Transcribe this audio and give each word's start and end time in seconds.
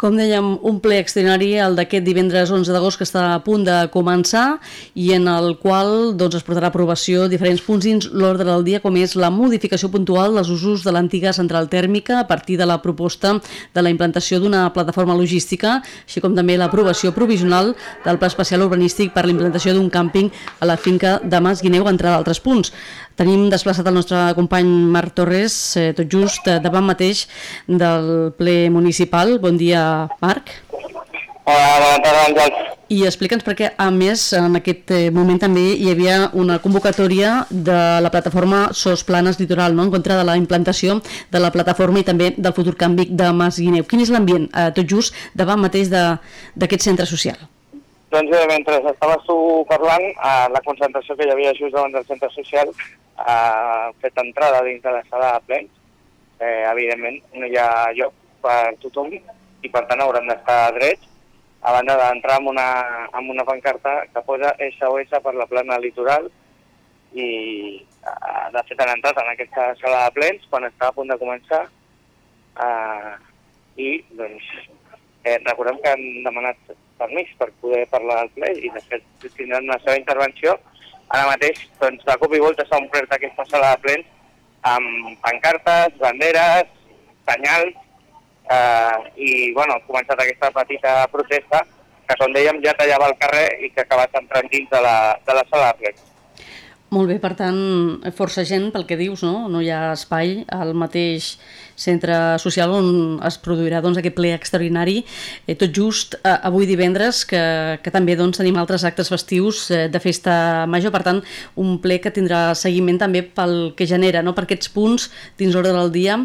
Com 0.00 0.14
dèiem, 0.16 0.54
un 0.64 0.78
ple 0.80 0.96
extraordinari, 0.96 1.50
el 1.60 1.74
d'aquest 1.76 2.06
divendres 2.06 2.48
11 2.48 2.72
d'agost, 2.72 2.96
que 2.96 3.04
està 3.04 3.34
a 3.34 3.40
punt 3.44 3.66
de 3.66 3.74
començar 3.92 4.54
i 4.96 5.10
en 5.12 5.26
el 5.28 5.58
qual 5.60 6.14
doncs, 6.16 6.38
es 6.38 6.46
portarà 6.46 6.70
a 6.70 6.72
aprovació 6.72 7.26
diferents 7.28 7.60
punts 7.60 7.84
dins 7.84 8.06
l'ordre 8.08 8.46
del 8.48 8.64
dia, 8.64 8.80
com 8.80 8.96
és 8.96 9.12
la 9.20 9.28
modificació 9.28 9.90
puntual 9.92 10.38
dels 10.38 10.48
usos 10.54 10.86
de 10.86 10.94
l'antiga 10.96 11.34
central 11.36 11.68
tèrmica 11.68 12.22
a 12.22 12.24
partir 12.30 12.56
de 12.56 12.64
la 12.64 12.78
proposta 12.80 13.34
de 13.74 13.84
la 13.84 13.92
implantació 13.92 14.40
d'una 14.40 14.70
plataforma 14.72 15.18
logística, 15.18 15.82
així 16.08 16.24
com 16.24 16.32
també 16.32 16.56
l'aprovació 16.56 17.12
provisional 17.12 17.74
del 18.06 18.16
pla 18.16 18.32
especial 18.32 18.64
urbanístic 18.64 19.12
per 19.12 19.26
la 19.26 19.36
implantació 19.36 19.76
d'un 19.76 19.92
càmping 19.92 20.32
a 20.60 20.72
la 20.72 20.80
finca 20.80 21.18
de 21.20 21.44
Mas 21.44 21.60
Guineu, 21.60 21.84
entre 21.92 22.08
d'altres 22.08 22.40
punts. 22.40 22.72
Tenim 23.20 23.50
desplaçat 23.52 23.84
el 23.84 23.98
nostre 23.98 24.16
company 24.32 24.68
Marc 24.94 25.12
Torres, 25.18 25.54
eh, 25.76 25.90
tot 25.92 26.08
just 26.08 26.46
eh, 26.48 26.54
davant 26.64 26.86
mateix 26.88 27.26
del 27.68 28.30
ple 28.38 28.70
municipal. 28.72 29.34
Bon 29.42 29.58
dia, 29.60 29.82
Marc. 30.24 30.54
Hola, 31.44 31.74
bona 31.82 31.98
tarda, 32.00 32.22
Àngels. 32.30 32.70
I 32.88 33.02
explica'ns 33.04 33.44
perquè, 33.44 33.74
a 33.76 33.90
més, 33.92 34.24
en 34.32 34.56
aquest 34.56 34.94
eh, 34.96 35.02
moment 35.12 35.36
també 35.38 35.66
hi 35.76 35.90
havia 35.92 36.30
una 36.32 36.56
convocatòria 36.64 37.34
de 37.50 37.76
la 38.00 38.08
plataforma 38.14 38.70
SOS 38.72 39.04
Planes 39.04 39.36
Litoral, 39.38 39.76
no? 39.76 39.84
en 39.84 39.92
contra 39.92 40.16
de 40.16 40.24
la 40.24 40.38
implantació 40.40 41.02
de 41.30 41.44
la 41.44 41.52
plataforma 41.52 42.00
i 42.00 42.08
també 42.08 42.32
del 42.38 42.56
futur 42.56 42.72
canvi 42.80 43.10
de 43.12 43.28
Mas 43.36 43.60
Guineu. 43.60 43.84
Quin 43.84 44.00
és 44.00 44.14
l'ambient, 44.16 44.48
eh, 44.48 44.70
tot 44.72 44.88
just, 44.88 45.12
davant 45.36 45.60
mateix 45.60 45.92
d'aquest 45.92 46.88
centre 46.88 47.04
social? 47.04 47.36
Doncs 48.10 48.32
bé, 48.32 48.40
mentre 48.48 48.80
estaves 48.90 49.28
tu 49.28 49.36
parlant, 49.68 50.08
eh, 50.08 50.48
la 50.56 50.64
concentració 50.64 51.14
que 51.20 51.28
hi 51.28 51.36
havia 51.36 51.52
just 51.60 51.76
davant 51.76 51.92
del 51.94 52.08
centre 52.08 52.32
social 52.32 52.72
ha 53.26 53.92
fet 54.00 54.18
entrada 54.22 54.62
dins 54.66 54.82
de 54.82 54.94
la 54.96 55.04
sala 55.10 55.34
de 55.34 55.46
plens. 55.46 55.70
Eh, 56.40 56.64
evidentment, 56.70 57.20
no 57.36 57.46
hi 57.46 57.56
ha 57.60 57.92
lloc 57.96 58.14
per 58.40 58.74
tothom 58.80 59.12
i 59.12 59.68
per 59.68 59.84
tant 59.88 60.00
haurem 60.00 60.28
d'estar 60.28 60.72
drets 60.76 61.08
a 61.60 61.72
banda 61.76 61.96
d'entrar 61.98 62.38
amb, 62.38 62.48
una, 62.54 62.68
amb 63.12 63.30
una 63.34 63.44
pancarta 63.44 64.06
que 64.12 64.22
posa 64.24 64.54
SOS 64.78 65.12
per 65.20 65.34
la 65.36 65.46
plana 65.50 65.76
litoral 65.78 66.30
i 67.12 67.28
eh, 67.84 68.46
de 68.54 68.62
fet 68.68 68.80
han 68.80 68.94
entrat 68.94 69.20
en 69.20 69.28
aquesta 69.34 69.66
sala 69.82 70.06
de 70.06 70.14
plens 70.16 70.46
quan 70.48 70.64
està 70.68 70.88
a 70.88 70.96
punt 70.96 71.12
de 71.12 71.18
començar 71.20 71.66
eh, 72.64 73.12
i 73.76 73.90
doncs 74.16 74.48
eh, 75.24 75.36
recordem 75.44 75.82
que 75.84 75.92
han 75.92 76.06
demanat 76.24 76.72
permís 77.00 77.28
per 77.36 77.50
poder 77.60 77.84
parlar 77.92 78.22
del 78.22 78.32
ple 78.38 78.52
i 78.56 78.72
de 78.72 78.84
fet 78.88 79.28
tindran 79.36 79.68
una 79.68 79.80
seva 79.84 79.98
intervenció 80.00 80.56
Ara 81.10 81.26
mateix, 81.26 81.62
doncs, 81.80 82.04
de 82.06 82.16
cop 82.22 82.34
i 82.34 82.42
volta 82.42 82.66
s'ha 82.68 82.78
omplert 82.78 83.12
aquesta 83.14 83.46
sala 83.50 83.74
de 83.74 83.82
plens 83.84 84.08
amb 84.70 85.16
pancartes, 85.24 85.96
banderes, 85.98 86.68
senyals, 87.26 87.74
eh, 88.50 88.98
i, 89.16 89.30
bueno, 89.56 89.76
ha 89.76 89.86
començat 89.88 90.20
aquesta 90.20 90.52
petita 90.54 90.94
protesta 91.12 91.64
que, 91.64 92.16
com 92.18 92.34
dèiem, 92.34 92.60
ja 92.64 92.76
tallava 92.78 93.10
el 93.10 93.18
carrer 93.18 93.46
i 93.64 93.70
que 93.70 93.82
ha 93.82 93.88
acabat 93.88 94.14
entrant 94.20 94.48
dins 94.52 94.70
de 94.70 94.82
la, 94.84 94.96
de 95.26 95.36
la 95.38 95.44
sala 95.50 95.72
de 95.72 95.82
plens. 95.82 96.06
Molt 96.90 97.06
bé, 97.06 97.20
per 97.22 97.36
tant, 97.38 97.58
força 98.18 98.42
gent, 98.46 98.72
pel 98.74 98.86
que 98.86 98.98
dius, 98.98 99.22
no? 99.22 99.46
No 99.50 99.60
hi 99.62 99.70
ha 99.70 99.92
espai 99.94 100.40
al 100.50 100.74
mateix 100.74 101.36
centre 101.80 102.16
social 102.42 102.74
on 102.76 102.90
es 103.26 103.38
produirà 103.40 103.80
doncs, 103.80 103.98
aquest 104.00 104.16
ple 104.18 104.34
extraordinari, 104.36 105.00
eh, 105.46 105.56
tot 105.58 105.72
just 105.76 106.16
eh, 106.20 106.36
avui 106.48 106.68
divendres, 106.68 107.24
que, 107.28 107.40
que 107.82 107.94
també 107.94 108.16
doncs, 108.18 108.40
tenim 108.40 108.58
altres 108.60 108.84
actes 108.88 109.10
festius 109.12 109.64
eh, 109.72 109.86
de 109.92 110.02
festa 110.02 110.66
major, 110.70 110.92
per 110.94 111.02
tant, 111.06 111.22
un 111.60 111.78
ple 111.82 112.00
que 112.02 112.12
tindrà 112.14 112.50
seguiment 112.58 113.00
també 113.00 113.24
pel 113.24 113.72
que 113.76 113.88
genera, 113.88 114.24
no? 114.26 114.34
per 114.36 114.44
aquests 114.46 114.72
punts 114.74 115.08
dins 115.40 115.56
l'ordre 115.56 115.74
del 115.76 115.92
dia, 115.94 116.18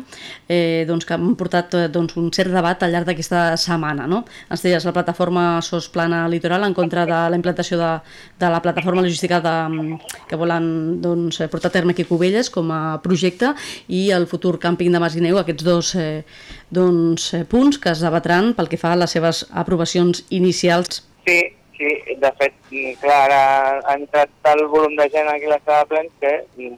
eh, 0.47 0.85
doncs, 0.87 1.05
que 1.05 1.15
han 1.15 1.35
portat 1.39 1.73
eh, 1.77 1.85
doncs, 1.91 2.15
un 2.19 2.31
cert 2.35 2.53
debat 2.53 2.83
al 2.83 2.93
llarg 2.93 3.09
d'aquesta 3.09 3.55
setmana. 3.61 4.07
No? 4.09 4.23
Ens 4.49 4.65
deies, 4.65 4.85
la 4.85 4.93
plataforma 4.95 5.45
SOS 5.61 5.89
Plana 5.93 6.25
Litoral 6.31 6.67
en 6.67 6.75
contra 6.77 7.05
de 7.05 7.21
la 7.31 7.39
implantació 7.39 7.79
de, 7.81 7.91
de 8.39 8.51
la 8.51 8.61
plataforma 8.61 9.03
logística 9.05 9.41
de, 9.41 9.97
que 10.29 10.39
volen 10.39 11.01
doncs, 11.01 11.41
portar 11.51 11.71
a 11.71 11.75
terme 11.77 11.95
aquí 11.95 12.05
Cubelles 12.05 12.51
com 12.53 12.71
a 12.73 12.99
projecte 13.03 13.53
i 13.87 14.09
el 14.15 14.29
futur 14.29 14.57
càmping 14.61 14.93
de 14.93 15.01
Masguineu 15.01 15.41
aquests 15.41 15.65
dos 15.65 15.93
eh, 15.99 16.23
doncs, 16.69 17.33
eh, 17.33 17.43
punts 17.49 17.79
que 17.81 17.93
es 17.93 18.01
debatran 18.03 18.53
pel 18.55 18.71
que 18.71 18.79
fa 18.81 18.93
a 18.93 19.01
les 19.01 19.13
seves 19.15 19.45
aprovacions 19.53 20.25
inicials. 20.29 21.03
Sí, 21.25 21.39
sí, 21.77 21.91
de 22.21 22.31
fet, 22.39 22.55
clar, 23.01 23.21
ara 23.27 23.39
ha 23.81 23.95
entrat 23.97 24.31
tal 24.45 24.65
volum 24.71 24.95
de 24.99 25.07
gent 25.13 25.29
aquí 25.31 25.49
a 25.49 25.55
la 25.55 25.61
sala 25.65 25.83
de 25.83 25.89
plens 25.93 26.13
que 26.21 26.33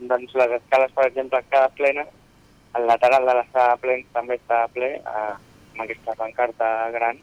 doncs, 0.10 0.36
les 0.40 0.56
escales, 0.60 0.94
per 0.96 1.08
exemple, 1.10 1.44
cada 1.52 1.70
plena, 1.80 2.08
el 2.78 2.88
lateral 2.88 3.26
de 3.26 3.36
la 3.40 3.46
sala 3.52 3.76
de 3.76 3.82
plens 3.84 4.10
també 4.14 4.38
està 4.40 4.64
ple, 4.74 4.94
eh, 4.98 5.34
amb 5.74 5.84
aquesta 5.86 6.16
pancarta 6.20 6.68
gran, 6.96 7.20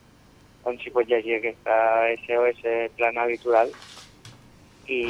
on 0.65 0.79
s'hi 0.81 0.93
pot 0.95 1.09
llegir 1.09 1.39
aquesta 1.39 1.77
SOS 2.25 2.63
plana 2.97 3.27
litoral 3.29 3.73
i 4.89 5.03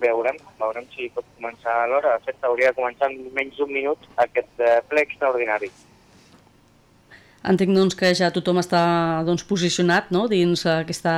veurem, 0.00 0.36
veurem 0.60 0.86
si 0.94 1.08
pot 1.14 1.24
començar 1.36 1.82
a 1.82 1.86
l'hora. 1.88 2.16
De 2.18 2.28
fet, 2.28 2.40
hauria 2.44 2.72
de 2.72 2.76
començar 2.76 3.10
en 3.10 3.30
menys 3.36 3.56
d'un 3.58 3.72
minut 3.72 4.10
aquest 4.24 4.60
eh, 4.60 4.80
ple 4.88 5.04
extraordinari. 5.06 5.70
Entenc 7.50 7.72
doncs, 7.72 7.96
que 7.96 8.12
ja 8.16 8.28
tothom 8.34 8.60
està 8.60 8.82
doncs, 9.24 9.46
posicionat 9.48 10.10
no? 10.12 10.26
dins 10.28 10.66
aquesta 10.68 11.14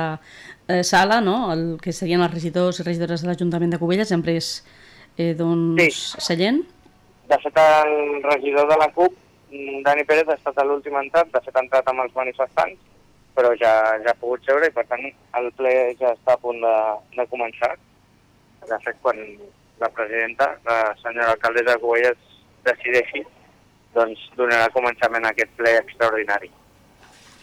eh, 0.67 0.83
sala, 0.87 1.19
no? 1.23 1.51
el 1.51 1.65
que 1.83 1.91
serien 1.95 2.23
els 2.23 2.31
regidors 2.31 2.79
i 2.79 2.87
regidores 2.87 3.23
de 3.23 3.31
l'Ajuntament 3.31 3.75
de 3.75 3.79
Cubelles, 3.81 4.11
hem 4.15 4.23
pres 4.23 4.53
eh, 5.17 5.33
doncs, 5.35 5.99
sí. 6.15 6.23
seient. 6.23 6.63
De 7.33 7.39
fet, 7.41 7.55
el 7.57 8.21
regidor 8.21 8.67
de 8.69 8.75
la 8.77 8.91
CUP, 8.93 9.13
Dani 9.85 10.03
Pérez, 10.05 10.27
ha 10.29 10.35
estat 10.37 10.59
l'últim 10.69 10.93
entrat, 10.99 11.31
de 11.33 11.39
fet 11.41 11.55
ha 11.57 11.63
entrat 11.63 11.87
amb 11.89 12.03
els 12.03 12.13
manifestants, 12.13 12.77
però 13.33 13.55
ja, 13.57 13.71
ja 14.03 14.13
ha 14.13 14.19
pogut 14.21 14.45
seure 14.45 14.69
i 14.69 14.75
per 14.75 14.83
tant 14.91 15.01
el 15.39 15.49
ple 15.57 15.73
ja 15.97 16.13
està 16.13 16.35
a 16.35 16.41
punt 16.43 16.61
de, 16.61 16.75
de 17.17 17.25
començar. 17.33 17.71
De 18.69 18.79
fet, 18.85 19.01
quan 19.01 19.17
la 19.81 19.89
presidenta, 19.97 20.51
la 20.69 20.77
senyora 21.01 21.33
alcaldessa 21.33 21.73
de 21.73 21.81
Covelles, 21.81 22.21
decideixi, 22.69 23.25
doncs 23.97 24.29
donarà 24.37 24.69
començament 24.77 25.25
a 25.25 25.33
aquest 25.33 25.57
ple 25.57 25.73
extraordinari. 25.81 26.53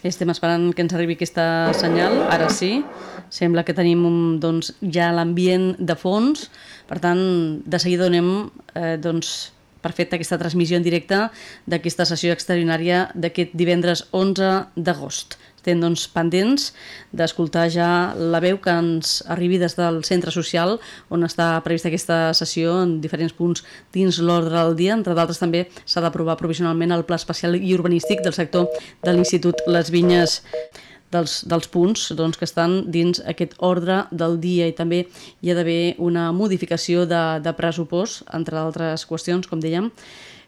Estem 0.07 0.31
esperant 0.31 0.71
que 0.73 0.87
ens 0.87 0.95
arribi 0.95 1.19
aquesta 1.19 1.45
senyal, 1.77 2.23
ara 2.31 2.47
sí. 2.49 2.77
Sembla 3.31 3.67
que 3.67 3.75
tenim 3.77 4.39
doncs, 4.41 4.71
ja 4.81 5.11
l'ambient 5.13 5.73
de 5.77 5.99
fons, 5.99 6.47
per 6.87 7.03
tant, 7.03 7.21
de 7.67 7.79
seguida 7.79 8.07
donem 8.07 8.31
eh, 8.73 8.95
doncs, 9.03 9.51
per 9.81 9.93
aquesta 9.93 10.39
transmissió 10.39 10.77
en 10.77 10.85
directe 10.85 11.27
d'aquesta 11.65 12.05
sessió 12.05 12.33
extraordinària 12.33 13.09
d'aquest 13.15 13.55
divendres 13.57 14.05
11 14.11 14.51
d'agost. 14.75 15.37
Estem 15.61 15.77
doncs, 15.77 16.07
pendents 16.09 16.71
d'escoltar 17.13 17.67
ja 17.69 17.87
la 18.17 18.39
veu 18.41 18.57
que 18.57 18.73
ens 18.73 19.19
arribi 19.29 19.59
des 19.61 19.75
del 19.77 19.99
centre 20.07 20.33
social 20.33 20.79
on 21.13 21.21
està 21.27 21.51
prevista 21.61 21.91
aquesta 21.91 22.31
sessió 22.33 22.79
en 22.81 22.95
diferents 23.03 23.35
punts 23.37 23.61
dins 23.93 24.17
l'ordre 24.25 24.57
del 24.57 24.73
dia. 24.79 24.95
Entre 24.97 25.13
d'altres 25.13 25.37
també 25.37 25.67
s'ha 25.85 26.01
d'aprovar 26.01 26.39
provisionalment 26.41 26.95
el 26.97 27.05
pla 27.05 27.21
especial 27.21 27.59
i 27.59 27.75
urbanístic 27.77 28.25
del 28.25 28.33
sector 28.33 28.73
de 29.05 29.13
l'Institut 29.13 29.61
Les 29.69 29.93
Vinyes 29.93 30.41
dels, 31.11 31.41
dels 31.47 31.69
punts 31.71 32.09
doncs, 32.17 32.39
que 32.39 32.47
estan 32.47 32.81
dins 32.91 33.21
aquest 33.27 33.55
ordre 33.59 34.05
del 34.11 34.39
dia. 34.41 34.67
I 34.67 34.75
també 34.77 35.05
hi 35.41 35.51
ha 35.51 35.57
d'haver 35.57 35.95
una 35.99 36.29
modificació 36.35 37.05
de, 37.05 37.23
de 37.43 37.55
pressupost, 37.57 38.25
entre 38.33 38.59
altres 38.61 39.05
qüestions, 39.09 39.49
com 39.49 39.61
dèiem, 39.63 39.91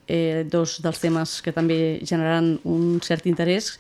eh, 0.08 0.44
dos 0.50 0.80
dels 0.84 1.00
temes 1.04 1.40
que 1.44 1.54
també 1.56 2.00
generaran 2.04 2.58
un 2.64 3.00
cert 3.04 3.28
interès 3.30 3.78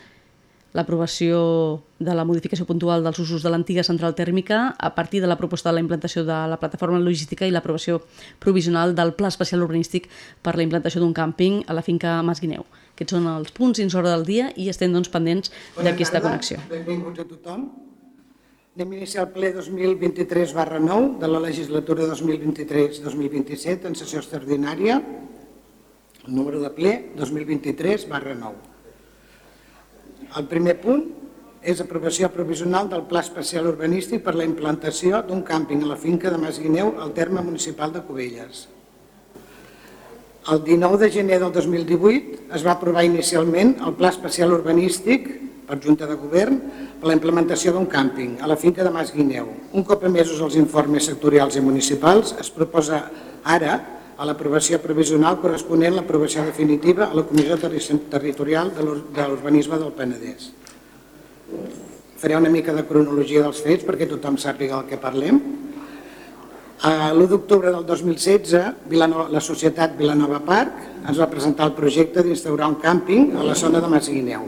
l'aprovació 0.73 1.84
de 2.01 2.13
la 2.17 2.25
modificació 2.25 2.66
puntual 2.66 3.06
dels 3.06 3.19
usos 3.22 3.45
de 3.45 3.51
l'antiga 3.53 3.85
central 3.85 4.16
tèrmica 4.17 4.73
a 4.78 4.94
partir 4.95 5.22
de 5.22 5.29
la 5.29 5.38
proposta 5.38 5.69
de 5.69 5.78
la 5.78 5.84
implantació 5.85 6.25
de 6.25 6.39
la 6.50 6.57
plataforma 6.59 7.00
logística 7.00 7.45
i 7.45 7.53
l'aprovació 7.53 8.01
provisional 8.39 8.95
del 8.97 9.13
Pla 9.13 9.29
Especial 9.29 9.62
Urbanístic 9.62 10.09
per 10.41 10.56
la 10.57 10.66
implantació 10.66 11.01
d'un 11.01 11.13
càmping 11.13 11.63
a 11.67 11.78
la 11.78 11.85
finca 11.85 12.17
Mas 12.25 12.41
Guineu. 12.41 12.66
Aquests 12.94 13.16
són 13.16 13.29
els 13.29 13.53
punts 13.53 13.79
dins 13.79 13.94
hora 13.95 14.12
del 14.16 14.25
dia 14.25 14.50
i 14.57 14.67
estem 14.73 14.94
doncs, 14.94 15.13
pendents 15.13 15.53
d'aquesta 15.77 16.21
connexió. 16.25 16.59
Benvinguts 16.69 17.21
a 17.21 17.30
tothom. 17.30 17.69
Anem 18.74 18.92
a 18.92 18.95
iniciar 18.97 19.27
el 19.27 19.33
ple 19.36 19.53
2023 19.53 20.53
barra 20.57 20.80
9 20.81 21.19
de 21.21 21.27
la 21.30 21.39
legislatura 21.39 22.09
2023-2027 22.09 23.86
en 23.86 23.95
sessió 23.95 24.18
extraordinària, 24.18 24.97
el 26.25 26.33
número 26.33 26.57
de 26.63 26.74
ple 26.74 26.94
2023 27.19 28.09
barra 28.09 28.33
9. 28.33 28.72
El 30.33 30.47
primer 30.50 30.80
punt 30.81 31.03
és 31.62 31.80
aprovació 31.83 32.27
provisional 32.33 32.88
del 32.89 33.06
Pla 33.09 33.21
Especial 33.21 33.68
Urbanístic 33.69 34.24
per 34.25 34.33
la 34.35 34.47
implantació 34.47 35.21
d'un 35.27 35.44
càmping 35.45 35.83
a 35.83 35.91
la 35.91 35.97
finca 36.00 36.31
de 36.33 36.39
Masguineu 36.41 36.95
al 37.03 37.13
terme 37.13 37.44
municipal 37.45 37.94
de 37.94 38.01
Cubelles. 38.07 38.65
El 40.51 40.63
19 40.65 40.97
de 41.06 41.09
gener 41.12 41.39
del 41.39 41.53
2018 41.56 42.50
es 42.57 42.65
va 42.65 42.74
aprovar 42.74 43.06
inicialment 43.07 43.77
el 43.85 43.94
Pla 44.00 44.09
Especial 44.12 44.51
Urbanístic 44.57 45.30
per 45.68 45.80
Junta 45.85 46.09
de 46.09 46.18
Govern 46.19 46.57
per 47.00 47.07
la 47.07 47.15
implementació 47.15 47.71
d'un 47.71 47.85
càmping 47.88 48.41
a 48.41 48.50
la 48.50 48.57
finca 48.59 48.83
de 48.83 48.91
Masguineu. 48.91 49.47
Un 49.71 49.85
cop 49.88 50.03
emesos 50.09 50.41
els 50.44 50.57
informes 50.59 51.07
sectorials 51.07 51.56
i 51.56 51.63
municipals, 51.63 52.33
es 52.41 52.50
proposa 52.51 53.06
ara 53.45 53.77
a 54.23 54.27
l'aprovació 54.29 54.77
provisional 54.79 55.35
corresponent 55.41 55.91
a 55.91 55.99
l'aprovació 55.99 56.45
definitiva 56.47 57.09
a 57.09 57.17
la 57.17 57.25
Comissió 57.27 57.57
Territorial 57.59 58.69
de 58.71 58.85
l'Urbanisme 59.27 59.75
del 59.81 59.91
Penedès. 59.97 60.45
Faré 62.21 62.37
una 62.39 62.51
mica 62.53 62.71
de 62.71 62.85
cronologia 62.87 63.41
dels 63.43 63.59
fets 63.65 63.83
perquè 63.83 64.07
tothom 64.07 64.37
sàpiga 64.39 64.77
el 64.79 64.87
que 64.87 64.99
parlem. 65.01 65.41
L'1 66.87 67.27
d'octubre 67.33 67.71
del 67.71 67.83
2016, 67.87 68.87
Vilanova, 68.91 69.25
la 69.31 69.41
societat 69.43 69.97
Vilanova 69.99 70.39
Park 70.47 70.79
ens 71.03 71.19
va 71.19 71.27
presentar 71.31 71.67
el 71.67 71.75
projecte 71.75 72.23
d'instaurar 72.23 72.71
un 72.71 72.79
càmping 72.79 73.35
a 73.35 73.43
la 73.43 73.57
zona 73.59 73.83
de 73.83 73.91
Masguineu. 73.91 74.47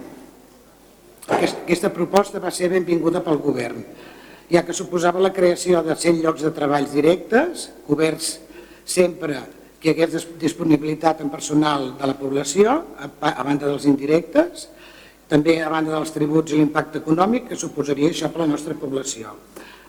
Aquesta 1.35 1.91
proposta 1.91 2.39
va 2.39 2.53
ser 2.53 2.71
benvinguda 2.71 3.23
pel 3.27 3.43
govern, 3.43 3.83
ja 4.47 4.63
que 4.63 4.77
suposava 4.77 5.19
la 5.19 5.35
creació 5.35 5.83
de 5.83 5.99
100 5.99 6.23
llocs 6.23 6.47
de 6.47 6.55
treballs 6.55 6.95
directes, 6.95 7.69
coberts 7.89 8.37
sempre 8.85 9.43
que 9.85 9.93
hi 9.93 10.01
hagués 10.01 10.23
disponibilitat 10.41 11.19
en 11.21 11.29
personal 11.29 11.91
de 11.99 12.07
la 12.09 12.15
població, 12.17 12.71
a 12.97 13.43
banda 13.45 13.67
dels 13.67 13.85
indirectes, 13.85 14.65
també 15.29 15.59
a 15.61 15.69
banda 15.69 15.93
dels 15.93 16.13
tributs 16.13 16.53
i 16.53 16.57
l'impacte 16.57 17.03
econòmic 17.03 17.51
que 17.51 17.57
suposaria 17.59 18.09
això 18.09 18.31
per 18.33 18.41
la 18.41 18.49
nostra 18.49 18.73
població. 18.81 19.35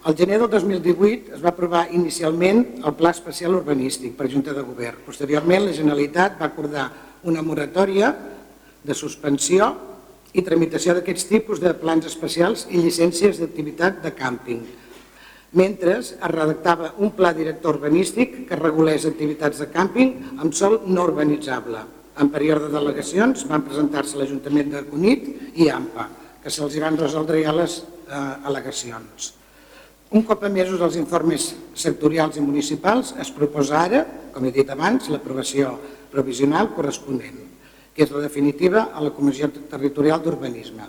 Al 0.05 0.15
gener 0.15 0.37
del 0.43 0.51
2018 0.53 1.39
es 1.39 1.43
va 1.43 1.55
aprovar 1.55 1.87
inicialment 1.97 2.61
el 2.85 2.95
Pla 2.95 3.15
Especial 3.17 3.57
Urbanístic 3.57 4.13
per 4.19 4.29
Junta 4.31 4.53
de 4.53 4.63
Govern. 4.63 5.01
Posteriorment, 5.07 5.65
la 5.65 5.75
Generalitat 5.75 6.37
va 6.41 6.51
acordar 6.53 6.87
una 7.25 7.43
moratòria 7.43 8.13
de 8.85 8.95
suspensió 8.95 9.73
i 10.37 10.45
tramitació 10.45 10.95
d'aquests 10.95 11.31
tipus 11.33 11.65
de 11.65 11.73
plans 11.81 12.05
especials 12.07 12.69
i 12.69 12.85
llicències 12.85 13.41
d'activitat 13.41 14.05
de 14.05 14.13
càmping, 14.13 14.61
mentre 15.57 15.99
es 16.03 16.13
redactava 16.21 16.93
un 17.01 17.15
pla 17.17 17.33
director 17.35 17.79
urbanístic 17.79 18.43
que 18.49 18.59
regulés 18.61 19.07
activitats 19.09 19.63
de 19.63 19.71
càmping 19.73 20.13
amb 20.37 20.53
sol 20.55 20.83
no 20.87 21.07
urbanitzable. 21.09 21.81
En 22.21 22.29
període 22.33 22.69
de 22.69 22.77
delegacions 22.77 23.45
van 23.49 23.65
presentar-se 23.65 24.21
l'Ajuntament 24.21 24.71
de 24.73 24.85
Cunit 24.89 25.27
i 25.57 25.71
AMPA, 25.73 26.07
que 26.45 26.53
se'ls 26.53 26.77
van 26.81 27.01
resoldre 27.01 27.41
ja 27.45 27.57
les 27.57 27.81
eh, 27.81 28.49
al·legacions. 28.49 29.33
Un 30.17 30.23
cop 30.23 30.45
emesos 30.47 30.81
els 30.81 30.97
informes 31.01 31.49
sectorials 31.75 32.37
i 32.39 32.45
municipals, 32.45 33.15
es 33.21 33.33
proposa 33.35 33.81
ara, 33.81 34.05
com 34.33 34.45
he 34.47 34.53
dit 34.55 34.69
abans, 34.71 35.09
l'aprovació 35.11 35.75
provisional 36.13 36.71
corresponent, 36.77 37.41
que 37.97 38.05
és 38.05 38.13
la 38.13 38.23
definitiva 38.23 38.91
a 38.95 39.03
la 39.03 39.11
Comissió 39.17 39.49
Territorial 39.73 40.23
d'Urbanisme. 40.23 40.87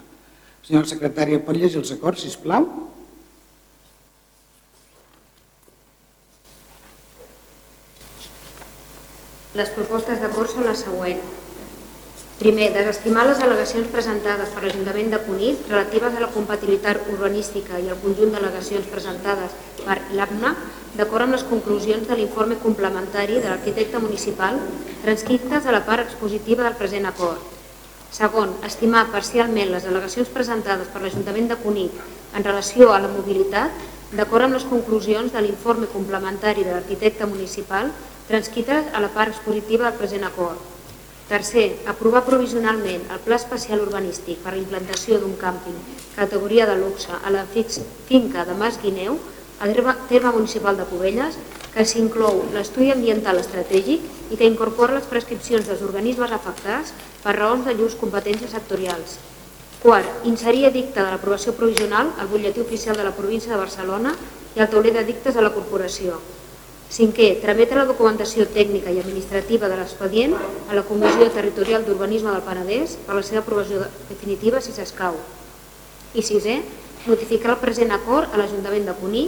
Senyora 0.68 0.92
secretària, 0.92 1.42
pot 1.42 1.58
llegir 1.58 1.80
els 1.82 1.96
acords, 1.96 2.28
sisplau? 2.28 2.68
Les 9.58 9.70
propostes 9.74 10.20
d'acord 10.22 10.52
són 10.54 10.68
les 10.68 10.82
següents. 10.86 11.36
Primer, 12.38 12.68
desestimar 12.76 13.24
les 13.26 13.40
al·legacions 13.42 13.88
presentades 13.90 14.52
per 14.54 14.62
l'Ajuntament 14.62 15.08
de 15.10 15.20
Cunit 15.26 15.64
relatives 15.72 16.14
a 16.14 16.22
la 16.22 16.28
compatibilitat 16.36 17.08
urbanística 17.10 17.80
i 17.82 17.88
el 17.90 17.98
conjunt 18.04 18.36
d'al·legacions 18.36 18.86
presentades 18.92 19.56
per 19.80 19.96
l'APNA 20.20 20.52
d'acord 21.00 21.26
amb 21.26 21.34
les 21.34 21.46
conclusions 21.50 22.06
de 22.06 22.18
l'informe 22.20 22.60
complementari 22.62 23.40
de 23.40 23.50
l'arquitecte 23.50 24.02
municipal 24.04 24.60
transcrites 25.02 25.66
a 25.66 25.74
la 25.74 25.82
part 25.88 26.06
expositiva 26.06 26.68
del 26.68 26.78
present 26.78 27.10
acord. 27.10 27.42
Segon, 28.14 28.54
estimar 28.70 29.08
parcialment 29.16 29.72
les 29.74 29.88
al·legacions 29.90 30.30
presentades 30.36 30.92
per 30.94 31.02
l'Ajuntament 31.02 31.50
de 31.50 31.58
Cunit 31.64 31.98
en 32.38 32.46
relació 32.46 32.92
a 32.94 33.02
la 33.02 33.10
mobilitat 33.10 33.74
d'acord 34.14 34.46
amb 34.46 34.60
les 34.60 34.70
conclusions 34.70 35.34
de 35.34 35.42
l'informe 35.42 35.90
complementari 35.90 36.62
de 36.62 36.78
l'arquitecte 36.78 37.26
municipal 37.26 37.90
transcrites 38.28 38.92
a 38.94 39.00
la 39.04 39.14
part 39.14 39.36
expositiva 39.36 39.90
del 39.90 40.00
present 40.00 40.28
acord 40.28 40.76
Tercer, 41.28 41.84
aprovar 41.92 42.22
provisionalment 42.24 43.02
el 43.12 43.20
Pla 43.20 43.36
Especial 43.36 43.82
Urbanístic 43.84 44.38
per 44.40 44.54
a 44.54 44.56
la 44.56 44.62
implantació 44.62 45.18
d'un 45.20 45.34
càmping 45.36 45.76
categoria 46.16 46.66
de 46.70 46.78
luxe 46.80 47.12
a 47.12 47.34
la 47.36 47.42
finca 47.52 48.46
de 48.48 48.56
Mas 48.56 48.80
Guineu, 48.80 49.18
a 49.60 49.68
terme 50.08 50.32
municipal 50.32 50.78
de 50.78 50.86
Cubelles, 50.88 51.36
que 51.74 51.84
s'inclou 51.84 52.46
l'estudi 52.54 52.94
ambiental 52.96 53.42
estratègic 53.44 54.08
i 54.32 54.40
que 54.40 54.48
incorpora 54.48 54.96
les 54.96 55.12
prescripcions 55.12 55.68
dels 55.68 55.84
organismes 55.84 56.32
afectats 56.32 56.96
per 57.26 57.36
raons 57.36 57.68
de 57.68 57.76
llurs 57.76 58.00
competències 58.00 58.56
sectorials. 58.56 59.20
Quart, 59.84 60.24
inserir 60.32 60.66
edicte 60.72 61.04
de 61.04 61.12
l'aprovació 61.12 61.52
provisional 61.60 62.16
al 62.18 62.32
butlletí 62.32 62.64
oficial 62.64 62.96
de 62.96 63.04
la 63.04 63.16
província 63.20 63.52
de 63.52 63.60
Barcelona 63.66 64.16
i 64.56 64.64
al 64.64 64.72
tauler 64.72 64.96
d'edictes 64.96 65.36
de 65.36 65.44
la 65.44 65.52
corporació. 65.52 66.22
Cinquè, 66.88 67.34
trametre 67.44 67.76
la 67.76 67.88
documentació 67.90 68.46
tècnica 68.48 68.94
i 68.96 69.02
administrativa 69.02 69.68
de 69.68 69.76
l'expedient 69.76 70.32
a 70.40 70.76
la 70.76 70.86
Comissió 70.88 71.26
Territorial 71.36 71.84
d'Urbanisme 71.84 72.32
del 72.32 72.46
Penedès 72.46 72.94
per 73.04 73.18
la 73.18 73.24
seva 73.28 73.42
aprovació 73.42 73.82
definitiva 74.08 74.62
si 74.64 74.72
s'escau. 74.72 75.18
I 76.16 76.24
sisè, 76.24 76.62
notificar 77.10 77.58
el 77.58 77.60
present 77.60 77.92
acord 77.92 78.32
a 78.32 78.40
l'Ajuntament 78.40 78.88
de 78.88 78.96
Cuní, 79.02 79.26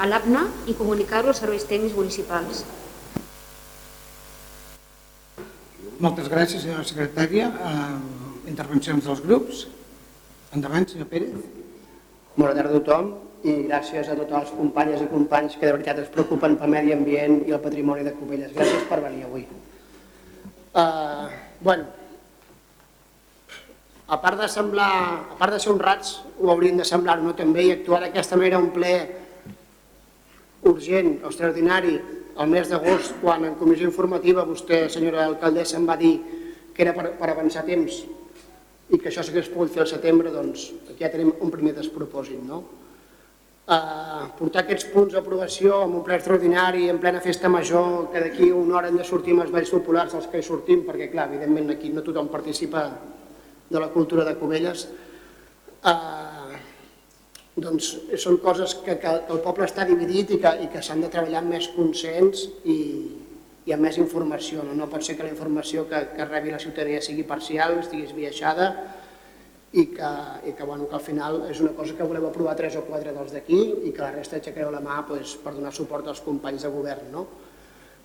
a 0.00 0.08
l'APNA 0.08 0.46
i 0.72 0.76
comunicar-ho 0.78 1.28
als 1.28 1.42
serveis 1.44 1.68
tècnics 1.68 1.98
municipals. 1.98 2.62
Moltes 6.00 6.32
gràcies, 6.32 6.64
senyora 6.64 6.86
secretària. 6.88 7.50
Uh, 7.52 8.48
intervencions 8.48 9.04
dels 9.04 9.20
grups. 9.20 9.66
Endavant, 10.56 10.88
senyor 10.88 11.12
Pérez. 11.12 11.44
Bona 12.40 12.56
tarda 12.56 12.72
a 12.72 12.80
tothom 12.80 13.12
i 13.42 13.54
gràcies 13.66 14.06
a 14.06 14.14
totes 14.14 14.44
les 14.44 14.52
companyes 14.54 15.00
i 15.02 15.08
companys 15.10 15.56
que 15.58 15.66
de 15.66 15.72
veritat 15.74 15.98
es 15.98 16.10
preocupen 16.14 16.54
pel 16.58 16.70
medi 16.70 16.94
ambient 16.94 17.40
i 17.48 17.54
el 17.54 17.62
patrimoni 17.62 18.04
de 18.06 18.14
Cubelles. 18.14 18.52
Gràcies 18.54 18.86
per 18.90 19.00
venir 19.02 19.26
avui. 19.26 19.42
Uh, 20.72 21.26
bueno, 21.60 21.88
a 24.06 24.20
part 24.22 24.38
de 24.38 24.48
semblar, 24.48 24.92
a 25.34 25.36
part 25.40 25.56
de 25.56 25.58
ser 25.60 25.72
honrats, 25.72 26.20
ho 26.38 26.50
haurien 26.52 26.78
de 26.78 26.86
semblar 26.86 27.18
no 27.20 27.34
també 27.34 27.66
i 27.66 27.74
actuar 27.74 28.02
d'aquesta 28.04 28.38
manera 28.38 28.60
un 28.62 28.70
ple 28.74 28.92
urgent, 30.70 31.16
extraordinari, 31.26 31.96
al 32.36 32.48
mes 32.48 32.70
d'agost, 32.70 33.18
quan 33.20 33.44
en 33.44 33.56
comissió 33.60 33.88
informativa 33.88 34.46
vostè, 34.48 34.86
senyora 34.88 35.26
alcaldessa, 35.26 35.76
em 35.80 35.88
va 35.88 35.98
dir 36.00 36.14
que 36.72 36.86
era 36.86 36.94
per, 36.96 37.10
per 37.18 37.28
avançar 37.32 37.66
temps 37.66 37.98
i 38.92 39.00
que 39.00 39.10
això 39.10 39.24
s'hagués 39.24 39.50
pogut 39.52 39.74
fer 39.74 39.82
al 39.84 39.90
setembre, 39.90 40.30
doncs 40.32 40.70
aquí 40.86 41.02
ja 41.02 41.10
tenim 41.12 41.34
un 41.40 41.50
primer 41.52 41.74
despropòsit, 41.76 42.40
no? 42.46 42.62
Portar 43.66 44.64
aquests 44.64 44.88
punts 44.90 45.14
d'aprovació 45.14 45.84
amb 45.84 46.00
un 46.00 46.02
ple 46.02 46.16
extraordinari 46.18 46.88
en 46.90 46.98
plena 46.98 47.20
festa 47.22 47.48
major, 47.48 48.08
que 48.12 48.20
d'aquí 48.20 48.50
una 48.50 48.76
hora 48.78 48.88
hem 48.90 48.98
de 48.98 49.06
sortir 49.06 49.36
amb 49.36 49.44
els 49.44 49.52
balls 49.54 49.70
populars 49.70 50.14
els 50.18 50.26
que 50.26 50.40
hi 50.40 50.46
sortim, 50.46 50.82
perquè 50.86 51.10
clar, 51.12 51.28
evidentment 51.30 51.70
aquí 51.70 51.92
no 51.94 52.02
tothom 52.02 52.28
participa 52.28 52.88
de 53.70 53.80
la 53.80 53.88
cultura 53.94 54.24
de 54.24 54.34
Covelles, 54.36 54.88
eh, 55.86 56.58
doncs 57.56 57.92
són 58.18 58.38
coses 58.42 58.74
que, 58.82 58.96
que, 58.98 59.12
que 59.26 59.32
el 59.32 59.42
poble 59.44 59.68
està 59.68 59.86
dividit 59.86 60.32
i 60.34 60.40
que, 60.42 60.52
i 60.64 60.70
que 60.72 60.82
s'han 60.82 61.04
de 61.04 61.10
treballar 61.12 61.42
amb 61.42 61.54
més 61.54 61.68
consens 61.76 62.48
i, 62.64 62.78
i 63.68 63.74
amb 63.74 63.86
més 63.86 63.98
informació. 64.00 64.64
No? 64.66 64.74
no 64.74 64.88
pot 64.90 65.04
ser 65.06 65.16
que 65.16 65.26
la 65.26 65.32
informació 65.32 65.86
que, 65.88 66.02
que 66.16 66.26
rebi 66.26 66.50
la 66.50 66.60
ciutadania 66.62 67.02
sigui 67.04 67.22
parcial, 67.28 67.78
estigui 67.78 68.08
esbiaixada, 68.08 68.72
i 69.72 69.86
que, 69.88 70.10
i 70.48 70.52
que, 70.52 70.64
bueno, 70.64 70.84
que 70.88 70.98
al 70.98 71.04
final 71.04 71.38
és 71.48 71.60
una 71.64 71.72
cosa 71.72 71.96
que 71.96 72.04
voleu 72.04 72.26
aprovar 72.28 72.52
tres 72.58 72.76
o 72.76 72.84
quatre 72.84 73.14
dels 73.16 73.32
d'aquí 73.32 73.60
i 73.88 73.92
que 73.92 74.04
la 74.04 74.12
resta 74.12 74.36
aixequeu 74.36 74.68
la 74.70 74.82
mà 74.84 75.00
pues, 75.08 75.32
per 75.40 75.54
donar 75.56 75.72
suport 75.72 76.10
als 76.12 76.20
companys 76.20 76.66
de 76.66 76.72
govern. 76.74 77.08
No? 77.14 77.24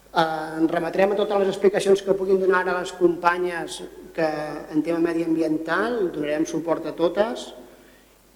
Eh, 0.07 0.57
ens 0.61 0.71
remetrem 0.71 1.11
a 1.11 1.19
totes 1.19 1.43
les 1.43 1.51
explicacions 1.51 2.01
que 2.01 2.15
puguin 2.15 2.39
donar 2.39 2.63
a 2.63 2.79
les 2.79 2.93
companyes 2.95 3.81
que 4.15 4.27
en 4.73 4.81
tema 4.81 5.03
mediambiental, 5.03 6.07
donarem 6.15 6.47
suport 6.47 6.87
a 6.87 6.95
totes 6.95 7.49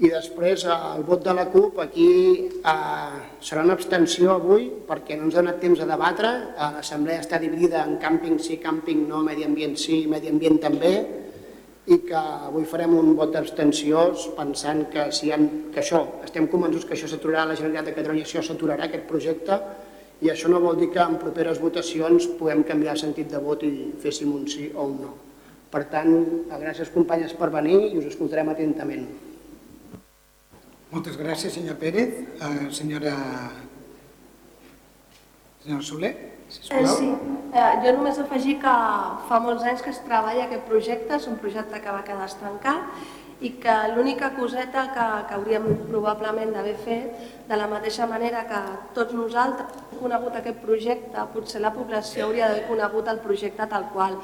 i 0.01 0.09
després 0.09 0.65
el 0.65 1.03
vot 1.07 1.23
de 1.23 1.33
la 1.37 1.47
CUP 1.53 1.79
aquí 1.79 2.11
eh, 2.51 3.17
serà 3.39 3.63
una 3.63 3.79
abstenció 3.79 4.35
avui 4.35 4.67
perquè 4.89 5.15
no 5.15 5.29
ens 5.29 5.39
ha 5.39 5.45
donat 5.45 5.63
temps 5.63 5.79
a 5.79 5.87
debatre, 5.87 6.35
l'assemblea 6.59 7.23
està 7.23 7.39
dividida 7.39 7.85
en 7.87 7.95
càmping 8.01 8.41
sí, 8.43 8.59
càmping 8.59 9.07
no, 9.07 9.23
medi 9.23 9.47
ambient 9.47 9.79
sí, 9.79 10.03
medi 10.11 10.27
ambient 10.33 10.59
també, 10.67 10.95
i 11.91 11.97
que 12.07 12.15
avui 12.15 12.63
farem 12.69 12.93
un 12.95 13.13
vot 13.17 13.33
d'abstenció 13.33 14.03
pensant 14.37 14.85
que, 14.93 15.09
si 15.15 15.31
ha, 15.31 15.37
que 15.73 15.81
això, 15.81 16.01
estem 16.23 16.47
convençuts 16.51 16.87
que 16.87 16.95
això 16.95 17.09
s'aturarà 17.11 17.49
la 17.49 17.57
Generalitat 17.59 17.89
de 17.89 17.95
Catalunya, 17.97 18.27
això 18.27 18.43
s'aturarà 18.45 18.87
aquest 18.87 19.07
projecte 19.09 19.57
i 20.21 20.29
això 20.31 20.51
no 20.51 20.61
vol 20.63 20.77
dir 20.79 20.91
que 20.93 21.01
en 21.01 21.17
properes 21.19 21.59
votacions 21.59 22.29
puguem 22.39 22.63
canviar 22.67 22.95
el 22.95 23.01
sentit 23.01 23.31
de 23.31 23.41
vot 23.41 23.65
i 23.67 23.73
féssim 23.99 24.31
un 24.31 24.47
sí 24.47 24.69
o 24.75 24.85
un 24.85 24.95
no. 25.01 25.11
Per 25.71 25.85
tant, 25.91 26.13
gràcies 26.51 26.91
companyes 26.93 27.33
per 27.39 27.49
venir 27.51 27.77
i 27.89 27.97
us 27.99 28.07
escoltarem 28.11 28.51
atentament. 28.51 29.07
Moltes 30.91 31.15
gràcies, 31.15 31.55
senyor 31.55 31.79
Pérez. 31.79 32.17
Uh, 32.37 32.67
senyora... 32.75 33.15
Senyora 35.63 35.85
Soler? 35.87 36.30
Eh, 36.51 36.85
sí, 36.87 37.07
eh, 37.53 37.73
jo 37.83 37.93
només 37.95 38.19
afegir 38.19 38.57
que 38.59 38.75
fa 39.29 39.39
molts 39.39 39.63
anys 39.63 39.83
que 39.85 39.91
es 39.93 40.01
treballa 40.03 40.45
aquest 40.49 40.65
projecte, 40.67 41.15
és 41.15 41.27
un 41.31 41.37
projecte 41.39 41.79
que 41.79 41.93
va 41.95 42.03
quedar 42.03 42.27
estancat 42.27 43.07
i 43.41 43.53
que 43.61 43.73
l'única 43.95 44.33
coseta 44.35 44.83
que, 44.93 45.05
que 45.29 45.37
hauríem 45.37 45.63
probablement 45.87 46.51
d'haver 46.53 46.75
fet, 46.83 47.23
de 47.47 47.57
la 47.57 47.69
mateixa 47.71 48.05
manera 48.05 48.43
que 48.49 48.59
tots 48.97 49.15
nosaltres 49.17 49.79
hem 49.79 50.01
conegut 50.03 50.35
aquest 50.37 50.59
projecte, 50.65 51.23
potser 51.33 51.63
la 51.63 51.71
població 51.73 52.27
hauria 52.27 52.51
d'haver 52.51 52.67
conegut 52.67 53.07
el 53.07 53.23
projecte 53.23 53.67
tal 53.71 53.87
qual, 53.95 54.19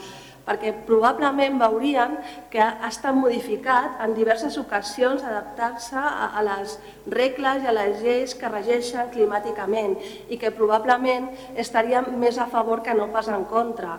perquè 0.47 0.71
probablement 0.87 1.59
veurien 1.59 2.15
que 2.51 2.63
ha 2.63 2.87
estat 2.87 3.15
modificat 3.17 3.99
en 4.05 4.15
diverses 4.15 4.55
ocasions 4.61 5.25
adaptar-se 5.27 5.99
a, 5.99 6.31
a 6.39 6.45
les 6.47 6.77
regles 7.11 7.65
i 7.65 7.67
a 7.67 7.75
les 7.75 7.99
lleis 8.03 8.35
que 8.39 8.51
regeixen 8.51 9.11
climàticament 9.11 9.97
i 10.31 10.39
que 10.39 10.53
probablement 10.55 11.29
estaríem 11.55 12.13
més 12.21 12.39
a 12.39 12.47
favor 12.47 12.81
que 12.83 12.95
no 12.95 13.11
pas 13.11 13.27
en 13.27 13.43
contra. 13.51 13.97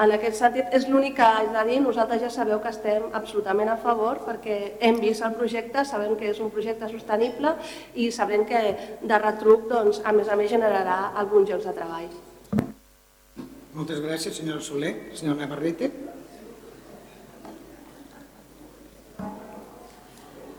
En 0.00 0.14
aquest 0.14 0.38
sentit, 0.38 0.70
és 0.72 0.86
l'únic 0.88 1.16
que 1.18 1.26
haig 1.26 1.50
de 1.52 1.64
dir, 1.68 1.80
nosaltres 1.84 2.22
ja 2.22 2.30
sabeu 2.32 2.62
que 2.62 2.70
estem 2.70 3.10
absolutament 3.18 3.68
a 3.68 3.76
favor 3.82 4.22
perquè 4.24 4.78
hem 4.80 5.02
vist 5.02 5.26
el 5.26 5.34
projecte, 5.36 5.84
sabem 5.84 6.14
que 6.16 6.30
és 6.30 6.40
un 6.40 6.54
projecte 6.54 6.88
sostenible 6.88 7.56
i 7.98 8.08
sabem 8.14 8.46
que 8.48 8.64
de 9.02 9.22
retruc, 9.26 9.68
doncs, 9.68 10.00
a 10.06 10.16
més 10.16 10.30
a 10.30 10.40
més, 10.40 10.52
generarà 10.54 11.10
alguns 11.20 11.50
llocs 11.50 11.68
de 11.68 11.76
treball. 11.76 12.29
Moltes 13.70 14.00
gràcies, 14.02 14.34
senyora 14.34 14.60
Soler. 14.60 14.96
Senyora 15.14 15.44
Navarrete. 15.44 15.92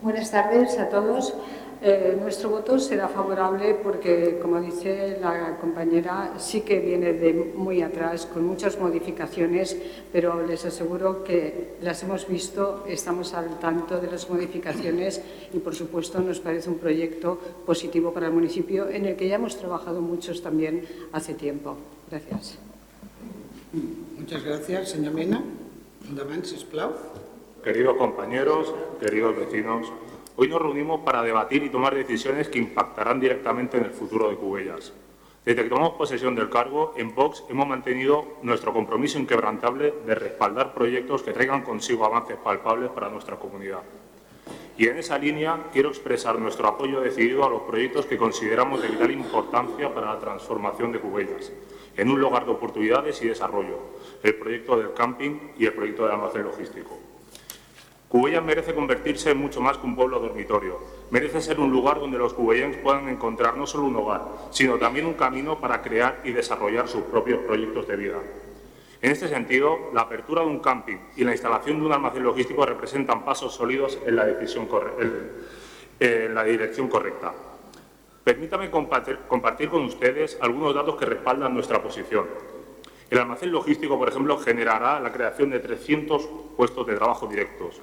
Buenas 0.00 0.30
tardes 0.30 0.78
a 0.78 0.88
todos. 0.88 1.34
Eh, 1.84 2.16
nuestro 2.18 2.48
voto 2.48 2.78
será 2.78 3.08
favorable 3.08 3.74
porque, 3.74 4.38
como 4.40 4.60
dice 4.60 5.18
la 5.20 5.58
compañera, 5.60 6.32
sí 6.38 6.62
que 6.62 6.78
viene 6.78 7.12
de 7.12 7.52
muy 7.54 7.82
atrás, 7.82 8.24
con 8.24 8.46
muchas 8.46 8.78
modificaciones, 8.78 9.76
pero 10.10 10.46
les 10.46 10.64
aseguro 10.64 11.22
que 11.22 11.74
las 11.82 12.02
hemos 12.04 12.26
visto, 12.26 12.84
estamos 12.88 13.34
al 13.34 13.58
tanto 13.58 14.00
de 14.00 14.10
las 14.10 14.30
modificaciones 14.30 15.20
y, 15.52 15.58
por 15.58 15.74
supuesto, 15.74 16.20
nos 16.20 16.40
parece 16.40 16.70
un 16.70 16.78
proyecto 16.78 17.38
positivo 17.66 18.14
para 18.14 18.28
el 18.28 18.32
municipio 18.32 18.88
en 18.88 19.04
el 19.04 19.16
que 19.16 19.28
ya 19.28 19.34
hemos 19.34 19.58
trabajado 19.58 20.00
muchos 20.00 20.40
también 20.40 20.86
hace 21.12 21.34
tiempo. 21.34 21.76
Gracias. 22.08 22.71
Muchas 23.72 24.44
gracias. 24.44 24.90
Señor 24.90 25.14
Mena, 25.14 25.42
endavant, 26.08 26.44
sisplau. 26.44 26.92
Queridos 27.64 27.96
compañeros, 27.96 28.74
queridos 29.00 29.36
vecinos, 29.36 29.92
Hoy 30.34 30.48
nos 30.48 30.62
reunimos 30.62 31.00
para 31.00 31.22
debatir 31.22 31.62
y 31.62 31.68
tomar 31.68 31.94
decisiones 31.94 32.48
que 32.48 32.58
impactarán 32.58 33.20
directamente 33.20 33.76
en 33.76 33.84
el 33.84 33.90
futuro 33.90 34.30
de 34.30 34.36
Cubellas. 34.36 34.94
Desde 35.44 35.62
que 35.62 35.68
tomamos 35.68 35.92
posesión 35.92 36.34
del 36.34 36.48
cargo, 36.48 36.94
en 36.96 37.14
Vox 37.14 37.44
hemos 37.50 37.68
mantenido 37.68 38.38
nuestro 38.42 38.72
compromiso 38.72 39.18
inquebrantable 39.18 39.92
de 40.06 40.14
respaldar 40.14 40.72
proyectos 40.72 41.22
que 41.22 41.32
traigan 41.32 41.60
consigo 41.60 42.06
avances 42.06 42.38
palpables 42.38 42.90
para 42.90 43.10
nuestra 43.10 43.36
comunidad. 43.36 43.82
Y 44.78 44.88
en 44.88 44.96
esa 44.96 45.18
línea 45.18 45.66
quiero 45.70 45.90
expresar 45.90 46.38
nuestro 46.38 46.66
apoyo 46.66 47.02
decidido 47.02 47.44
a 47.44 47.50
los 47.50 47.62
proyectos 47.62 48.06
que 48.06 48.16
consideramos 48.16 48.80
de 48.80 48.88
vital 48.88 49.10
importancia 49.10 49.92
para 49.92 50.14
la 50.14 50.18
transformación 50.18 50.92
de 50.92 51.00
Cubellas, 51.00 51.52
en 51.96 52.10
un 52.10 52.20
lugar 52.20 52.44
de 52.44 52.52
oportunidades 52.52 53.20
y 53.22 53.28
desarrollo, 53.28 53.78
el 54.22 54.34
proyecto 54.36 54.76
del 54.76 54.92
camping 54.94 55.52
y 55.58 55.66
el 55.66 55.72
proyecto 55.72 56.04
del 56.04 56.12
almacén 56.12 56.44
logístico. 56.44 56.98
Cubellas 58.08 58.44
merece 58.44 58.74
convertirse 58.74 59.30
en 59.30 59.38
mucho 59.38 59.62
más 59.62 59.78
que 59.78 59.86
un 59.86 59.96
pueblo 59.96 60.20
dormitorio. 60.20 60.78
Merece 61.10 61.40
ser 61.40 61.58
un 61.58 61.72
lugar 61.72 61.98
donde 61.98 62.18
los 62.18 62.34
cubellenses 62.34 62.82
puedan 62.82 63.08
encontrar 63.08 63.56
no 63.56 63.66
solo 63.66 63.84
un 63.84 63.96
hogar, 63.96 64.22
sino 64.50 64.76
también 64.76 65.06
un 65.06 65.14
camino 65.14 65.58
para 65.58 65.80
crear 65.80 66.20
y 66.22 66.32
desarrollar 66.32 66.88
sus 66.88 67.04
propios 67.04 67.40
proyectos 67.40 67.88
de 67.88 67.96
vida. 67.96 68.18
En 69.00 69.10
este 69.10 69.28
sentido, 69.28 69.90
la 69.94 70.02
apertura 70.02 70.42
de 70.42 70.48
un 70.48 70.60
camping 70.60 70.98
y 71.16 71.24
la 71.24 71.32
instalación 71.32 71.80
de 71.80 71.86
un 71.86 71.92
almacén 71.92 72.22
logístico 72.22 72.66
representan 72.66 73.24
pasos 73.24 73.54
sólidos 73.54 73.98
en 74.04 74.14
la 74.16 74.26
dirección 74.26 74.66
correcta. 76.88 77.32
Permítame 78.24 78.70
compartir 78.70 79.68
con 79.68 79.84
ustedes 79.84 80.38
algunos 80.40 80.74
datos 80.74 80.96
que 80.96 81.06
respaldan 81.06 81.54
nuestra 81.54 81.82
posición. 81.82 82.26
El 83.10 83.18
almacén 83.18 83.52
logístico, 83.52 83.98
por 83.98 84.08
ejemplo, 84.08 84.38
generará 84.38 85.00
la 85.00 85.12
creación 85.12 85.50
de 85.50 85.60
300 85.60 86.28
puestos 86.56 86.86
de 86.86 86.96
trabajo 86.96 87.26
directos, 87.26 87.82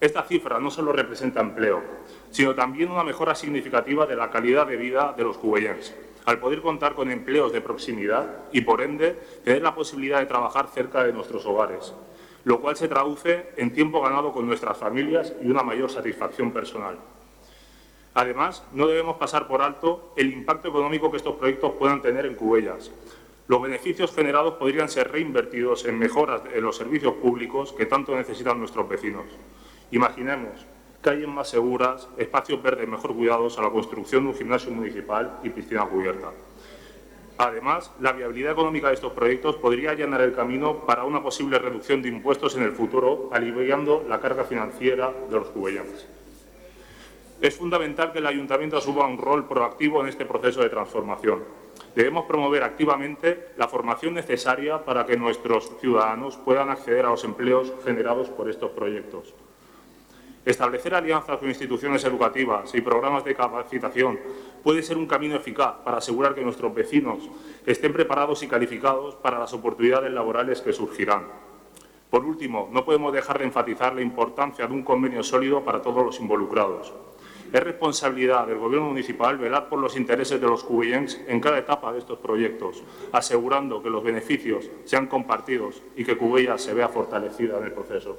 esta 0.00 0.22
cifra 0.22 0.58
no 0.58 0.70
solo 0.70 0.92
representa 0.92 1.42
empleo, 1.42 1.82
sino 2.30 2.54
también 2.54 2.90
una 2.90 3.04
mejora 3.04 3.34
significativa 3.34 4.06
de 4.06 4.16
la 4.16 4.30
calidad 4.30 4.66
de 4.66 4.78
vida 4.78 5.12
de 5.14 5.24
los 5.24 5.36
cubellenses, 5.36 5.94
al 6.24 6.38
poder 6.38 6.62
contar 6.62 6.94
con 6.94 7.10
empleos 7.10 7.52
de 7.52 7.60
proximidad 7.60 8.44
y, 8.50 8.62
por 8.62 8.80
ende, 8.80 9.18
tener 9.44 9.60
la 9.60 9.74
posibilidad 9.74 10.20
de 10.20 10.24
trabajar 10.24 10.68
cerca 10.68 11.04
de 11.04 11.12
nuestros 11.12 11.44
hogares, 11.44 11.92
lo 12.44 12.62
cual 12.62 12.76
se 12.76 12.88
traduce 12.88 13.50
en 13.58 13.74
tiempo 13.74 14.00
ganado 14.00 14.32
con 14.32 14.46
nuestras 14.46 14.78
familias 14.78 15.34
y 15.42 15.50
una 15.50 15.62
mayor 15.62 15.90
satisfacción 15.90 16.50
personal. 16.50 16.96
Además, 18.14 18.64
no 18.72 18.86
debemos 18.86 19.16
pasar 19.16 19.46
por 19.46 19.62
alto 19.62 20.12
el 20.16 20.32
impacto 20.32 20.68
económico 20.68 21.10
que 21.10 21.16
estos 21.16 21.36
proyectos 21.36 21.72
puedan 21.78 22.02
tener 22.02 22.26
en 22.26 22.34
Cubellas. 22.34 22.90
Los 23.46 23.62
beneficios 23.62 24.14
generados 24.14 24.54
podrían 24.54 24.88
ser 24.88 25.10
reinvertidos 25.10 25.84
en 25.84 25.98
mejoras 25.98 26.42
en 26.52 26.62
los 26.62 26.76
servicios 26.76 27.14
públicos 27.14 27.72
que 27.72 27.86
tanto 27.86 28.14
necesitan 28.14 28.58
nuestros 28.58 28.88
vecinos. 28.88 29.24
Imaginemos 29.90 30.66
calles 31.00 31.28
más 31.28 31.48
seguras, 31.48 32.08
espacios 32.18 32.62
verdes 32.62 32.86
mejor 32.86 33.14
cuidados 33.14 33.58
a 33.58 33.62
la 33.62 33.70
construcción 33.70 34.24
de 34.24 34.30
un 34.30 34.36
gimnasio 34.36 34.70
municipal 34.70 35.38
y 35.42 35.48
piscina 35.48 35.86
cubierta. 35.86 36.30
Además, 37.38 37.90
la 38.00 38.12
viabilidad 38.12 38.52
económica 38.52 38.88
de 38.88 38.94
estos 38.94 39.14
proyectos 39.14 39.56
podría 39.56 39.92
allanar 39.92 40.20
el 40.20 40.34
camino 40.34 40.84
para 40.84 41.04
una 41.04 41.22
posible 41.22 41.58
reducción 41.58 42.02
de 42.02 42.10
impuestos 42.10 42.54
en 42.56 42.64
el 42.64 42.72
futuro, 42.72 43.30
aliviando 43.32 44.04
la 44.06 44.20
carga 44.20 44.44
financiera 44.44 45.10
de 45.30 45.36
los 45.36 45.48
cubellanos. 45.48 46.06
Es 47.40 47.56
fundamental 47.56 48.12
que 48.12 48.18
el 48.18 48.26
Ayuntamiento 48.26 48.76
asuma 48.76 49.06
un 49.06 49.16
rol 49.16 49.48
proactivo 49.48 50.02
en 50.02 50.08
este 50.08 50.26
proceso 50.26 50.60
de 50.60 50.68
transformación. 50.68 51.42
Debemos 51.94 52.26
promover 52.26 52.62
activamente 52.62 53.52
la 53.56 53.66
formación 53.66 54.12
necesaria 54.12 54.84
para 54.84 55.06
que 55.06 55.16
nuestros 55.16 55.72
ciudadanos 55.80 56.36
puedan 56.36 56.68
acceder 56.68 57.06
a 57.06 57.10
los 57.10 57.24
empleos 57.24 57.72
generados 57.82 58.28
por 58.28 58.50
estos 58.50 58.72
proyectos. 58.72 59.32
Establecer 60.44 60.94
alianzas 60.94 61.38
con 61.38 61.48
instituciones 61.48 62.04
educativas 62.04 62.74
y 62.74 62.82
programas 62.82 63.24
de 63.24 63.34
capacitación 63.34 64.20
puede 64.62 64.82
ser 64.82 64.98
un 64.98 65.06
camino 65.06 65.36
eficaz 65.36 65.76
para 65.82 65.96
asegurar 65.96 66.34
que 66.34 66.44
nuestros 66.44 66.74
vecinos 66.74 67.26
estén 67.64 67.94
preparados 67.94 68.42
y 68.42 68.48
calificados 68.48 69.14
para 69.14 69.38
las 69.38 69.54
oportunidades 69.54 70.12
laborales 70.12 70.60
que 70.60 70.74
surgirán. 70.74 71.24
Por 72.10 72.22
último, 72.22 72.68
no 72.70 72.84
podemos 72.84 73.14
dejar 73.14 73.38
de 73.38 73.46
enfatizar 73.46 73.94
la 73.94 74.02
importancia 74.02 74.66
de 74.66 74.74
un 74.74 74.82
convenio 74.82 75.22
sólido 75.22 75.64
para 75.64 75.80
todos 75.80 76.04
los 76.04 76.20
involucrados. 76.20 76.92
Es 77.52 77.64
responsabilidad 77.64 78.46
del 78.46 78.58
Gobierno 78.58 78.88
municipal 78.88 79.36
velar 79.36 79.68
por 79.68 79.80
los 79.80 79.96
intereses 79.96 80.40
de 80.40 80.46
los 80.46 80.62
cubillenses 80.62 81.20
en 81.26 81.40
cada 81.40 81.58
etapa 81.58 81.92
de 81.92 81.98
estos 81.98 82.18
proyectos, 82.20 82.82
asegurando 83.10 83.82
que 83.82 83.90
los 83.90 84.04
beneficios 84.04 84.70
sean 84.84 85.08
compartidos 85.08 85.82
y 85.96 86.04
que 86.04 86.16
Cubellas 86.16 86.62
se 86.62 86.74
vea 86.74 86.88
fortalecida 86.88 87.58
en 87.58 87.64
el 87.64 87.72
proceso. 87.72 88.16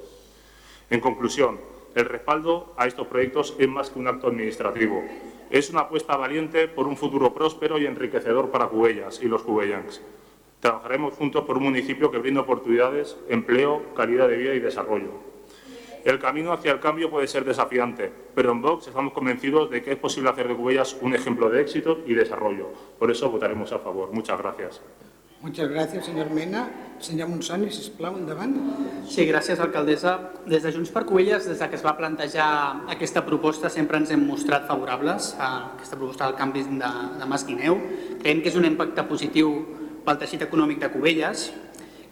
En 0.90 1.00
conclusión, 1.00 1.58
el 1.94 2.04
respaldo 2.04 2.74
a 2.76 2.86
estos 2.86 3.06
proyectos 3.06 3.56
es 3.58 3.68
más 3.68 3.88
que 3.88 3.98
un 3.98 4.08
acto 4.08 4.26
administrativo. 4.26 5.02
Es 5.48 5.70
una 5.70 5.80
apuesta 5.80 6.16
valiente 6.16 6.68
por 6.68 6.86
un 6.86 6.98
futuro 6.98 7.32
próspero 7.32 7.78
y 7.78 7.86
enriquecedor 7.86 8.50
para 8.50 8.66
Cubellas 8.66 9.22
y 9.22 9.28
los 9.28 9.42
cubellans. 9.42 10.02
Trabajaremos 10.60 11.14
juntos 11.14 11.44
por 11.44 11.56
un 11.56 11.64
municipio 11.64 12.10
que 12.10 12.18
brinde 12.18 12.40
oportunidades, 12.40 13.16
empleo, 13.30 13.94
calidad 13.94 14.28
de 14.28 14.36
vida 14.36 14.54
y 14.54 14.60
desarrollo. 14.60 15.31
El 16.04 16.18
camino 16.18 16.52
hacia 16.52 16.72
el 16.72 16.80
cambio 16.80 17.10
puede 17.10 17.28
ser 17.28 17.44
desafiante, 17.44 18.12
pero 18.34 18.50
en 18.50 18.60
Vox 18.60 18.88
estamos 18.88 19.12
convencidos 19.12 19.70
de 19.70 19.82
que 19.82 19.92
es 19.92 19.98
posible 19.98 20.30
hacer 20.30 20.48
de 20.48 20.56
Cubellas 20.56 20.96
un 21.00 21.14
ejemplo 21.14 21.48
de 21.48 21.60
éxito 21.60 22.00
y 22.06 22.14
desarrollo. 22.14 22.70
Por 22.98 23.10
eso 23.10 23.30
votaremos 23.30 23.70
a 23.72 23.78
favor. 23.78 24.12
Muchas 24.12 24.36
gracias. 24.38 24.80
Muchas 25.42 25.68
gracias, 25.68 26.06
senyor 26.06 26.30
Mena. 26.30 26.70
Senyor 27.02 27.28
Monsoni, 27.28 27.66
sisplau, 27.70 28.14
endavant. 28.14 28.52
Sí, 29.10 29.24
gràcies, 29.26 29.58
alcaldessa. 29.58 30.12
Des 30.46 30.62
de 30.62 30.70
Junts 30.70 30.92
per 30.94 31.02
Covelles, 31.02 31.48
des 31.50 31.58
de 31.58 31.66
que 31.66 31.74
es 31.74 31.82
va 31.82 31.96
plantejar 31.98 32.86
aquesta 32.94 33.24
proposta, 33.26 33.66
sempre 33.66 33.98
ens 33.98 34.12
hem 34.14 34.22
mostrat 34.22 34.68
favorables 34.70 35.32
a 35.38 35.48
aquesta 35.72 35.98
proposta 35.98 36.28
del 36.28 36.38
canvi 36.38 36.62
de, 36.68 36.92
de 37.18 37.26
Mas 37.26 37.42
Guineu. 37.46 37.80
Creiem 38.22 38.42
que 38.42 38.52
és 38.54 38.58
un 38.58 38.68
impacte 38.70 39.02
positiu 39.10 39.50
pel 40.06 40.22
teixit 40.22 40.46
econòmic 40.46 40.78
de 40.78 40.92
Covelles. 40.94 41.48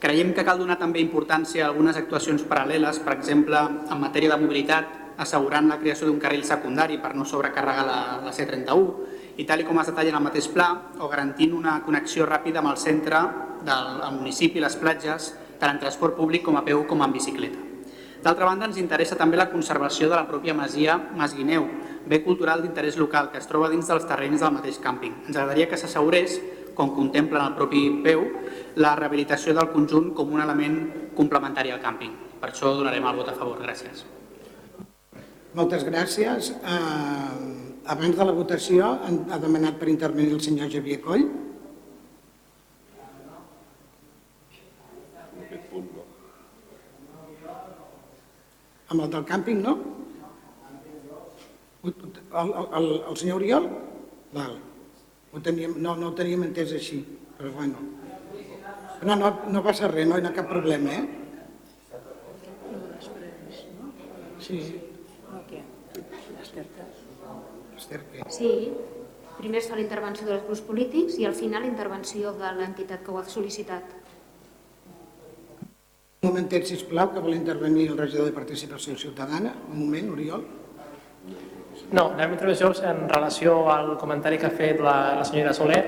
Creiem 0.00 0.30
que 0.33 0.47
cal 0.49 0.57
donar 0.57 0.78
també 0.80 1.02
importància 1.04 1.66
a 1.66 1.69
algunes 1.69 1.99
actuacions 2.00 2.47
paral·leles, 2.49 3.02
per 3.04 3.12
exemple, 3.19 3.61
en 3.61 3.99
matèria 4.00 4.30
de 4.33 4.38
mobilitat, 4.40 4.95
assegurant 5.21 5.69
la 5.69 5.76
creació 5.76 6.09
d'un 6.09 6.16
carril 6.23 6.40
secundari 6.49 6.97
per 7.02 7.12
no 7.12 7.26
sobrecarregar 7.28 7.85
la, 7.85 7.99
la 8.25 8.33
C31, 8.33 9.11
i 9.37 9.45
tal 9.45 9.61
com 9.69 9.76
es 9.83 9.90
detalla 9.92 10.14
en 10.14 10.16
el 10.16 10.25
mateix 10.25 10.49
pla, 10.54 10.71
o 11.04 11.09
garantint 11.12 11.52
una 11.52 11.83
connexió 11.85 12.25
ràpida 12.25 12.62
amb 12.62 12.73
el 12.73 12.78
centre 12.80 13.21
del 13.66 14.00
municipi 14.16 14.57
i 14.57 14.64
les 14.64 14.78
platges, 14.80 15.35
tant 15.61 15.75
en 15.75 15.83
transport 15.83 16.16
públic 16.16 16.49
com 16.49 16.57
a 16.57 16.64
peu 16.64 16.87
com 16.88 17.04
en 17.04 17.12
bicicleta. 17.12 17.66
D'altra 18.25 18.49
banda, 18.49 18.66
ens 18.69 18.80
interessa 18.80 19.16
també 19.16 19.37
la 19.37 19.50
conservació 19.52 20.09
de 20.09 20.16
la 20.16 20.26
pròpia 20.28 20.57
masia 20.57 20.97
Mas 21.16 21.33
Guineu, 21.37 21.69
bé 22.09 22.23
cultural 22.25 22.61
d'interès 22.64 22.97
local 23.00 23.30
que 23.33 23.40
es 23.40 23.49
troba 23.49 23.69
dins 23.73 23.88
dels 23.88 24.09
terrenys 24.09 24.40
del 24.40 24.57
mateix 24.57 24.80
càmping. 24.80 25.14
Ens 25.28 25.37
agradaria 25.37 25.69
que 25.69 25.78
s'assegurés, 25.80 26.40
com 26.76 26.92
contempla 26.97 27.40
en 27.40 27.47
el 27.50 27.57
propi 27.57 27.80
peu, 28.04 28.26
la 28.77 28.95
rehabilitació 28.99 29.55
del 29.57 29.71
conjunt 29.73 30.12
com 30.15 30.31
un 30.35 30.45
element 30.45 30.79
complementari 31.17 31.73
al 31.75 31.83
càmping. 31.83 32.12
Per 32.41 32.53
això 32.53 32.75
donarem 32.77 33.07
el 33.07 33.19
vot 33.19 33.33
a 33.33 33.37
favor. 33.39 33.59
Gràcies. 33.65 34.05
Moltes 35.55 35.83
gràcies. 35.89 36.55
Uh 36.62 37.71
abans 37.91 38.17
de 38.17 38.25
la 38.25 38.35
votació 38.37 38.89
ha 39.03 39.39
demanat 39.43 39.79
per 39.81 39.89
intervenir 39.89 40.35
el 40.37 40.43
senyor 40.45 40.69
Javier 40.73 41.00
Coll. 41.03 41.25
Amb 48.91 49.05
el 49.05 49.11
del 49.11 49.25
càmping, 49.27 49.62
no? 49.62 49.77
El, 51.87 51.95
el, 52.35 52.89
el 53.09 53.17
senyor 53.17 53.39
Oriol? 53.39 53.69
Val. 54.35 54.57
Ho 55.31 55.41
teníem, 55.41 55.77
no, 55.79 55.95
no 55.97 56.11
ho 56.11 56.15
teníem 56.19 56.43
entès 56.49 56.75
així, 56.75 56.99
però 57.39 57.53
bueno. 57.55 57.87
No, 59.02 59.16
no, 59.16 59.30
no 59.49 59.62
passa 59.64 59.88
res, 59.88 60.07
no 60.09 60.19
hi 60.21 60.26
ha 60.28 60.33
cap 60.37 60.49
problema, 60.50 60.92
eh? 60.92 61.04
Sí. 64.45 64.61
Esther, 67.80 68.02
què? 68.12 68.26
Sí, 68.28 68.50
primer 69.38 69.62
es 69.62 69.71
fa 69.71 69.78
la 69.78 69.85
intervenció 69.85 70.26
dels 70.28 70.45
grups 70.45 70.61
polítics 70.69 71.16
i 71.16 71.25
al 71.25 71.37
final 71.38 71.64
la 71.64 71.71
intervenció 71.71 72.35
de 72.37 72.52
l'entitat 72.59 73.00
que 73.07 73.14
ho 73.14 73.16
ha 73.21 73.25
sol·licitat. 73.25 73.97
Un 76.21 76.28
momentet, 76.28 76.69
sisplau, 76.69 77.14
que 77.14 77.23
vol 77.25 77.33
intervenir 77.38 77.88
el 77.88 77.97
regidor 77.97 78.28
de 78.28 78.37
Participació 78.37 78.99
Ciutadana. 79.00 79.54
Un 79.73 79.78
moment, 79.87 80.11
Oriol. 80.12 80.45
No, 81.91 82.05
intervenció 82.23 82.69
és 82.71 82.81
en 82.87 83.09
relació 83.11 83.55
al 83.73 83.97
comentari 83.99 84.37
que 84.39 84.47
ha 84.47 84.55
fet 84.55 84.79
la, 84.79 85.17
la 85.19 85.25
senyora 85.27 85.51
Soler 85.57 85.81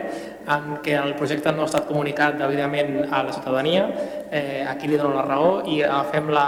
en 0.50 0.78
què 0.82 0.96
el 0.98 1.12
projecte 1.14 1.52
no 1.54 1.62
ha 1.62 1.68
estat 1.68 1.86
comunicat 1.86 2.40
debidament 2.40 3.04
a 3.06 3.20
la 3.22 3.34
ciutadania. 3.34 3.84
Eh, 4.26 4.64
aquí 4.66 4.90
li 4.90 4.98
dono 4.98 5.14
la 5.14 5.22
raó 5.28 5.52
i 5.70 5.78
agafem 5.86 6.32
la, 6.34 6.46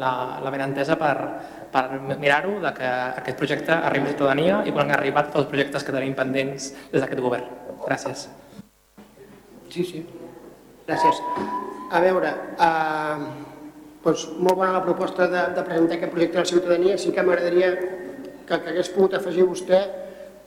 la, 0.00 0.12
la 0.40 0.52
benentesa 0.54 0.96
per, 0.96 1.12
per 1.74 1.84
mirar-ho 2.16 2.56
de 2.62 2.72
que 2.78 2.92
aquest 3.20 3.36
projecte 3.42 3.76
arribi 3.76 4.06
a 4.06 4.08
la 4.08 4.14
ciutadania 4.14 4.62
i 4.64 4.72
quan 4.72 4.88
han 4.88 4.96
arribat 4.96 5.28
tots 5.28 5.42
els 5.42 5.50
projectes 5.52 5.84
que 5.84 5.92
tenim 5.92 6.16
pendents 6.16 6.70
des 6.92 7.04
d'aquest 7.04 7.20
govern. 7.20 7.50
Gràcies. 7.84 8.28
Sí, 9.68 9.84
sí. 9.84 10.00
Gràcies. 10.88 11.20
A 11.92 12.00
veure, 12.00 12.32
eh, 12.56 13.28
doncs 14.04 14.24
molt 14.38 14.56
bona 14.56 14.72
la 14.78 14.82
proposta 14.88 15.28
de, 15.28 15.44
de 15.58 15.66
presentar 15.68 16.00
aquest 16.00 16.16
projecte 16.16 16.40
a 16.40 16.46
la 16.46 16.52
ciutadania. 16.54 16.96
Sí 16.96 17.12
que 17.12 17.26
m'agradaria 17.26 17.93
que, 18.46 18.58
que 18.60 18.72
hagués 18.72 18.90
pogut 18.92 19.16
afegir 19.18 19.46
vostè 19.48 19.80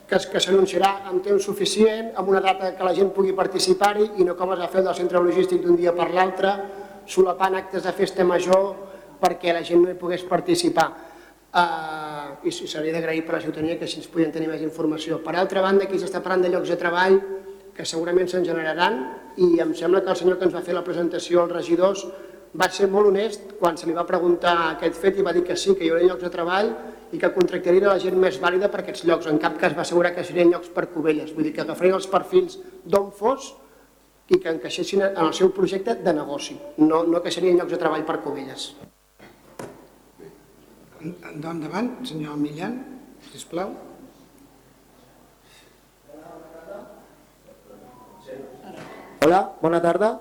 que, 0.08 0.20
que 0.32 0.42
s'anunciarà 0.42 0.92
amb 1.12 1.24
temps 1.26 1.44
suficient, 1.44 2.14
amb 2.16 2.30
una 2.32 2.42
data 2.44 2.72
que 2.78 2.86
la 2.88 2.94
gent 2.96 3.12
pugui 3.16 3.36
participar-hi 3.36 4.14
i 4.22 4.28
no 4.28 4.38
com 4.40 4.54
es 4.56 4.62
va 4.62 4.70
fer 4.72 4.84
del 4.86 4.96
centre 4.96 5.22
logístic 5.24 5.62
d'un 5.64 5.76
dia 5.80 5.94
per 5.96 6.10
l'altre, 6.14 6.54
solapant 7.08 7.58
actes 7.60 7.84
de 7.84 7.94
festa 7.96 8.24
major 8.28 8.72
perquè 9.20 9.54
la 9.54 9.66
gent 9.68 9.84
no 9.84 9.92
hi 9.92 10.00
pogués 10.00 10.24
participar. 10.28 10.88
Uh, 11.58 12.38
I 12.46 12.52
seria 12.52 12.94
d'agrair 12.94 13.24
per 13.26 13.38
la 13.38 13.42
ciutadania 13.42 13.78
que 13.80 13.88
així 13.88 14.02
ens 14.02 14.10
podien 14.12 14.32
tenir 14.32 14.50
més 14.52 14.62
informació. 14.62 15.20
Per 15.24 15.34
altra 15.36 15.64
banda, 15.64 15.88
aquí 15.88 16.00
s'està 16.00 16.22
parlant 16.22 16.44
de 16.46 16.52
llocs 16.54 16.70
de 16.70 16.78
treball 16.80 17.18
que 17.76 17.86
segurament 17.86 18.30
se'n 18.30 18.46
generaran 18.46 19.00
i 19.44 19.58
em 19.64 19.74
sembla 19.78 20.04
que 20.04 20.12
el 20.14 20.20
senyor 20.20 20.38
que 20.38 20.48
ens 20.48 20.56
va 20.56 20.64
fer 20.66 20.76
la 20.76 20.84
presentació 20.86 21.44
als 21.44 21.56
regidors 21.56 22.06
va 22.58 22.70
ser 22.74 22.88
molt 22.92 23.10
honest 23.12 23.56
quan 23.60 23.78
se 23.78 23.88
li 23.88 23.96
va 23.96 24.06
preguntar 24.08 24.56
aquest 24.74 24.98
fet 25.02 25.20
i 25.20 25.26
va 25.26 25.34
dir 25.36 25.44
que 25.46 25.56
sí, 25.56 25.76
que 25.76 25.86
hi 25.86 25.92
haurà 25.92 26.06
llocs 26.06 26.26
de 26.26 26.32
treball 26.34 26.72
i 27.12 27.20
que 27.22 27.30
contractarien 27.36 27.88
la 27.88 28.00
gent 28.02 28.18
més 28.20 28.40
vàlida 28.42 28.70
per 28.72 28.82
aquests 28.84 29.06
llocs. 29.08 29.30
En 29.32 29.40
cap 29.40 29.56
cas 29.62 29.76
va 29.78 29.86
assegurar 29.86 30.14
que 30.16 30.26
serien 30.28 30.52
llocs 30.52 30.70
per 30.74 30.88
Cubelles, 30.92 31.32
vull 31.36 31.48
dir 31.48 31.54
que 31.56 31.64
agafarien 31.64 31.96
els 31.98 32.10
perfils 32.12 32.60
d'on 32.86 33.12
fos 33.16 33.54
i 34.28 34.42
que 34.44 34.52
encaixessin 34.52 35.06
en 35.08 35.24
el 35.24 35.34
seu 35.34 35.54
projecte 35.56 35.96
de 36.04 36.14
negoci, 36.14 36.58
no, 36.84 37.06
no 37.08 37.24
que 37.24 37.32
serien 37.32 37.60
llocs 37.60 37.72
de 37.72 37.80
treball 37.80 38.04
per 38.08 38.20
Cubelles. 38.26 38.74
Endavant, 41.00 41.94
senyor 42.10 42.36
Millan, 42.42 42.82
sisplau. 43.32 43.76
Hola, 49.24 49.42
bona 49.62 49.80
tarda. 49.84 50.18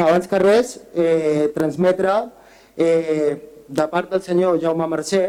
Abans 0.00 0.28
que 0.28 0.38
res, 0.40 0.78
eh, 0.94 1.50
transmetre 1.54 2.12
eh, 2.80 3.64
de 3.68 3.86
part 3.92 4.10
del 4.10 4.22
senyor 4.24 4.56
Jaume 4.62 4.86
Mercè, 4.88 5.26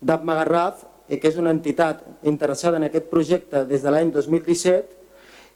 d'Apma 0.00 0.36
Garraf, 0.38 0.84
eh, 1.08 1.18
que 1.18 1.32
és 1.32 1.40
una 1.40 1.50
entitat 1.50 2.04
interessada 2.22 2.78
en 2.78 2.86
aquest 2.86 3.10
projecte 3.10 3.64
des 3.66 3.82
de 3.82 3.90
l'any 3.90 4.12
2017, 4.14 4.94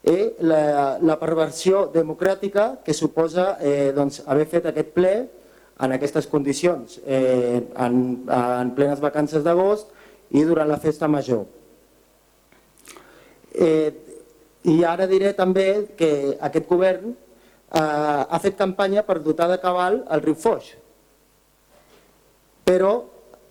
eh, 0.02 0.34
la, 0.42 0.98
la 0.98 1.18
perversió 1.20 1.86
democràtica 1.94 2.82
que 2.84 2.94
suposa 2.94 3.56
eh, 3.60 3.92
doncs, 3.94 4.24
haver 4.26 4.48
fet 4.50 4.66
aquest 4.66 4.90
ple 4.96 5.14
en 5.82 5.94
aquestes 5.94 6.26
condicions, 6.26 6.98
eh, 7.06 7.62
en, 7.78 7.96
en 8.26 8.74
plenes 8.74 9.00
vacances 9.02 9.46
d'agost 9.46 9.94
i 10.34 10.42
durant 10.46 10.68
la 10.68 10.80
festa 10.82 11.08
major. 11.08 11.46
Eh, 13.52 13.92
I 14.62 14.82
ara 14.86 15.08
diré 15.10 15.32
també 15.34 15.88
que 15.98 16.36
aquest 16.40 16.68
govern 16.70 17.14
eh, 17.14 17.78
ha 17.78 18.38
fet 18.42 18.58
campanya 18.58 19.02
per 19.06 19.20
dotar 19.22 19.50
de 19.50 19.58
cabal 19.62 20.02
el 20.10 20.22
riu 20.22 20.38
Foix. 20.38 20.81
Però 22.64 22.92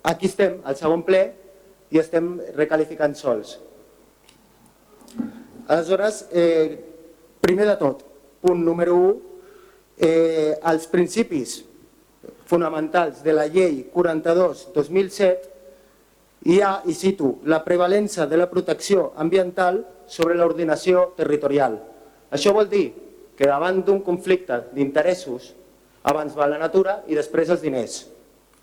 aquí 0.07 0.29
estem, 0.31 0.59
al 0.63 0.77
segon 0.79 1.03
ple, 1.07 1.23
i 1.91 1.99
estem 1.99 2.37
recalificant 2.55 3.15
sols. 3.19 3.57
Aleshores, 5.67 6.25
eh, 6.31 6.79
primer 7.41 7.67
de 7.67 7.75
tot, 7.79 8.05
punt 8.41 8.63
número 8.63 8.95
1, 8.95 9.15
eh, 9.97 10.57
els 10.71 10.87
principis 10.87 11.61
fonamentals 12.49 13.21
de 13.23 13.33
la 13.33 13.47
llei 13.47 13.85
42-2007 13.93 15.51
hi 16.51 16.59
ha, 16.61 16.81
i 16.89 16.93
cito, 16.97 17.37
la 17.45 17.61
prevalença 17.63 18.25
de 18.25 18.37
la 18.39 18.49
protecció 18.49 19.11
ambiental 19.15 19.85
sobre 20.09 20.35
l'ordinació 20.35 21.13
territorial. 21.17 21.77
Això 22.33 22.53
vol 22.55 22.67
dir 22.71 22.87
que 23.37 23.47
davant 23.47 23.83
d'un 23.85 24.01
conflicte 24.01 24.57
d'interessos 24.73 25.53
abans 26.09 26.33
va 26.33 26.49
la 26.49 26.57
natura 26.57 27.03
i 27.07 27.15
després 27.15 27.49
els 27.53 27.61
diners. 27.61 28.07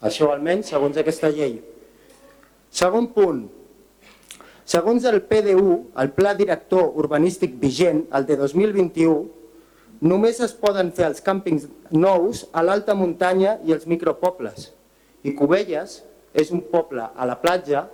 Això 0.05 0.31
almenys 0.31 0.71
segons 0.71 0.99
aquesta 1.01 1.31
llei. 1.35 1.59
Segon 2.71 3.09
punt. 3.15 3.47
Segons 4.69 5.07
el 5.09 5.23
PDU, 5.25 5.79
el 5.99 6.11
Pla 6.13 6.35
Director 6.39 6.93
Urbanístic 7.01 7.57
vigent, 7.59 8.05
el 8.15 8.27
de 8.29 8.37
2021, 8.37 9.25
només 10.05 10.39
es 10.45 10.53
poden 10.55 10.93
fer 10.95 11.09
els 11.09 11.23
càmpings 11.25 11.67
nous 11.91 12.45
a 12.53 12.63
l'alta 12.63 12.95
muntanya 12.95 13.57
i 13.67 13.73
els 13.75 13.89
micropobles. 13.91 14.69
I 15.25 15.33
Cubelles 15.35 16.03
és 16.37 16.53
un 16.55 16.61
poble 16.71 17.09
a 17.09 17.27
la 17.27 17.39
platja 17.41 17.89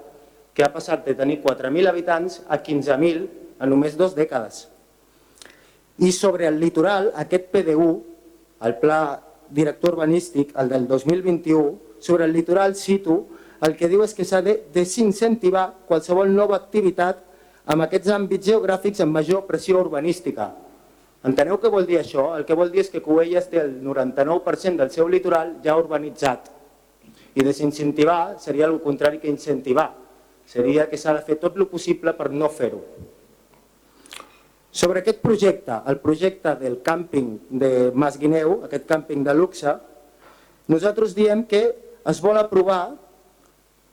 que 0.54 0.66
ha 0.66 0.72
passat 0.74 1.06
de 1.06 1.14
tenir 1.16 1.40
4.000 1.46 1.88
habitants 1.88 2.42
a 2.48 2.58
15.000 2.58 3.24
en 3.62 3.70
només 3.70 3.96
dues 3.96 4.18
dècades. 4.18 4.66
I 6.02 6.10
sobre 6.12 6.50
el 6.50 6.58
litoral, 6.60 7.12
aquest 7.14 7.48
PDU, 7.54 7.88
el 8.66 8.76
Pla 8.82 9.00
Director 9.54 9.94
Urbanístic, 9.94 10.52
el 10.58 10.68
del 10.68 10.88
2021, 10.90 11.83
sobre 12.04 12.26
el 12.28 12.34
litoral 12.36 12.76
cito, 12.76 13.24
el 13.64 13.76
que 13.78 13.88
diu 13.88 14.02
és 14.04 14.12
que 14.12 14.26
s'ha 14.28 14.42
de 14.44 14.58
desincentivar 14.74 15.70
qualsevol 15.88 16.28
nova 16.28 16.58
activitat 16.58 17.22
amb 17.72 17.86
aquests 17.86 18.12
àmbits 18.12 18.50
geogràfics 18.50 19.00
amb 19.00 19.16
major 19.16 19.46
pressió 19.48 19.80
urbanística. 19.80 20.50
Enteneu 21.24 21.56
què 21.56 21.70
vol 21.72 21.86
dir 21.88 21.96
això? 22.02 22.34
El 22.36 22.44
que 22.44 22.56
vol 22.58 22.68
dir 22.68 22.82
és 22.82 22.90
que 22.92 23.00
Cubelles 23.00 23.48
té 23.48 23.62
el 23.62 23.78
99% 23.80 24.76
del 24.82 24.92
seu 24.92 25.08
litoral 25.08 25.54
ja 25.64 25.78
urbanitzat. 25.80 26.50
I 27.34 27.46
desincentivar 27.46 28.36
seria 28.42 28.68
el 28.68 28.76
contrari 28.84 29.22
que 29.22 29.32
incentivar. 29.32 29.88
Seria 30.44 30.84
que 30.90 31.00
s'ha 31.00 31.14
de 31.16 31.24
fer 31.24 31.38
tot 31.40 31.56
el 31.56 31.64
possible 31.70 32.12
per 32.12 32.28
no 32.28 32.50
fer-ho. 32.52 32.82
Sobre 34.74 35.00
aquest 35.00 35.22
projecte, 35.22 35.78
el 35.88 36.02
projecte 36.02 36.52
del 36.60 36.82
càmping 36.84 37.32
de 37.62 37.70
Mas 37.94 38.18
Guineu, 38.20 38.58
aquest 38.66 38.84
càmping 38.90 39.24
de 39.24 39.32
luxe, 39.32 39.72
nosaltres 40.68 41.14
diem 41.16 41.46
que 41.48 41.62
es 42.10 42.20
vol 42.20 42.38
aprovar 42.38 42.94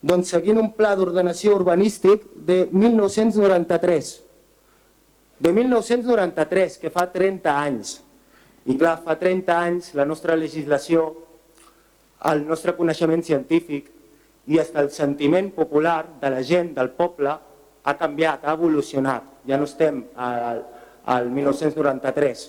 doncs, 0.02 0.32
seguint 0.34 0.60
un 0.60 0.72
pla 0.76 0.96
d'ordenació 0.98 1.56
urbanístic 1.56 2.26
de 2.36 2.66
1993. 2.72 4.12
De 5.42 5.52
1993, 5.54 6.78
que 6.82 6.92
fa 6.94 7.08
30 7.14 7.54
anys. 7.54 8.00
I 8.70 8.78
clar, 8.78 8.98
fa 9.06 9.16
30 9.18 9.58
anys 9.58 9.94
la 9.98 10.06
nostra 10.06 10.36
legislació, 10.38 11.08
el 12.30 12.44
nostre 12.46 12.76
coneixement 12.78 13.24
científic 13.26 13.90
i 14.50 14.58
fins 14.58 14.76
el 14.78 14.90
sentiment 14.94 15.52
popular 15.54 16.04
de 16.22 16.30
la 16.34 16.42
gent, 16.46 16.74
del 16.78 16.92
poble, 16.98 17.34
ha 17.82 17.94
canviat, 17.98 18.46
ha 18.46 18.54
evolucionat. 18.58 19.26
Ja 19.48 19.58
no 19.58 19.66
estem 19.70 20.04
al, 20.18 20.62
al 21.06 21.30
1993. 21.34 22.44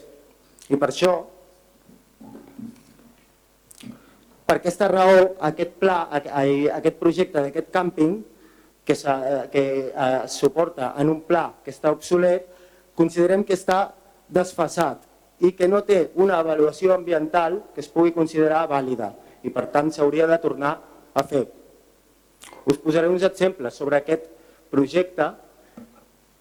I 0.73 0.77
per 0.81 0.89
això, 0.91 1.13
per 4.47 4.59
aquesta 4.59 4.89
raó, 4.91 5.33
aquest 5.49 5.79
pla, 5.81 6.05
aquest 6.13 6.99
projecte 7.01 7.41
d'aquest 7.41 7.71
càmping, 7.73 8.21
que, 8.85 8.95
que 9.53 9.93
eh, 9.95 10.23
suporta 10.27 10.95
en 10.99 11.11
un 11.11 11.21
pla 11.27 11.47
que 11.63 11.71
està 11.71 11.93
obsolet, 11.95 12.49
considerem 12.99 13.45
que 13.47 13.55
està 13.55 13.93
desfasat 14.33 15.07
i 15.43 15.53
que 15.59 15.69
no 15.71 15.83
té 15.87 16.11
una 16.23 16.39
avaluació 16.43 16.95
ambiental 16.95 17.61
que 17.75 17.83
es 17.83 17.91
pugui 17.91 18.15
considerar 18.15 18.67
vàlida 18.71 19.13
i 19.43 19.51
per 19.51 19.69
tant 19.75 19.91
s'hauria 19.91 20.27
de 20.31 20.39
tornar 20.43 20.73
a 21.15 21.23
fer. 21.27 21.47
Us 22.67 22.79
posaré 22.83 23.11
uns 23.11 23.25
exemples 23.27 23.75
sobre 23.75 23.99
aquest 23.99 24.29
projecte 24.71 25.31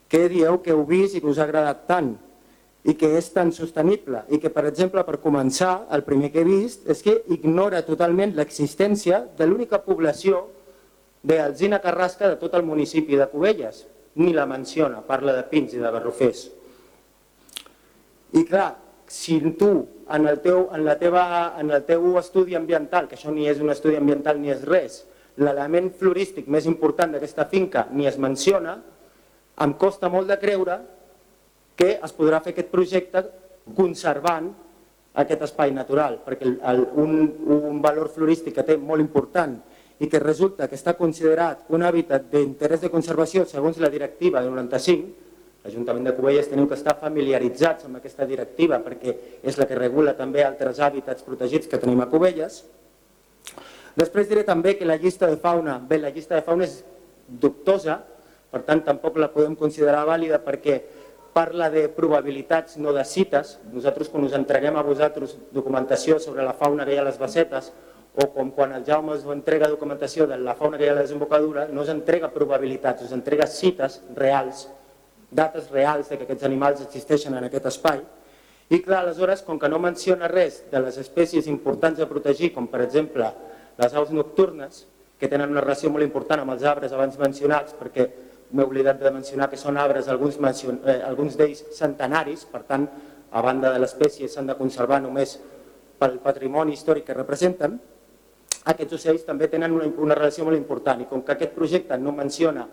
que 0.08 0.28
dieu 0.28 0.58
que 0.62 0.74
heu 0.74 0.84
vist 0.86 1.16
i 1.16 1.22
que 1.22 1.30
us 1.30 1.40
ha 1.40 1.46
agradat 1.46 1.86
tant. 1.88 2.12
I 2.82 2.94
que 2.98 3.12
és 3.14 3.28
tan 3.30 3.52
sostenible 3.54 4.24
i 4.34 4.40
que, 4.42 4.50
per 4.50 4.64
exemple, 4.66 5.04
per 5.06 5.20
començar, 5.22 5.86
el 5.94 6.02
primer 6.06 6.32
que 6.34 6.42
he 6.42 6.48
vist 6.48 6.88
és 6.90 7.02
que 7.04 7.20
ignora 7.30 7.84
totalment 7.86 8.34
l'existència 8.34 9.22
de 9.38 9.46
l'única 9.46 9.78
població 9.84 10.48
d'Alzina 11.22 11.78
Carrasca 11.82 12.28
de 12.28 12.38
tot 12.40 12.54
el 12.58 12.66
municipi 12.66 13.18
de 13.18 13.28
Cubelles. 13.30 13.84
Ni 14.18 14.34
la 14.34 14.44
menciona, 14.44 15.00
parla 15.06 15.32
de 15.36 15.44
pins 15.48 15.72
i 15.72 15.78
de 15.80 15.90
barrufers. 15.94 16.48
I 18.36 18.42
clar, 18.48 18.74
si 19.06 19.38
tu 19.56 19.70
en 20.12 20.26
el 20.26 20.40
teu, 20.44 20.66
en 20.74 20.84
la 20.84 20.98
teva, 20.98 21.54
en 21.60 21.70
el 21.70 21.84
teu 21.88 22.18
estudi 22.18 22.56
ambiental, 22.58 23.06
que 23.08 23.16
això 23.16 23.32
ni 23.32 23.46
és 23.48 23.62
un 23.62 23.70
estudi 23.72 23.96
ambiental 23.96 24.40
ni 24.40 24.52
és 24.52 24.64
res, 24.68 25.02
l'element 25.40 25.88
florístic 25.96 26.48
més 26.52 26.66
important 26.68 27.14
d'aquesta 27.14 27.46
finca 27.48 27.86
ni 27.92 28.08
es 28.10 28.18
menciona, 28.20 28.76
em 29.62 29.72
costa 29.80 30.10
molt 30.12 30.28
de 30.28 30.36
creure 30.40 30.80
que 31.76 31.96
es 31.96 32.12
podrà 32.16 32.42
fer 32.44 32.52
aquest 32.52 32.70
projecte 32.72 33.24
conservant 33.76 34.50
aquest 35.22 35.44
espai 35.44 35.72
natural, 35.76 36.20
perquè 36.24 36.46
el, 36.48 36.56
el, 36.64 36.86
un, 37.00 37.16
un 37.52 37.80
valor 37.84 38.08
florístic 38.12 38.56
que 38.56 38.64
té 38.64 38.78
molt 38.80 39.04
important 39.04 39.58
i 40.02 40.08
que 40.10 40.20
resulta 40.22 40.68
que 40.68 40.78
està 40.78 40.94
considerat 40.98 41.66
un 41.70 41.84
hàbitat 41.84 42.30
d'interès 42.32 42.80
de 42.82 42.90
conservació 42.90 43.44
segons 43.46 43.78
la 43.82 43.90
directiva 43.92 44.40
de 44.42 44.50
95, 44.50 45.10
l'Ajuntament 45.62 46.08
de 46.08 46.14
Cubelles 46.16 46.48
tenim 46.50 46.66
que 46.66 46.74
estar 46.74 46.96
familiaritzats 46.98 47.86
amb 47.86 48.00
aquesta 48.00 48.26
directiva 48.26 48.80
perquè 48.82 49.14
és 49.46 49.58
la 49.60 49.68
que 49.70 49.78
regula 49.78 50.16
també 50.18 50.42
altres 50.42 50.80
hàbitats 50.82 51.22
protegits 51.22 51.70
que 51.70 51.78
tenim 51.78 52.00
a 52.02 52.08
Cubelles. 52.10 52.64
Després 53.94 54.26
diré 54.26 54.42
també 54.48 54.74
que 54.78 54.88
la 54.88 54.96
llista 54.96 55.28
de 55.30 55.36
fauna, 55.36 55.76
bé, 55.78 56.00
la 56.00 56.10
llista 56.10 56.34
de 56.34 56.42
fauna 56.42 56.66
és 56.66 56.80
dubtosa, 57.28 58.00
per 58.50 58.64
tant 58.66 58.82
tampoc 58.84 59.20
la 59.20 59.30
podem 59.32 59.54
considerar 59.56 60.02
vàlida 60.08 60.40
perquè 60.42 60.80
parla 61.32 61.70
de 61.70 61.88
probabilitats, 61.88 62.76
no 62.76 62.92
de 62.92 63.04
cites. 63.04 63.58
Nosaltres 63.72 64.10
quan 64.12 64.24
us 64.24 64.36
entreguem 64.36 64.76
a 64.76 64.84
vosaltres 64.84 65.36
documentació 65.52 66.18
sobre 66.20 66.44
la 66.44 66.52
fauna 66.52 66.84
que 66.84 66.94
hi 66.94 67.00
ha 67.00 67.04
a 67.06 67.08
les 67.08 67.18
basetes 67.18 67.72
o 68.12 68.28
com 68.34 68.50
quan 68.52 68.74
el 68.76 68.84
Jaume 68.84 69.14
us 69.16 69.24
entrega 69.32 69.70
documentació 69.72 70.26
de 70.28 70.36
la 70.36 70.54
fauna 70.54 70.76
que 70.76 70.84
hi 70.84 70.90
ha 70.90 70.92
a 70.92 70.98
la 71.00 71.06
desembocadura, 71.06 71.66
no 71.72 71.80
us 71.80 71.88
entrega 71.88 72.28
probabilitats, 72.32 73.06
us 73.06 73.14
entrega 73.16 73.46
cites 73.48 74.02
reals, 74.16 74.66
dates 75.30 75.70
reals 75.72 76.10
de 76.12 76.18
que 76.18 76.26
aquests 76.28 76.44
animals 76.44 76.82
existeixen 76.84 77.34
en 77.38 77.48
aquest 77.48 77.70
espai. 77.72 78.02
I 78.68 78.80
clar, 78.84 79.02
aleshores, 79.02 79.42
com 79.44 79.58
que 79.60 79.68
no 79.68 79.80
menciona 79.80 80.28
res 80.28 80.62
de 80.70 80.80
les 80.80 80.98
espècies 81.00 81.48
importants 81.48 82.00
a 82.00 82.08
protegir, 82.08 82.52
com 82.52 82.68
per 82.68 82.82
exemple 82.84 83.30
les 83.80 83.96
aus 83.96 84.12
nocturnes, 84.12 84.86
que 85.18 85.28
tenen 85.30 85.52
una 85.54 85.62
relació 85.62 85.88
molt 85.92 86.04
important 86.04 86.42
amb 86.42 86.52
els 86.52 86.64
arbres 86.68 86.92
abans 86.92 87.16
mencionats, 87.20 87.76
perquè 87.78 88.08
m'he 88.52 88.64
oblidat 88.64 89.00
de 89.00 89.10
mencionar 89.10 89.48
que 89.50 89.56
són 89.60 89.78
arbres, 89.80 90.08
alguns, 90.12 90.36
eh, 90.38 91.00
alguns 91.06 91.36
d'ells 91.40 91.64
centenaris, 91.76 92.44
per 92.52 92.62
tant, 92.68 92.86
a 93.32 93.40
banda 93.40 93.72
de 93.72 93.80
l'espècie 93.80 94.28
s'han 94.28 94.50
de 94.50 94.56
conservar 94.58 95.00
només 95.00 95.38
pel 95.98 96.18
patrimoni 96.20 96.74
històric 96.76 97.06
que 97.08 97.16
representen, 97.16 97.78
aquests 98.68 98.98
ocells 98.98 99.24
també 99.26 99.48
tenen 99.50 99.72
una, 99.74 99.88
una 100.04 100.16
relació 100.18 100.44
molt 100.46 100.58
important 100.58 101.00
i 101.02 101.08
com 101.10 101.22
que 101.24 101.34
aquest 101.34 101.54
projecte 101.56 101.96
no 101.98 102.12
menciona 102.14 102.66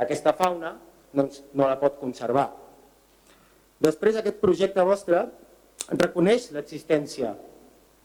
aquesta 0.00 0.32
fauna, 0.32 0.72
doncs 1.12 1.42
no 1.54 1.68
la 1.68 1.76
pot 1.78 1.98
conservar. 2.00 2.48
Després 3.78 4.18
aquest 4.18 4.40
projecte 4.42 4.82
vostre 4.86 5.22
reconeix 5.92 6.50
l'existència 6.56 7.34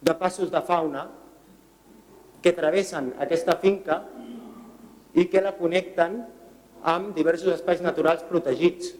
de 0.04 0.14
passos 0.20 0.52
de 0.52 0.62
fauna 0.62 1.08
que 2.44 2.54
travessen 2.54 3.14
aquesta 3.24 3.56
finca 3.62 4.02
i 5.16 5.26
que 5.32 5.42
la 5.42 5.56
connecten 5.58 6.20
amb 6.84 7.16
diversos 7.16 7.54
espais 7.56 7.82
naturals 7.82 8.26
protegits, 8.28 8.94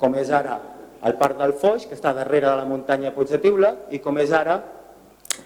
com 0.00 0.14
és 0.18 0.30
ara 0.34 0.58
el 1.06 1.16
Parc 1.20 1.38
del 1.38 1.54
Foix, 1.56 1.86
que 1.88 1.96
està 1.96 2.12
darrere 2.16 2.48
de 2.48 2.56
la 2.58 2.68
muntanya 2.68 3.14
Puig 3.14 3.30
de 3.32 3.40
Tiula, 3.40 3.72
i 3.90 4.00
com 4.04 4.18
és 4.20 4.32
ara 4.36 4.58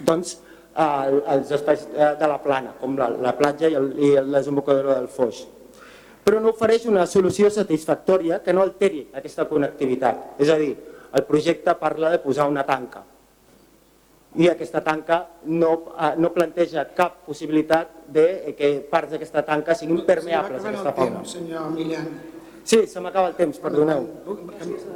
doncs, 0.01 0.39
el, 0.75 1.21
els 1.37 1.53
espais 1.55 1.85
eh, 1.93 2.13
de 2.19 2.31
la 2.31 2.41
plana, 2.43 2.75
com 2.81 2.97
la, 2.99 3.11
la 3.23 3.35
platja 3.39 3.71
i, 3.71 3.77
el, 3.79 3.93
i 4.01 4.15
la 4.17 4.41
desembocadura 4.41 4.99
del 4.99 5.11
Foix. 5.13 5.45
Però 6.25 6.41
no 6.41 6.55
ofereix 6.55 6.89
una 6.91 7.05
solució 7.07 7.51
satisfactòria 7.53 8.41
que 8.43 8.55
no 8.57 8.65
alteri 8.65 9.05
aquesta 9.15 9.45
connectivitat. 9.47 10.41
És 10.41 10.51
a 10.51 10.57
dir, 10.59 10.73
el 11.15 11.27
projecte 11.29 11.77
parla 11.79 12.11
de 12.11 12.19
posar 12.23 12.49
una 12.51 12.65
tanca, 12.67 13.05
i 14.35 14.49
aquesta 14.51 14.83
tanca 14.83 15.21
no, 15.47 15.73
eh, 15.95 16.15
no 16.19 16.33
planteja 16.35 16.87
cap 16.95 17.23
possibilitat 17.27 18.07
de 18.11 18.55
que 18.59 18.71
parts 18.91 19.15
d'aquesta 19.15 19.45
tanca 19.47 19.77
siguin 19.79 20.03
permeables 20.07 20.65
a 20.65 20.73
aquesta 20.73 20.93
fauna. 20.93 21.25
Senyor. 21.25 21.71
Sí, 22.65 22.87
se 22.89 23.01
m'acaba 23.01 23.29
el 23.29 23.37
temps, 23.37 23.59
perdoneu. 23.61 24.07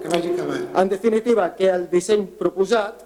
Que 0.03 0.09
vagi 0.09 0.33
acabant. 0.33 0.71
En 0.75 0.89
definitiva, 0.89 1.51
que 1.55 1.69
el 1.69 1.85
disseny 1.91 2.25
proposat 2.41 3.05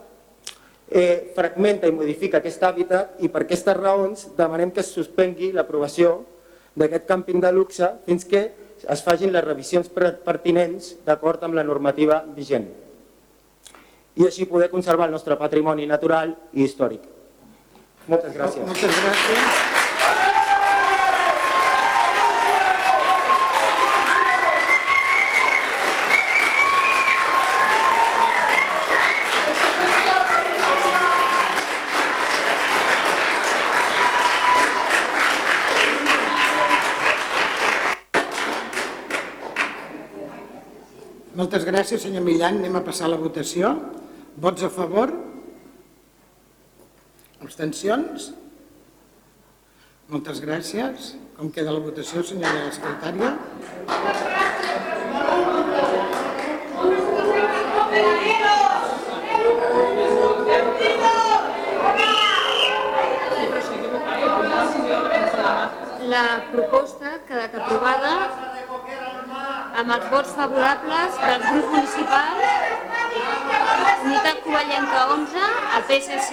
eh, 0.88 1.32
fragmenta 1.34 1.88
i 1.90 1.94
modifica 1.94 2.38
aquest 2.38 2.62
hàbitat 2.62 3.22
i 3.26 3.28
per 3.32 3.44
aquestes 3.44 3.76
raons 3.76 4.28
demanem 4.38 4.70
que 4.70 4.84
es 4.84 4.92
suspengui 4.94 5.50
l'aprovació 5.52 6.20
d'aquest 6.78 7.08
càmping 7.08 7.42
de 7.42 7.50
luxe 7.52 7.88
fins 8.06 8.24
que 8.24 8.44
es 8.82 9.02
fagin 9.04 9.32
les 9.34 9.44
revisions 9.44 9.90
pertinents 9.92 10.94
d'acord 11.04 11.42
amb 11.44 11.58
la 11.58 11.66
normativa 11.66 12.22
vigent 12.36 12.70
i 14.16 14.26
així 14.28 14.46
poder 14.48 14.68
conservar 14.72 15.08
el 15.08 15.16
nostre 15.16 15.36
patrimoni 15.40 15.86
natural 15.88 16.34
i 16.52 16.66
històric. 16.66 17.06
Moltes 18.08 18.34
gràcies. 18.34 18.66
Moltes 18.66 18.98
gràcies. 19.04 19.80
Moltes 41.32 41.64
gràcies, 41.64 42.02
senyor 42.04 42.22
Millan. 42.22 42.58
Anem 42.60 42.76
a 42.76 42.84
passar 42.84 43.08
a 43.08 43.14
la 43.14 43.16
votació. 43.18 43.72
Vots 44.40 44.62
a 44.64 44.68
favor? 44.72 45.10
Abstencions? 47.44 48.30
Moltes 50.08 50.40
gràcies. 50.40 51.12
Com 51.36 51.50
queda 51.52 51.74
la 51.74 51.82
votació, 51.84 52.22
senyora 52.24 52.70
secretària? 52.72 53.36
La 66.12 66.24
proposta 66.52 67.18
quedat 67.28 67.54
aprovada 67.60 68.16
amb 69.80 69.94
els 69.96 70.06
vots 70.12 70.32
favorables 70.36 71.20
del 71.22 71.40
grup 71.48 71.70
municipal 71.74 72.34
Unitat 74.02 74.42
Covellenca 74.44 75.00
11, 75.14 75.48
el 75.76 75.82
PSC... 75.88 76.32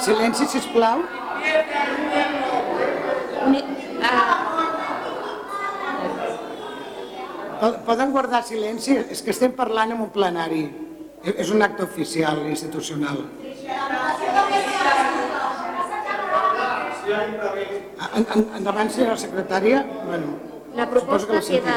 Silenci, 0.00 0.46
sisplau. 0.46 1.02
Uni... 3.46 3.60
Uh... 4.00 4.56
Poden 7.86 8.12
guardar 8.14 8.42
silenci? 8.46 8.96
És 9.10 9.22
que 9.24 9.32
estem 9.34 9.52
parlant 9.58 9.94
en 9.94 10.02
un 10.06 10.10
plenari. 10.14 10.64
És 11.34 11.50
un 11.50 11.64
acte 11.66 11.82
oficial, 11.84 12.44
institucional. 12.46 13.24
Endavant, 18.56 18.90
senyora 18.92 19.18
secretària. 19.18 19.82
Bueno, 20.06 20.55
la 20.76 20.86
proposta 20.92 21.40
queda 21.40 21.76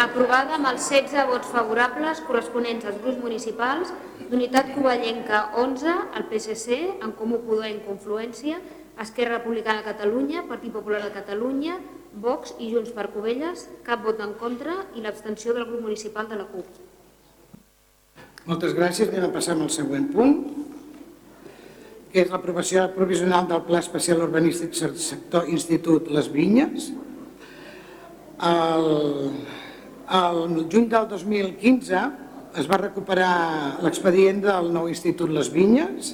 aprovada 0.00 0.56
amb 0.56 0.68
els 0.70 0.86
16 0.88 1.28
vots 1.28 1.50
favorables 1.52 2.22
corresponents 2.24 2.88
als 2.88 3.02
grups 3.04 3.20
municipals 3.20 3.92
d'Unitat 4.30 4.72
Covellenca 4.74 5.42
11, 5.60 5.92
el 6.18 6.26
PSC, 6.30 6.80
en 7.04 7.12
Comú 7.18 7.42
Podem 7.44 7.82
Confluència, 7.84 8.58
Esquerra 9.00 9.38
Republicana 9.38 9.82
de 9.82 9.90
Catalunya, 9.90 10.46
Partit 10.48 10.72
Popular 10.72 11.02
de 11.04 11.12
Catalunya, 11.14 11.76
Vox 12.16 12.56
i 12.58 12.72
Junts 12.72 12.94
per 12.96 13.10
Covelles, 13.12 13.68
cap 13.84 14.02
vot 14.04 14.20
en 14.24 14.32
contra 14.40 14.80
i 14.96 15.04
l'abstenció 15.04 15.52
del 15.52 15.68
grup 15.68 15.84
municipal 15.84 16.28
de 16.32 16.40
la 16.40 16.48
CUP. 16.48 16.80
Moltes 18.46 18.72
gràcies. 18.78 19.10
Anem 19.12 19.28
a 19.28 19.34
passar 19.34 19.56
al 19.58 19.68
següent 19.74 20.08
punt, 20.14 20.36
que 22.12 22.24
és 22.24 22.30
l'aprovació 22.32 22.86
provisional 22.94 23.50
del 23.50 23.66
Pla 23.68 23.82
Especial 23.84 24.22
Urbanístic 24.24 24.72
Sector 24.74 25.50
Institut 25.52 26.08
Les 26.08 26.32
Vinyes. 26.32 26.94
El 28.36 29.32
el 30.06 30.68
juny 30.70 30.86
del 30.86 31.08
2015 31.10 32.00
es 32.60 32.68
va 32.70 32.78
recuperar 32.78 33.82
l'expedient 33.82 34.38
del 34.44 34.70
nou 34.70 34.86
Institut 34.86 35.32
Les 35.34 35.50
Vinyes, 35.50 36.12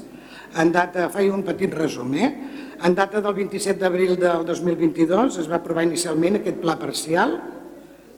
en 0.56 0.72
data, 0.72 1.10
faig 1.12 1.28
un 1.32 1.44
petit 1.44 1.72
resum, 1.76 2.14
eh? 2.16 2.30
en 2.82 2.96
data 2.96 3.20
del 3.20 3.34
27 3.36 3.78
d'abril 3.78 4.16
del 4.16 4.46
2022 4.48 5.38
es 5.44 5.48
va 5.48 5.60
aprovar 5.60 5.84
inicialment 5.84 6.40
aquest 6.40 6.58
pla 6.64 6.78
parcial 6.80 7.36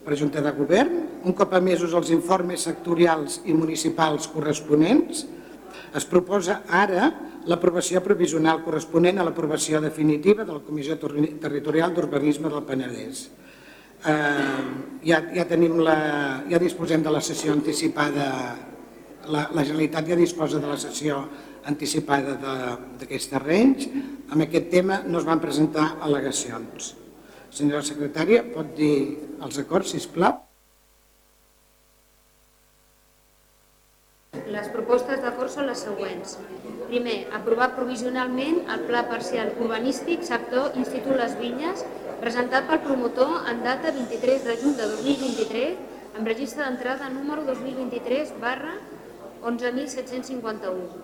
per 0.05 0.15
Junta 0.17 0.41
de 0.41 0.51
Govern, 0.55 0.95
un 1.27 1.35
cop 1.35 1.53
emesos 1.59 1.93
els 1.93 2.11
informes 2.15 2.63
sectorials 2.63 3.41
i 3.45 3.53
municipals 3.53 4.29
corresponents, 4.31 5.25
es 5.95 6.07
proposa 6.07 6.61
ara 6.71 7.11
l'aprovació 7.51 7.99
provisional 8.03 8.63
corresponent 8.63 9.19
a 9.19 9.27
l'aprovació 9.27 9.83
definitiva 9.83 10.47
de 10.47 10.55
la 10.55 10.63
Comissió 10.63 10.95
Territorial 10.97 11.93
d'Urbanisme 11.93 12.49
del 12.49 12.63
Penedès. 12.63 13.27
Eh, 14.05 14.63
ja, 15.09 15.17
ja, 15.33 15.47
tenim 15.49 15.79
la, 15.81 15.97
ja 16.45 16.59
disposem 16.61 17.01
de 17.01 17.09
la 17.13 17.21
sessió 17.25 17.55
anticipada, 17.55 18.27
la, 19.25 19.47
la 19.49 19.63
Generalitat 19.65 20.11
ja 20.11 20.17
disposa 20.19 20.61
de 20.61 20.69
la 20.69 20.77
sessió 20.77 21.23
anticipada 21.65 22.35
d'aquest 22.99 23.33
terrenys. 23.33 23.87
Amb 24.29 24.45
aquest 24.45 24.69
tema 24.69 25.01
no 25.09 25.17
es 25.17 25.25
van 25.25 25.41
presentar 25.41 25.95
al·legacions. 26.05 26.93
Senyora 27.49 27.81
secretària, 27.87 28.43
pot 28.53 28.75
dir 28.77 28.95
els 29.41 29.57
acords, 29.63 29.95
si 29.95 30.05
plau? 30.13 30.41
Les 34.51 34.67
propostes 34.69 35.21
d'acord 35.23 35.49
són 35.49 35.65
les 35.71 35.81
següents. 35.81 36.37
Primer, 36.91 37.23
aprovar 37.33 37.71
provisionalment 37.73 38.61
el 38.69 38.83
Pla 38.85 39.05
Parcial 39.09 39.49
Urbanístic 39.57 40.21
sector 40.27 40.75
Institut 40.77 41.17
Les 41.17 41.33
Vinyes, 41.39 41.81
presentat 42.21 42.67
pel 42.69 42.81
promotor 42.83 43.49
en 43.51 43.63
data 43.63 43.91
23 43.91 44.45
de 44.47 44.57
juny 44.61 44.75
de 44.79 44.89
2023, 44.93 45.77
amb 46.17 46.31
registre 46.31 46.63
d'entrada 46.63 47.09
número 47.13 47.43
2023 47.47 48.35
barra 48.41 48.75
11.751. 49.43 51.03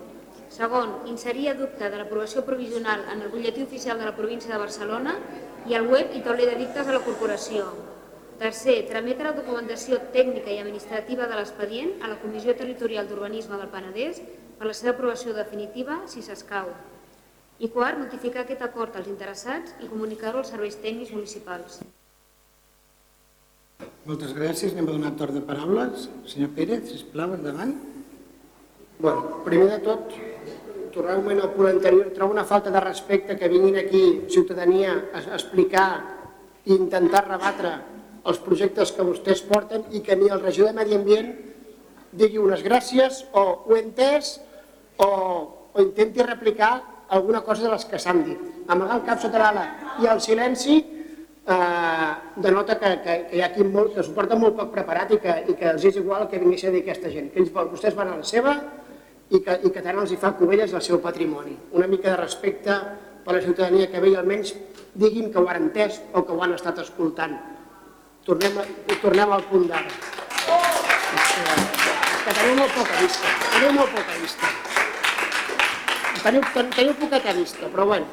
Segon, 0.52 0.98
inserir 1.08 1.48
a 1.52 1.56
dubte 1.56 1.88
de 1.88 1.96
l'aprovació 1.96 2.44
provisional 2.44 3.06
en 3.12 3.24
el 3.24 3.32
butlletí 3.32 3.64
oficial 3.64 3.98
de 3.98 4.10
la 4.10 4.16
província 4.16 4.52
de 4.52 4.60
Barcelona 4.60 5.16
i 5.68 5.74
al 5.78 5.88
web 5.88 6.12
i 6.12 6.20
tauler 6.20 6.50
de 6.52 6.60
dictes 6.64 6.86
de 6.86 6.92
la 6.96 7.04
corporació, 7.06 7.70
Tercer, 8.42 8.88
trametre 8.90 9.28
la 9.28 9.36
documentació 9.36 10.00
tècnica 10.10 10.50
i 10.50 10.58
administrativa 10.58 11.28
de 11.30 11.36
l'expedient 11.38 11.92
a 12.02 12.08
la 12.10 12.16
Comissió 12.18 12.56
Territorial 12.58 13.06
d'Urbanisme 13.06 13.54
del 13.60 13.70
Penedès 13.70 14.18
per 14.58 14.66
la 14.66 14.74
seva 14.74 14.96
aprovació 14.96 15.34
definitiva, 15.36 16.00
si 16.10 16.24
s'escau. 16.26 16.72
I 17.62 17.68
quart, 17.70 18.00
notificar 18.00 18.42
aquest 18.42 18.62
acord 18.66 18.96
als 18.98 19.06
interessats 19.06 19.76
i 19.78 19.86
comunicar-ho 19.86 20.40
als 20.40 20.50
serveis 20.50 20.74
tècnics 20.82 21.12
municipals. 21.14 21.78
Moltes 24.02 24.32
gràcies. 24.34 24.72
Anem 24.74 24.88
a 24.88 24.96
donar 24.96 25.12
torn 25.20 25.38
de 25.38 25.42
paraules. 25.46 26.08
Senyor 26.26 26.50
Pérez, 26.56 26.88
sisplau, 26.90 27.36
endavant. 27.36 27.76
Bueno, 28.98 29.38
primer 29.46 29.68
de 29.70 29.78
tot, 29.84 30.10
tornar-me 30.94 31.36
al 31.38 31.52
punt 31.54 31.70
anterior, 31.70 32.10
trobo 32.16 32.34
una 32.34 32.44
falta 32.44 32.70
de 32.74 32.82
respecte 32.82 33.38
que 33.38 33.48
vinguin 33.48 33.78
aquí 33.78 34.02
ciutadania 34.28 34.96
a 35.14 35.22
explicar 35.38 35.88
i 36.66 36.74
intentar 36.74 37.24
rebatre 37.28 37.76
els 38.26 38.38
projectes 38.42 38.90
que 38.94 39.06
vostès 39.06 39.42
porten 39.46 39.86
i 39.94 40.02
que 40.02 40.18
ni 40.18 40.28
el 40.30 40.42
regidor 40.42 40.70
de 40.70 40.78
Medi 40.80 40.98
Ambient 40.98 41.30
digui 42.12 42.42
unes 42.42 42.62
gràcies 42.62 43.22
o 43.32 43.42
ho 43.66 43.76
he 43.76 43.82
entès 43.82 44.36
o, 44.98 45.08
o 45.72 45.82
intenti 45.82 46.22
replicar 46.26 46.91
alguna 47.12 47.42
cosa 47.44 47.66
de 47.66 47.70
les 47.74 47.84
que 47.84 48.00
s'han 48.00 48.24
dit. 48.24 48.40
Amagar 48.72 48.98
el 48.98 49.06
cap 49.06 49.20
sota 49.20 49.40
l'ala 49.40 49.64
i 50.00 50.08
el 50.08 50.20
silenci 50.24 50.78
eh, 50.80 52.10
denota 52.36 52.78
que, 52.80 52.92
que, 53.04 53.16
que 53.28 53.36
hi 53.36 53.42
ha 53.42 53.50
aquí 53.50 53.66
molt, 53.68 53.94
que 53.94 54.04
s'ho 54.04 54.14
porta 54.16 54.38
molt 54.38 54.56
poc 54.58 54.72
preparat 54.74 55.12
i 55.12 55.20
que, 55.20 55.36
i 55.52 55.56
que 55.58 55.70
els 55.74 55.84
és 55.90 56.00
igual 56.00 56.28
que 56.30 56.40
vingués 56.40 56.64
a 56.64 56.74
dir 56.74 56.82
aquesta 56.86 57.12
gent. 57.12 57.30
Que 57.34 57.42
ells, 57.44 57.52
vostès 57.52 57.96
van 57.98 58.14
a 58.14 58.18
la 58.22 58.26
seva 58.26 58.56
i 59.30 59.40
que, 59.44 59.58
i 59.68 59.72
que 59.72 59.84
tant 59.84 60.00
els 60.00 60.12
hi 60.12 60.20
fa 60.20 60.34
covelles 60.40 60.72
el 60.72 60.84
seu 60.84 61.00
patrimoni. 61.04 61.56
Una 61.76 61.88
mica 61.90 62.10
de 62.10 62.18
respecte 62.20 62.78
per 63.24 63.36
la 63.36 63.44
ciutadania 63.44 63.90
que 63.92 64.00
ve 64.00 64.12
i 64.12 64.18
almenys 64.18 64.54
diguin 64.94 65.30
que 65.32 65.40
ho 65.40 65.48
han 65.48 65.68
entès 65.68 66.00
o 66.12 66.24
que 66.24 66.32
ho 66.34 66.42
han 66.42 66.56
estat 66.56 66.80
escoltant 66.82 67.38
tornem, 68.26 68.58
a, 68.58 68.66
tornem 69.02 69.32
al 69.32 69.46
punt 69.50 69.68
d'ara. 69.70 69.94
que 72.22 72.34
teniu 72.38 72.54
molt 72.54 72.76
poca 72.76 73.00
vista, 73.00 73.32
teniu 73.50 73.72
molt 73.78 73.96
poca 73.96 74.20
vista. 74.22 74.52
Teniu, 76.22 76.42
teniu 76.54 76.94
poqueta 76.94 77.32
vista, 77.34 77.66
però 77.66 77.84
bueno, 77.90 78.06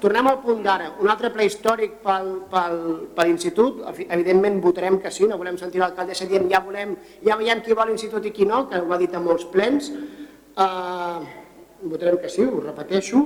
tornem 0.00 0.28
al 0.30 0.38
punt 0.40 0.62
d'ara. 0.64 0.86
Un 1.04 1.10
altre 1.12 1.28
ple 1.34 1.44
històric 1.44 1.98
pel, 2.00 2.30
pel, 2.48 2.78
per 3.12 3.26
l'institut, 3.28 3.82
evidentment 4.08 4.56
votarem 4.64 4.96
que 5.02 5.12
sí, 5.12 5.26
no 5.28 5.36
volem 5.36 5.58
sentir 5.60 5.82
l'alcaldessa 5.82 6.28
dient 6.30 6.48
ja 6.48 6.62
volem, 6.64 6.94
ja 7.26 7.36
veiem 7.36 7.60
qui 7.60 7.76
vol 7.76 7.92
l'institut 7.92 8.24
i 8.24 8.32
qui 8.32 8.48
no, 8.48 8.64
que 8.70 8.80
ho 8.80 8.88
ha 8.88 8.98
dit 9.02 9.12
a 9.12 9.20
molts 9.20 9.44
plens. 9.52 9.90
Uh, 10.56 11.20
votarem 11.92 12.16
que 12.22 12.30
sí, 12.32 12.46
ho 12.48 12.62
repeteixo. 12.64 13.20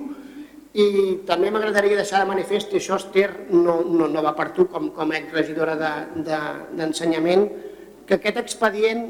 I 0.76 0.88
també 1.28 1.52
m'agradaria 1.54 1.96
deixar 1.96 2.24
de 2.24 2.28
manifest, 2.28 2.74
i 2.74 2.80
això 2.80 2.98
Esther 2.98 3.30
no, 3.54 3.78
no, 3.86 4.10
no 4.10 4.24
va 4.26 4.34
per 4.36 4.50
tu 4.58 4.66
com, 4.72 4.90
com 4.96 5.14
a 5.14 5.22
regidora 5.30 5.78
d'ensenyament, 5.78 7.46
de, 7.46 7.54
de, 7.54 8.02
que 8.10 8.18
aquest 8.18 8.42
expedient 8.42 9.06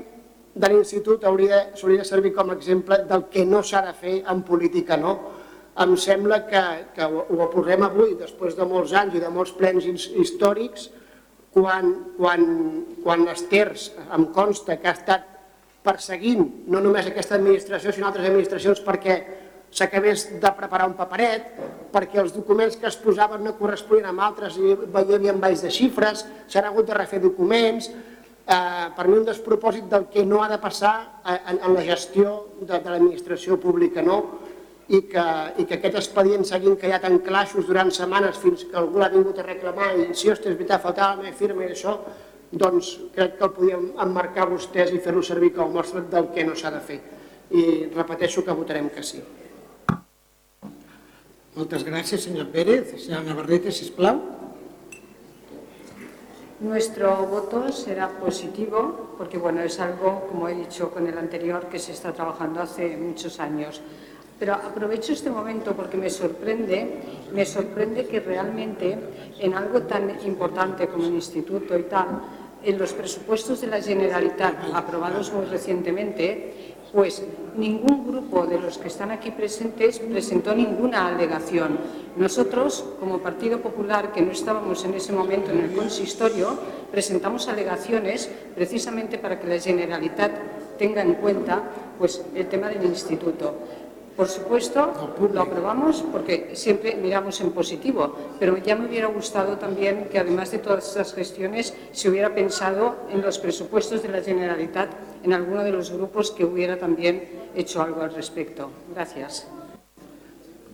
de 0.57 0.69
l'institut 0.73 1.25
hauria, 1.29 1.67
hauria 1.77 2.03
de 2.03 2.09
servir 2.09 2.33
com 2.35 2.51
a 2.51 2.57
exemple 2.57 3.03
del 3.09 3.27
que 3.33 3.45
no 3.45 3.63
s'ha 3.63 3.83
de 3.85 3.95
fer 3.97 4.17
en 4.33 4.43
política, 4.43 4.97
no? 4.97 5.17
Em 5.77 5.93
sembla 6.01 6.41
que, 6.49 6.63
que 6.97 7.05
ho, 7.05 7.27
ho 7.29 7.41
aporrem 7.45 7.85
avui, 7.85 8.15
després 8.17 8.57
de 8.57 8.65
molts 8.65 8.95
anys 8.97 9.19
i 9.19 9.21
de 9.21 9.33
molts 9.33 9.53
plens 9.59 9.85
històrics, 10.17 10.89
quan, 11.53 11.93
quan, 12.17 12.45
quan 13.05 13.29
Esther 13.33 13.71
em 14.13 14.27
consta 14.33 14.79
que 14.81 14.89
ha 14.89 14.97
estat 14.97 15.29
perseguint 15.87 16.43
no 16.73 16.81
només 16.85 17.07
aquesta 17.09 17.37
administració, 17.39 17.93
sinó 17.93 18.09
altres 18.09 18.27
administracions 18.29 18.83
perquè 18.85 19.17
s'acabés 19.77 20.27
de 20.41 20.51
preparar 20.57 20.89
un 20.89 20.97
paperet 20.99 21.47
perquè 21.93 22.21
els 22.23 22.35
documents 22.35 22.77
que 22.81 22.89
es 22.91 22.99
posaven 23.01 23.45
no 23.45 23.55
corresponien 23.61 24.11
amb 24.11 24.25
altres 24.27 24.59
i 24.61 24.73
hi 24.73 25.17
havia 25.17 25.37
baix 25.41 25.63
de 25.65 25.73
xifres, 25.73 26.25
s'han 26.49 26.69
hagut 26.69 26.89
de 26.89 26.97
refer 26.97 27.23
documents, 27.25 27.89
eh, 28.47 28.89
per 28.97 29.07
mi 29.09 29.19
un 29.19 29.27
despropòsit 29.27 29.89
del 29.91 30.07
que 30.13 30.25
no 30.25 30.43
ha 30.43 30.49
de 30.49 30.59
passar 30.63 31.21
en, 31.25 31.59
en 31.59 31.75
la 31.75 31.85
gestió 31.85 32.37
de, 32.61 32.79
de 32.79 32.91
l'administració 32.91 33.59
pública, 33.61 34.03
no? 34.03 34.21
I 34.87 35.01
que, 35.11 35.25
i 35.59 35.65
que 35.67 35.81
aquest 35.81 35.97
expedient 35.99 36.47
s'hagin 36.47 36.77
callat 36.79 37.09
en 37.09 37.19
claixos 37.27 37.67
durant 37.67 37.91
setmanes 37.91 38.39
fins 38.39 38.63
que 38.71 38.79
algú 38.79 39.03
l'ha 39.03 39.11
vingut 39.11 39.41
a 39.43 39.47
reclamar 39.47 39.91
i 39.99 40.13
si, 40.15 40.31
ostres, 40.31 40.55
és 40.55 40.61
veritat, 40.61 40.85
faltava 40.85 41.17
la 41.17 41.25
meva 41.25 41.35
firma 41.35 41.67
i 41.67 41.73
això, 41.75 41.97
doncs 42.53 42.93
crec 43.17 43.35
que 43.41 43.49
el 43.49 43.55
podíem 43.57 43.89
emmarcar 44.05 44.47
vostès 44.47 44.95
i 44.95 45.03
fer-lo 45.03 45.25
servir 45.27 45.51
com 45.57 45.67
a 45.67 45.75
mostra 45.81 46.05
del 46.07 46.31
que 46.31 46.47
no 46.47 46.55
s'ha 46.55 46.71
de 46.71 46.85
fer. 46.87 47.01
I 47.51 47.65
repeteixo 47.95 48.47
que 48.47 48.55
votarem 48.55 48.89
que 48.95 49.03
sí. 49.03 49.25
Muchas 51.57 51.83
gracias, 51.83 52.23
señor 52.23 52.49
Pérez. 52.55 52.95
Señora 53.03 53.25
Navarrete, 53.25 53.73
sisplau. 53.73 54.36
Nuestro 56.61 57.27
voto 57.27 57.71
será 57.71 58.09
positivo 58.09 59.13
porque 59.19 59.37
bueno, 59.37 59.61
es 59.61 59.79
algo, 59.79 60.27
como 60.27 60.49
he 60.49 60.55
dicho 60.55 60.91
con 60.91 61.07
el 61.07 61.19
anterior, 61.19 61.67
que 61.69 61.79
se 61.79 61.93
está 61.93 62.15
trabajando 62.15 62.63
hace 62.63 62.97
muchos 62.97 63.39
años. 63.41 63.83
Pero 64.39 64.55
aprovecho 64.55 65.13
este 65.13 65.29
momento 65.29 65.75
porque 65.75 65.99
me 65.99 66.09
sorprende, 66.09 67.29
me 67.35 67.45
sorprende 67.45 68.07
que 68.07 68.21
realmente 68.21 68.99
en 69.39 69.53
algo 69.53 69.83
tan 69.83 70.25
importante 70.25 70.89
como 70.89 71.05
el 71.05 71.15
instituto 71.15 71.77
y 71.77 71.83
tal, 71.85 72.23
en 72.65 72.79
los 72.79 72.95
presupuestos 72.95 73.61
de 73.61 73.67
la 73.67 73.83
Generalitat 73.83 74.55
aprobados 74.73 75.33
muy 75.33 75.45
recientemente, 75.45 76.76
pues 76.97 77.23
ningún 77.59 78.07
grupo 78.07 78.47
de 78.47 78.59
los 78.59 78.79
que 78.79 78.89
están 78.89 79.11
aquí 79.11 79.31
presentes 79.31 79.99
presentó 79.99 80.55
ninguna 80.55 81.09
alegación. 81.09 81.77
Nosotros, 82.17 82.87
como 82.99 83.19
Partido 83.19 83.61
Popular, 83.61 84.13
que 84.13 84.23
no 84.23 84.33
estábamos 84.33 84.83
en 84.87 84.95
ese 84.95 85.13
momento 85.13 85.51
en 85.51 85.59
el 85.59 85.73
consistorio, 85.77 86.59
presentamos 86.91 87.49
alegaciones 87.49 88.31
precisamente 88.55 89.19
para 89.19 89.39
que 89.39 89.47
la 89.47 89.61
Generalitat 89.61 90.79
tenga 90.79 91.03
en 91.03 91.17
cuenta 91.17 91.65
pues, 91.99 92.25
el 92.35 92.47
tema 92.47 92.71
del 92.71 92.87
instituto. 92.87 93.55
Por 94.17 94.29
supuesto, 94.29 94.93
lo 95.33 95.43
aprobamos 95.43 96.03
porque 96.11 96.57
siempre 96.57 96.97
miramos 96.97 97.39
en 97.43 97.53
positivo, 97.53 98.17
pero 98.41 98.57
ya 98.57 98.75
me 98.75 98.87
hubiera 98.87 99.09
gustado 99.09 99.59
también 99.59 100.09
que 100.11 100.19
además 100.19 100.51
de 100.51 100.59
todas 100.59 100.89
estas 100.89 101.13
gestiones 101.13 101.75
se 101.93 102.09
hubiera 102.09 102.35
pensado 102.35 102.97
en 103.11 103.21
los 103.21 103.39
presupuestos 103.39 104.03
de 104.03 104.09
la 104.09 104.23
Generalitat 104.23 104.89
en 105.23 105.35
alguno 105.35 105.63
de 105.63 105.73
los 105.73 105.91
grupos 105.91 106.31
que 106.31 106.47
hubiera 106.47 106.79
también 106.79 107.29
hecho 107.55 107.83
algo 107.83 108.01
al 108.01 108.15
respecto. 108.15 108.71
Gracias. 108.95 109.47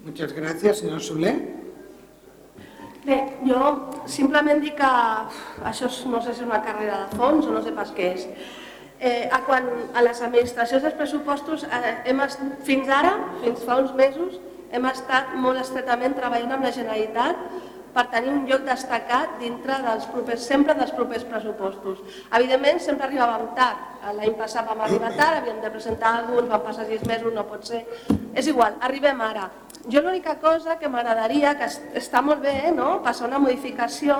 Muchas 0.04 0.32
gracias, 0.32 0.78
señor 0.78 1.00
Soler. 1.00 1.62
Bé, 3.02 3.16
jo 3.42 3.90
simplement 4.06 4.60
dic 4.62 4.76
que 4.78 4.88
això 5.66 5.88
no 6.06 6.20
sé 6.22 6.30
si 6.30 6.44
és 6.44 6.46
una 6.46 6.60
carrera 6.62 7.00
de 7.00 7.16
fons 7.18 7.48
o 7.50 7.54
no 7.54 7.62
sé 7.64 7.72
pas 7.74 7.90
què 7.96 8.12
és. 8.14 8.28
Eh, 9.02 9.26
a 9.34 9.40
quan 9.42 9.66
a 9.98 10.02
les 10.06 10.20
administracions 10.22 10.84
dels 10.84 10.94
pressupostos 10.94 11.64
eh, 11.66 11.94
hem, 12.06 12.20
fins 12.62 12.86
ara, 12.86 13.16
fins 13.42 13.64
fa 13.66 13.80
uns 13.82 13.90
mesos, 13.98 14.36
hem 14.70 14.84
estat 14.86 15.32
molt 15.42 15.58
estretament 15.58 16.14
treballant 16.14 16.54
amb 16.54 16.68
la 16.68 16.70
Generalitat 16.76 17.40
per 17.92 18.04
tenir 18.12 18.30
un 18.32 18.44
lloc 18.48 18.62
destacat 18.64 19.34
dintre 19.40 19.80
dels 19.84 20.06
propers, 20.12 20.44
sempre 20.48 20.76
dels 20.78 20.92
propers 20.96 21.24
pressupostos. 21.28 21.98
Evidentment, 22.30 22.78
sempre 22.80 23.08
arribàvem 23.08 23.50
tard. 23.58 23.82
L'any 24.20 24.36
passat 24.38 24.70
vam 24.70 24.80
arribar 24.86 25.10
tard, 25.18 25.40
havíem 25.42 25.58
de 25.64 25.72
presentar 25.74 26.14
alguns, 26.20 26.48
van 26.48 26.62
passar 26.64 26.86
sis 26.88 27.02
mesos, 27.10 27.34
no 27.34 27.44
pot 27.50 27.66
ser. 27.68 27.82
És 28.38 28.48
igual, 28.48 28.78
arribem 28.80 29.20
ara. 29.20 29.50
Jo 29.90 30.00
l'única 30.00 30.36
cosa 30.38 30.78
que 30.78 30.88
m'agradaria, 30.88 31.56
que 31.58 31.66
està 31.98 32.22
molt 32.22 32.40
bé, 32.46 32.70
no? 32.70 33.00
passar 33.04 33.26
una 33.26 33.42
modificació, 33.42 34.16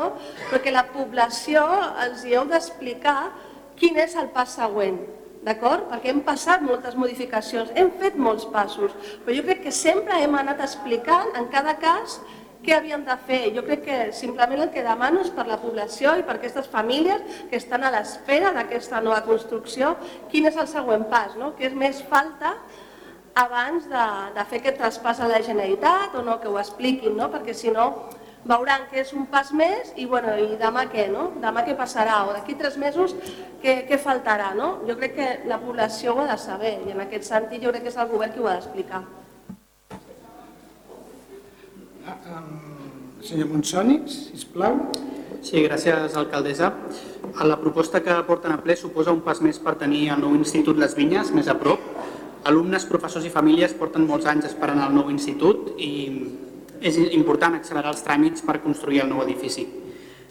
perquè 0.50 0.74
la 0.74 0.84
població 0.90 1.64
els 2.02 2.26
hi 2.26 2.34
heu 2.36 2.44
d'explicar 2.50 3.30
quin 3.78 3.98
és 4.02 4.14
el 4.20 4.30
pas 4.34 4.52
següent 4.58 5.00
d'acord? 5.46 5.88
Perquè 5.90 6.12
hem 6.12 6.22
passat 6.26 6.62
moltes 6.62 6.94
modificacions, 6.98 7.72
hem 7.74 7.90
fet 7.98 8.18
molts 8.20 8.46
passos, 8.52 8.94
però 9.24 9.34
jo 9.36 9.44
crec 9.48 9.64
que 9.66 9.74
sempre 9.74 10.20
hem 10.22 10.36
anat 10.38 10.62
explicant 10.62 11.34
en 11.38 11.50
cada 11.52 11.74
cas 11.82 12.20
què 12.62 12.76
havíem 12.76 13.02
de 13.04 13.16
fer. 13.26 13.40
Jo 13.56 13.64
crec 13.66 13.82
que 13.86 13.98
simplement 14.14 14.62
el 14.62 14.70
que 14.74 14.84
demano 14.86 15.22
és 15.24 15.32
per 15.34 15.48
la 15.48 15.58
població 15.60 16.14
i 16.18 16.24
per 16.26 16.36
aquestes 16.38 16.70
famílies 16.70 17.42
que 17.50 17.58
estan 17.58 17.82
a 17.82 17.90
l'espera 17.90 18.52
d'aquesta 18.54 19.02
nova 19.02 19.22
construcció, 19.26 19.96
quin 20.30 20.46
és 20.50 20.56
el 20.56 20.70
següent 20.70 21.08
pas, 21.10 21.34
no? 21.38 21.52
què 21.58 21.68
és 21.70 21.76
més 21.76 22.02
falta 22.10 22.54
abans 23.34 23.88
de, 23.88 24.06
de 24.36 24.44
fer 24.48 24.60
aquest 24.60 24.78
traspàs 24.78 25.20
a 25.20 25.28
la 25.30 25.40
Generalitat 25.42 26.14
o 26.14 26.22
no, 26.22 26.38
que 26.40 26.50
ho 26.50 26.58
expliquin, 26.60 27.16
no? 27.16 27.30
perquè 27.32 27.56
si 27.56 27.72
no 27.74 27.88
veuran 28.44 28.88
que 28.90 29.00
és 29.02 29.12
un 29.14 29.26
pas 29.30 29.52
més 29.54 29.92
i, 29.96 30.06
bueno, 30.10 30.34
i 30.34 30.56
demà 30.58 30.86
què, 30.90 31.06
no? 31.12 31.30
Demà 31.42 31.62
què 31.66 31.76
passarà 31.78 32.22
o 32.26 32.32
d'aquí 32.34 32.56
tres 32.58 32.76
mesos 32.80 33.14
què, 33.62 33.82
què 33.88 33.98
faltarà, 34.02 34.52
no? 34.58 34.74
Jo 34.88 34.96
crec 34.98 35.14
que 35.18 35.28
la 35.50 35.60
població 35.62 36.16
ho 36.16 36.24
ha 36.24 36.30
de 36.32 36.38
saber 36.42 36.74
i 36.86 36.94
en 36.94 37.04
aquest 37.04 37.28
sentit 37.30 37.62
jo 37.62 37.70
crec 37.70 37.86
que 37.86 37.92
és 37.92 38.00
el 38.02 38.10
govern 38.10 38.34
qui 38.34 38.42
ho 38.42 38.50
ha 38.50 38.56
d'explicar. 38.58 39.04
Ah, 42.02 42.18
um, 42.34 43.20
senyor 43.22 43.52
Monsoni, 43.52 44.00
sisplau. 44.10 44.80
Sí, 45.42 45.62
gràcies, 45.62 46.14
alcaldessa. 46.18 46.72
La 47.46 47.58
proposta 47.58 48.02
que 48.02 48.14
porten 48.26 48.54
a 48.54 48.58
ple 48.62 48.74
suposa 48.78 49.14
un 49.14 49.22
pas 49.26 49.40
més 49.42 49.58
per 49.62 49.74
tenir 49.78 50.08
el 50.14 50.20
nou 50.22 50.34
Institut 50.38 50.78
Les 50.78 50.94
Vinyes 50.98 51.30
més 51.34 51.50
a 51.50 51.56
prop. 51.58 51.82
Alumnes, 52.50 52.86
professors 52.90 53.26
i 53.26 53.30
famílies 53.30 53.74
porten 53.78 54.06
molts 54.06 54.26
anys 54.26 54.48
esperant 54.50 54.82
el 54.82 54.94
nou 54.94 55.10
institut 55.14 55.76
i 55.78 55.92
és 56.82 56.98
important 57.14 57.54
accelerar 57.56 57.94
els 57.94 58.02
tràmits 58.04 58.44
per 58.46 58.60
construir 58.64 59.02
el 59.04 59.10
nou 59.10 59.22
edifici. 59.24 59.66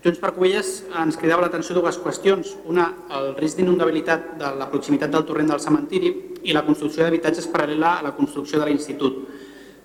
Junts 0.02 0.18
per 0.18 0.32
Covelles 0.34 0.70
ens 0.98 1.18
cridava 1.22 1.44
l'atenció 1.46 1.76
dues 1.78 2.00
qüestions. 2.02 2.56
Una, 2.66 2.88
el 3.14 3.36
risc 3.38 3.60
d'inundabilitat 3.60 4.32
de 4.40 4.50
la 4.58 4.66
proximitat 4.72 5.12
del 5.14 5.28
torrent 5.28 5.52
del 5.52 5.62
cementiri 5.62 6.10
i 6.50 6.56
la 6.58 6.64
construcció 6.66 7.06
d'habitatges 7.06 7.48
paral·lela 7.54 8.00
a 8.00 8.06
la 8.08 8.16
construcció 8.18 8.58
de 8.60 8.66
l'institut. 8.66 9.20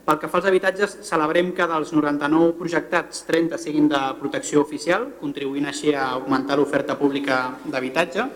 Pel 0.06 0.20
que 0.22 0.30
fa 0.30 0.38
als 0.38 0.48
habitatges, 0.48 0.96
celebrem 1.04 1.50
que 1.52 1.66
dels 1.68 1.92
99 1.92 2.54
projectats, 2.56 3.24
30 3.28 3.58
siguin 3.58 3.90
de 3.92 4.00
protecció 4.20 4.62
oficial, 4.62 5.10
contribuint 5.20 5.66
així 5.68 5.92
a 5.92 6.12
augmentar 6.14 6.56
l'oferta 6.56 6.96
pública 6.96 7.58
d'habitatge. 7.66 8.26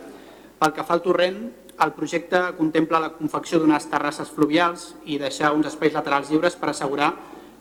Pel 0.60 0.76
que 0.76 0.84
fa 0.84 0.98
al 0.98 1.04
torrent, 1.06 1.40
el 1.80 1.92
projecte 1.96 2.42
contempla 2.58 3.00
la 3.00 3.12
confecció 3.16 3.62
d'unes 3.62 3.86
terrasses 3.88 4.28
fluvials 4.34 4.90
i 5.06 5.16
deixar 5.22 5.54
uns 5.56 5.70
espais 5.70 5.94
laterals 5.96 6.28
lliures 6.28 6.58
per 6.60 6.74
assegurar 6.74 7.14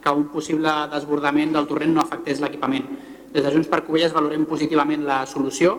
que 0.03 0.15
un 0.15 0.27
possible 0.33 0.71
desbordament 0.91 1.53
del 1.55 1.67
torrent 1.67 1.93
no 1.95 2.03
afectés 2.03 2.41
l'equipament. 2.41 2.87
Des 3.33 3.45
de 3.45 3.51
Junts 3.53 3.69
per 3.69 3.83
Covelles 3.85 4.13
valorem 4.15 4.45
positivament 4.49 5.03
la 5.05 5.21
solució 5.29 5.75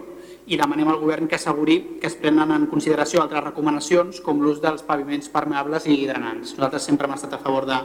i 0.51 0.59
demanem 0.59 0.89
al 0.91 1.01
govern 1.01 1.29
que 1.29 1.37
asseguri 1.39 1.77
que 2.01 2.09
es 2.09 2.17
prenen 2.19 2.53
en 2.55 2.67
consideració 2.71 3.23
altres 3.23 3.45
recomanacions 3.45 4.21
com 4.25 4.41
l'ús 4.43 4.61
dels 4.63 4.83
paviments 4.87 5.31
permeables 5.31 5.87
i 5.87 5.99
drenants. 6.07 6.55
Nosaltres 6.57 6.87
sempre 6.89 7.09
hem 7.09 7.17
estat 7.17 7.37
a 7.37 7.43
favor 7.43 7.67
de 7.69 7.79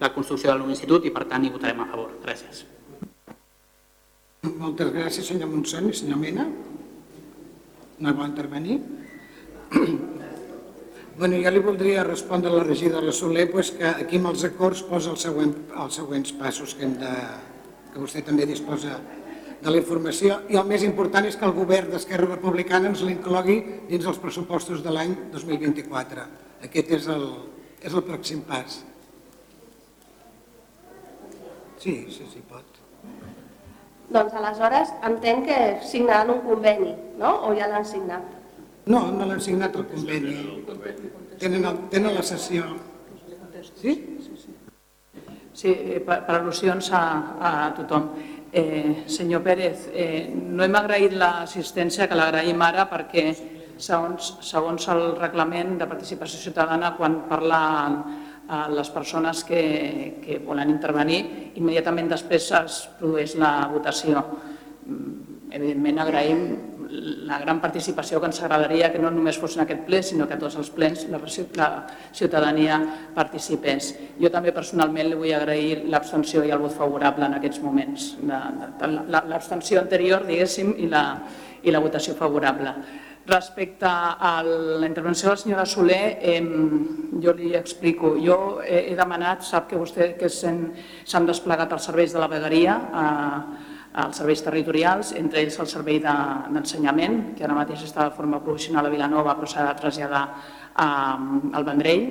la 0.00 0.12
construcció 0.14 0.50
del 0.50 0.62
nou 0.62 0.70
institut 0.74 1.06
i 1.06 1.14
per 1.14 1.26
tant 1.30 1.44
hi 1.44 1.52
votarem 1.54 1.82
a 1.82 1.88
favor. 1.90 2.12
Gràcies. 2.24 2.64
Moltes 4.42 4.90
gràcies, 4.90 5.26
senyor 5.26 5.50
Montsant 5.50 5.86
i 5.90 5.94
senyor 5.94 6.18
Mena. 6.18 6.48
No 8.02 8.14
vol 8.18 8.30
intervenir? 8.32 8.80
Bueno, 11.18 11.36
jo 11.36 11.50
li 11.52 11.60
voldria 11.60 12.02
respondre 12.06 12.48
a 12.48 12.54
la 12.54 12.62
regidora 12.64 13.12
Soler 13.12 13.50
pues, 13.52 13.70
que 13.76 13.84
aquí 13.84 14.16
amb 14.16 14.30
els 14.30 14.46
acords 14.48 14.80
posa 14.88 15.10
el 15.12 15.18
següent, 15.20 15.52
els 15.84 15.98
següents 16.00 16.32
passos 16.40 16.72
que, 16.72 16.86
hem 16.86 16.94
de, 17.00 17.10
que 17.92 18.00
vostè 18.00 18.22
també 18.24 18.46
disposa 18.48 18.96
de 19.62 19.70
la 19.70 19.76
informació 19.76 20.40
i 20.48 20.56
el 20.56 20.64
més 20.70 20.86
important 20.88 21.28
és 21.28 21.36
que 21.36 21.44
el 21.44 21.52
govern 21.58 21.92
d'Esquerra 21.92 22.30
Republicana 22.30 22.88
ens 22.88 23.04
l'inclogui 23.04 23.58
dins 23.90 24.08
els 24.08 24.22
pressupostos 24.24 24.80
de 24.82 24.94
l'any 24.94 25.12
2024. 25.36 26.24
Aquest 26.64 26.96
és 26.96 27.08
el, 27.12 27.28
és 27.82 27.92
el 27.92 28.06
pròxim 28.08 28.40
pas. 28.48 28.80
Sí, 31.82 31.96
sí, 32.14 32.24
sí, 32.32 32.40
pot. 32.48 32.80
Doncs 34.12 34.32
aleshores 34.38 34.96
entenc 35.04 35.50
que 35.50 35.64
signaran 35.84 36.32
un 36.38 36.46
conveni, 36.46 36.94
no? 37.20 37.36
O 37.48 37.52
ja 37.58 37.68
l'han 37.68 37.84
signat? 37.84 38.41
No, 38.86 39.04
no 39.14 39.26
l'han 39.28 39.40
signat 39.42 39.76
el 39.78 39.86
conveni. 39.90 40.34
Tenen, 41.38 41.64
el, 41.68 41.78
tenen 41.92 42.16
la 42.16 42.22
sessió. 42.26 42.66
Sí? 43.78 43.94
Sí, 45.52 45.70
eh, 45.70 46.00
per, 46.02 46.22
per 46.26 46.38
al·lusions 46.40 46.88
a, 46.96 47.02
a 47.38 47.52
tothom. 47.76 48.08
Eh, 48.52 49.04
senyor 49.06 49.42
Pérez, 49.44 49.86
eh, 49.94 50.32
no 50.34 50.64
hem 50.64 50.74
agraït 50.76 51.14
l'assistència, 51.16 52.08
que 52.08 52.18
l'agraïm 52.18 52.60
ara 52.66 52.88
perquè 52.90 53.26
segons, 53.80 54.34
segons 54.44 54.88
el 54.92 55.14
reglament 55.20 55.76
de 55.80 55.88
participació 55.88 56.40
ciutadana, 56.40 56.92
quan 56.98 57.22
parlen 57.30 57.98
a 58.52 58.66
les 58.68 58.90
persones 58.90 59.44
que, 59.46 60.18
que 60.24 60.40
volen 60.44 60.72
intervenir, 60.74 61.22
immediatament 61.60 62.10
després 62.10 62.50
es 62.58 62.82
produeix 62.98 63.36
la 63.40 63.52
votació. 63.72 64.24
Mm, 64.84 65.32
evidentment 65.52 66.02
agraïm 66.02 66.42
la 66.92 67.38
gran 67.40 67.60
participació 67.60 68.20
que 68.20 68.28
ens 68.28 68.40
agradaria 68.42 68.90
que 68.92 69.00
no 69.00 69.10
només 69.10 69.38
fos 69.40 69.56
en 69.56 69.64
aquest 69.64 69.84
ple, 69.86 70.02
sinó 70.04 70.26
que 70.28 70.36
a 70.36 70.40
tots 70.40 70.58
els 70.60 70.68
plens 70.74 71.06
la, 71.08 71.20
la 71.56 71.68
ciutadania 72.12 72.78
participés. 73.14 73.92
Jo 74.20 74.30
també 74.34 74.52
personalment 74.52 75.08
li 75.08 75.18
vull 75.18 75.32
agrair 75.36 75.86
l'abstenció 75.88 76.44
i 76.44 76.52
el 76.52 76.60
vot 76.60 76.76
favorable 76.76 77.28
en 77.28 77.38
aquests 77.38 77.62
moments, 77.64 78.10
l'abstenció 78.26 79.80
anterior, 79.80 80.26
diguéssim, 80.28 80.74
i 80.84 80.90
la, 80.92 81.06
i 81.62 81.72
la 81.72 81.80
votació 81.80 82.14
favorable. 82.18 82.76
Respecte 83.24 83.86
a 83.86 84.42
la 84.42 84.86
intervenció 84.86 85.28
de 85.28 85.34
la 85.36 85.40
senyora 85.40 85.66
Soler, 85.66 86.18
eh, 86.20 86.42
jo 87.22 87.32
li 87.38 87.52
explico. 87.54 88.16
Jo 88.18 88.58
he, 88.66 88.88
he 88.90 88.96
demanat, 88.98 89.46
sap 89.46 89.68
que 89.70 89.78
vostè 89.78 90.16
que 90.18 90.28
s'han 90.28 91.28
desplegat 91.28 91.72
els 91.72 91.86
serveis 91.86 92.12
de 92.12 92.18
la 92.18 92.28
vegueria 92.32 92.74
eh, 92.82 93.70
als 93.92 94.16
serveis 94.22 94.40
territorials, 94.44 95.12
entre 95.18 95.42
ells 95.42 95.58
el 95.60 95.68
servei 95.68 95.98
d'ensenyament, 96.00 97.18
de, 97.18 97.34
que 97.36 97.44
ara 97.44 97.56
mateix 97.56 97.84
està 97.84 98.08
de 98.08 98.16
forma 98.16 98.40
provisional 98.44 98.88
a 98.88 98.92
Vilanova 98.92 99.34
però 99.36 99.48
s'ha 99.50 99.66
de 99.68 99.74
traslladar 99.80 100.22
a, 100.74 100.86
al 101.52 101.66
Vendrell. 101.66 102.06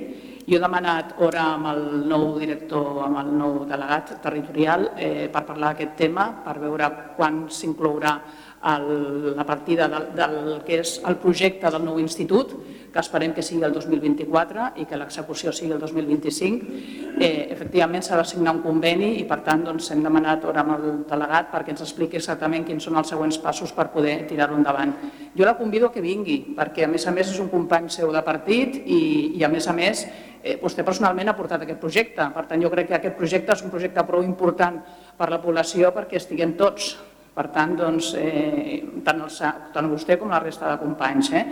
Jo 0.46 0.58
he 0.58 0.62
demanat 0.62 1.16
hora 1.22 1.42
amb 1.54 1.68
el 1.70 1.82
nou 2.10 2.32
director, 2.38 3.02
amb 3.06 3.18
el 3.20 3.34
nou 3.38 3.58
delegat 3.70 4.16
territorial 4.22 4.88
eh, 4.96 5.28
per 5.30 5.44
parlar 5.46 5.72
d'aquest 5.72 5.94
tema, 5.98 6.28
per 6.44 6.56
veure 6.62 6.88
quan 7.16 7.44
s'inclourà 7.50 8.16
la 8.62 9.44
partida 9.44 9.88
del, 9.90 10.12
del 10.14 10.36
que 10.66 10.78
és 10.84 11.00
el 11.06 11.16
projecte 11.18 11.70
del 11.70 11.82
nou 11.82 11.98
institut, 11.98 12.54
que 12.92 13.00
esperem 13.00 13.32
que 13.32 13.42
sigui 13.42 13.64
el 13.64 13.72
2024 13.72 14.66
i 14.82 14.86
que 14.88 14.98
l'execució 15.00 15.52
sigui 15.56 15.72
el 15.72 15.80
2025. 15.80 16.72
Eh, 17.18 17.48
efectivament 17.54 18.04
s'ha 18.04 18.18
de 18.20 18.26
signar 18.28 18.52
un 18.56 18.62
conveni 18.64 19.14
i 19.20 19.24
per 19.28 19.40
tant 19.46 19.64
doncs, 19.64 19.90
hem 19.94 20.02
demanat 20.04 20.44
hora 20.44 20.60
amb 20.64 20.74
el 20.76 20.84
delegat 21.08 21.48
perquè 21.52 21.72
ens 21.72 21.84
expliqui 21.86 22.20
exactament 22.20 22.66
quins 22.68 22.84
són 22.84 22.98
els 23.00 23.08
següents 23.14 23.38
passos 23.42 23.72
per 23.72 23.88
poder 23.94 24.18
tirar-ho 24.28 24.58
endavant. 24.58 24.92
Jo 25.36 25.48
la 25.48 25.56
convido 25.56 25.90
que 25.92 26.04
vingui 26.04 26.54
perquè 26.56 26.84
a 26.84 26.90
més 26.92 27.06
a 27.08 27.14
més 27.16 27.32
és 27.32 27.40
un 27.40 27.48
company 27.52 27.88
seu 27.90 28.12
de 28.12 28.22
partit 28.26 28.76
i, 28.84 29.00
i 29.38 29.44
a 29.44 29.48
més 29.48 29.68
a 29.68 29.76
més 29.76 30.04
eh, 30.42 30.58
vostè 30.60 30.84
personalment 30.84 31.32
ha 31.32 31.36
portat 31.38 31.64
aquest 31.64 31.80
projecte. 31.80 32.28
Per 32.34 32.44
tant 32.50 32.60
jo 32.60 32.70
crec 32.72 32.90
que 32.90 32.98
aquest 33.00 33.16
projecte 33.16 33.56
és 33.56 33.64
un 33.64 33.72
projecte 33.72 34.04
prou 34.04 34.24
important 34.26 34.82
per 35.16 35.30
la 35.32 35.40
població 35.40 35.94
perquè 35.96 36.20
estiguem 36.20 36.56
tots 36.60 36.92
per 37.32 37.46
tant, 37.52 37.76
doncs, 37.78 38.12
eh, 38.20 38.82
tant, 39.04 39.22
el, 39.24 39.60
tant 39.72 39.88
vostè 39.88 40.18
com 40.20 40.32
la 40.32 40.40
resta 40.42 40.68
de 40.68 40.80
companys, 40.82 41.32
eh, 41.32 41.44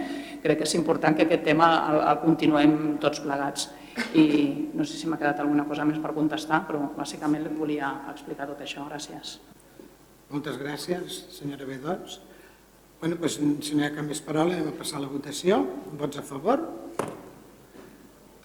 crec 0.43 0.61
que 0.61 0.69
és 0.69 0.75
important 0.77 1.16
que 1.16 1.25
aquest 1.25 1.47
tema 1.47 1.71
el, 1.90 2.01
el 2.12 2.19
continuem 2.25 2.75
tots 3.01 3.23
plegats. 3.25 3.71
I 4.14 4.25
no 4.77 4.85
sé 4.87 4.97
si 4.97 5.09
m'ha 5.11 5.19
quedat 5.21 5.40
alguna 5.43 5.64
cosa 5.69 5.85
més 5.88 5.99
per 6.01 6.12
contestar, 6.16 6.62
però 6.69 6.83
bàsicament 6.97 7.45
li 7.45 7.55
volia 7.57 7.90
explicar 8.12 8.47
tot 8.49 8.61
això. 8.64 8.85
Gràcies. 8.88 9.38
Moltes 10.31 10.61
gràcies, 10.61 11.25
senyora 11.35 11.66
B. 11.66 11.81
Doncs. 11.83 12.21
Bueno, 13.01 13.16
doncs, 13.16 13.40
si 13.66 13.75
no 13.75 13.83
hi 13.83 13.88
ha 13.88 13.95
cap 13.97 14.07
més 14.07 14.21
paraula, 14.23 14.55
anem 14.55 14.69
a 14.71 14.77
passar 14.77 15.01
a 15.01 15.07
la 15.07 15.11
votació. 15.11 15.62
Vots 15.99 16.21
a 16.21 16.25
favor? 16.27 16.63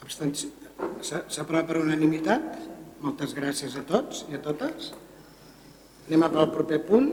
S'aprova 0.06 1.64
per 1.68 1.82
unanimitat? 1.82 2.56
Moltes 3.04 3.36
gràcies 3.38 3.76
a 3.78 3.84
tots 3.86 4.24
i 4.32 4.38
a 4.38 4.42
totes. 4.42 4.94
Anem 6.08 6.26
al 6.26 6.52
proper 6.54 6.80
punt. 6.88 7.10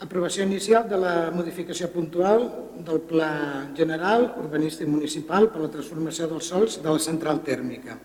Aprovació 0.00 0.46
inicial 0.46 0.86
de 0.88 0.96
la 0.96 1.14
modificació 1.28 1.90
puntual 1.92 2.46
del 2.86 3.02
Pla 3.04 3.32
General 3.76 4.30
Urbanístic 4.40 4.88
Municipal 4.88 5.50
per 5.52 5.60
la 5.60 5.68
transformació 5.74 6.24
dels 6.30 6.46
sols 6.48 6.78
de 6.80 6.88
la 6.88 7.02
central 7.04 7.42
tèrmica. 7.44 7.98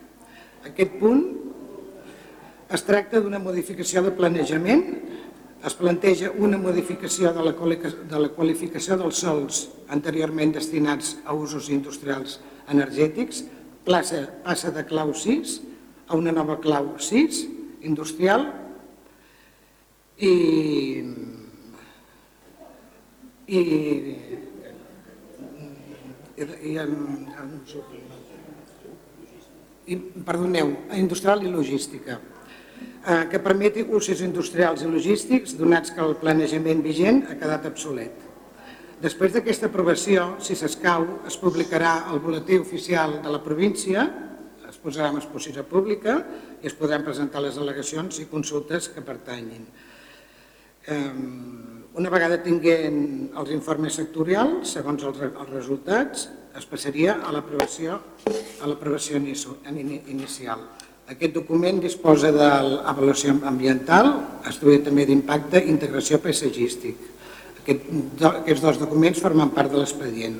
Aquest 0.67 0.97
punt 0.99 1.21
es 2.75 2.83
tracta 2.83 3.21
d'una 3.23 3.39
modificació 3.39 4.03
de 4.03 4.11
planejament, 4.17 4.83
es 5.63 5.77
planteja 5.79 6.33
una 6.35 6.59
modificació 6.59 7.31
de 7.31 7.45
la, 7.47 7.53
de 7.55 8.19
la 8.19 8.31
qualificació 8.35 8.97
dels 8.99 9.21
sols 9.23 9.61
anteriorment 9.87 10.51
destinats 10.57 11.13
a 11.23 11.31
usos 11.31 11.69
industrials 11.71 12.41
energètics, 12.75 13.45
plaça, 13.87 14.25
passa 14.43 14.73
de 14.75 14.83
clau 14.83 15.13
6 15.15 15.55
a 16.09 16.19
una 16.19 16.35
nova 16.35 16.59
clau 16.59 16.91
6 16.99 17.39
industrial. 17.87 18.49
I 20.19 20.35
i, 23.47 23.57
i, 23.57 23.59
i, 26.41 26.77
i 29.85 29.97
perdoneu, 30.25 30.71
industrial 30.97 31.43
i 31.45 31.51
logística, 31.53 32.17
eh, 32.17 33.25
que 33.31 33.39
permeti 33.39 33.85
usos 33.85 34.21
industrials 34.25 34.81
i 34.81 34.89
logístics 34.89 35.53
donats 35.59 35.93
que 35.93 36.01
el 36.01 36.15
planejament 36.21 36.81
vigent 36.83 37.25
ha 37.29 37.37
quedat 37.37 37.67
obsolet. 37.69 38.23
Després 39.03 39.35
d'aquesta 39.35 39.67
aprovació, 39.69 40.35
si 40.41 40.55
s'escau, 40.55 41.05
es 41.27 41.35
publicarà 41.37 42.07
al 42.09 42.21
boletí 42.23 42.57
oficial 42.57 43.19
de 43.21 43.29
la 43.33 43.43
província, 43.43 44.07
es 44.69 44.79
posarà 44.81 45.11
en 45.11 45.19
exposició 45.19 45.65
pública 45.67 46.17
i 46.63 46.69
es 46.71 46.73
podran 46.73 47.03
presentar 47.05 47.43
les 47.43 47.59
al·legacions 47.59 48.17
i 48.23 48.29
consultes 48.31 48.89
que 48.89 49.05
pertanyin. 49.05 49.67
Una 51.95 52.09
vegada 52.11 52.41
tinguent 52.43 52.97
els 53.39 53.51
informes 53.55 53.95
sectorials, 53.95 54.73
segons 54.75 55.03
els, 55.07 55.21
els 55.29 55.51
resultats, 55.53 56.25
es 56.59 56.65
passaria 56.67 57.13
a 57.23 57.31
l'aprovació 57.31 58.01
a 58.27 58.67
l'aprovació 58.67 59.21
inicial. 59.21 60.65
Aquest 61.07 61.37
document 61.37 61.79
disposa 61.79 62.33
de 62.35 62.49
l'avaluació 62.67 63.37
ambiental, 63.47 64.11
estudi 64.51 64.81
també 64.83 65.07
d'impacte 65.07 65.63
i 65.63 65.71
integració 65.71 66.19
paisatgístic. 66.19 66.99
Aquest, 67.63 67.87
aquests 68.33 68.67
dos 68.67 68.83
documents 68.83 69.23
formen 69.23 69.55
part 69.55 69.71
de 69.71 69.79
l'expedient. 69.79 70.39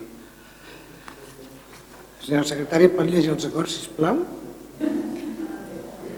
Senyora 2.25 2.49
secretària, 2.51 2.91
pot 2.97 3.07
llegir 3.07 3.31
els 3.31 3.47
acords, 3.47 3.79
sisplau? 3.79 4.25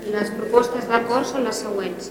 Les 0.08 0.34
propostes 0.40 0.90
d'acord 0.90 1.30
són 1.30 1.46
les 1.46 1.62
següents. 1.68 2.10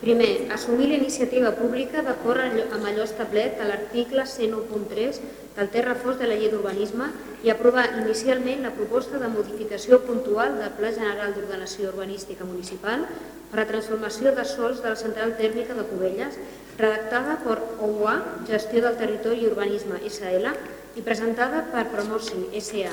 Primer, 0.00 0.46
assumir 0.54 0.86
la 0.92 0.98
iniciativa 1.02 1.50
pública 1.58 2.04
d'acord 2.06 2.54
amb 2.70 2.84
allò 2.86 3.02
establert 3.02 3.58
a 3.58 3.64
l'article 3.66 4.22
101.3 4.30 5.16
del 5.56 5.70
Terra 5.74 5.96
Fos 5.98 6.20
de 6.20 6.28
la 6.30 6.36
Llei 6.38 6.52
d'Urbanisme 6.52 7.08
i 7.42 7.50
aprovar 7.50 7.88
inicialment 7.98 8.62
la 8.62 8.70
proposta 8.76 9.18
de 9.18 9.30
modificació 9.32 9.98
puntual 10.06 10.54
del 10.60 10.76
Pla 10.76 10.92
General 10.94 11.34
d'Ordenació 11.34 11.88
Urbanística 11.90 12.46
Municipal 12.46 13.08
per 13.50 13.58
a 13.58 13.66
transformació 13.66 14.30
de 14.36 14.44
sols 14.46 14.84
de 14.84 14.92
la 14.92 15.00
central 15.00 15.34
tèrmica 15.40 15.74
de 15.74 15.86
Cubelles, 15.88 16.38
redactada 16.78 17.34
per 17.42 17.56
OUA, 17.88 18.14
Gestió 18.46 18.84
del 18.84 19.00
Territori 19.00 19.42
i 19.42 19.48
Urbanisme 19.50 19.98
SL, 20.06 20.52
i 20.94 21.02
presentada 21.02 21.64
per 21.72 21.88
Promoci 21.90 22.44
SA, 22.60 22.92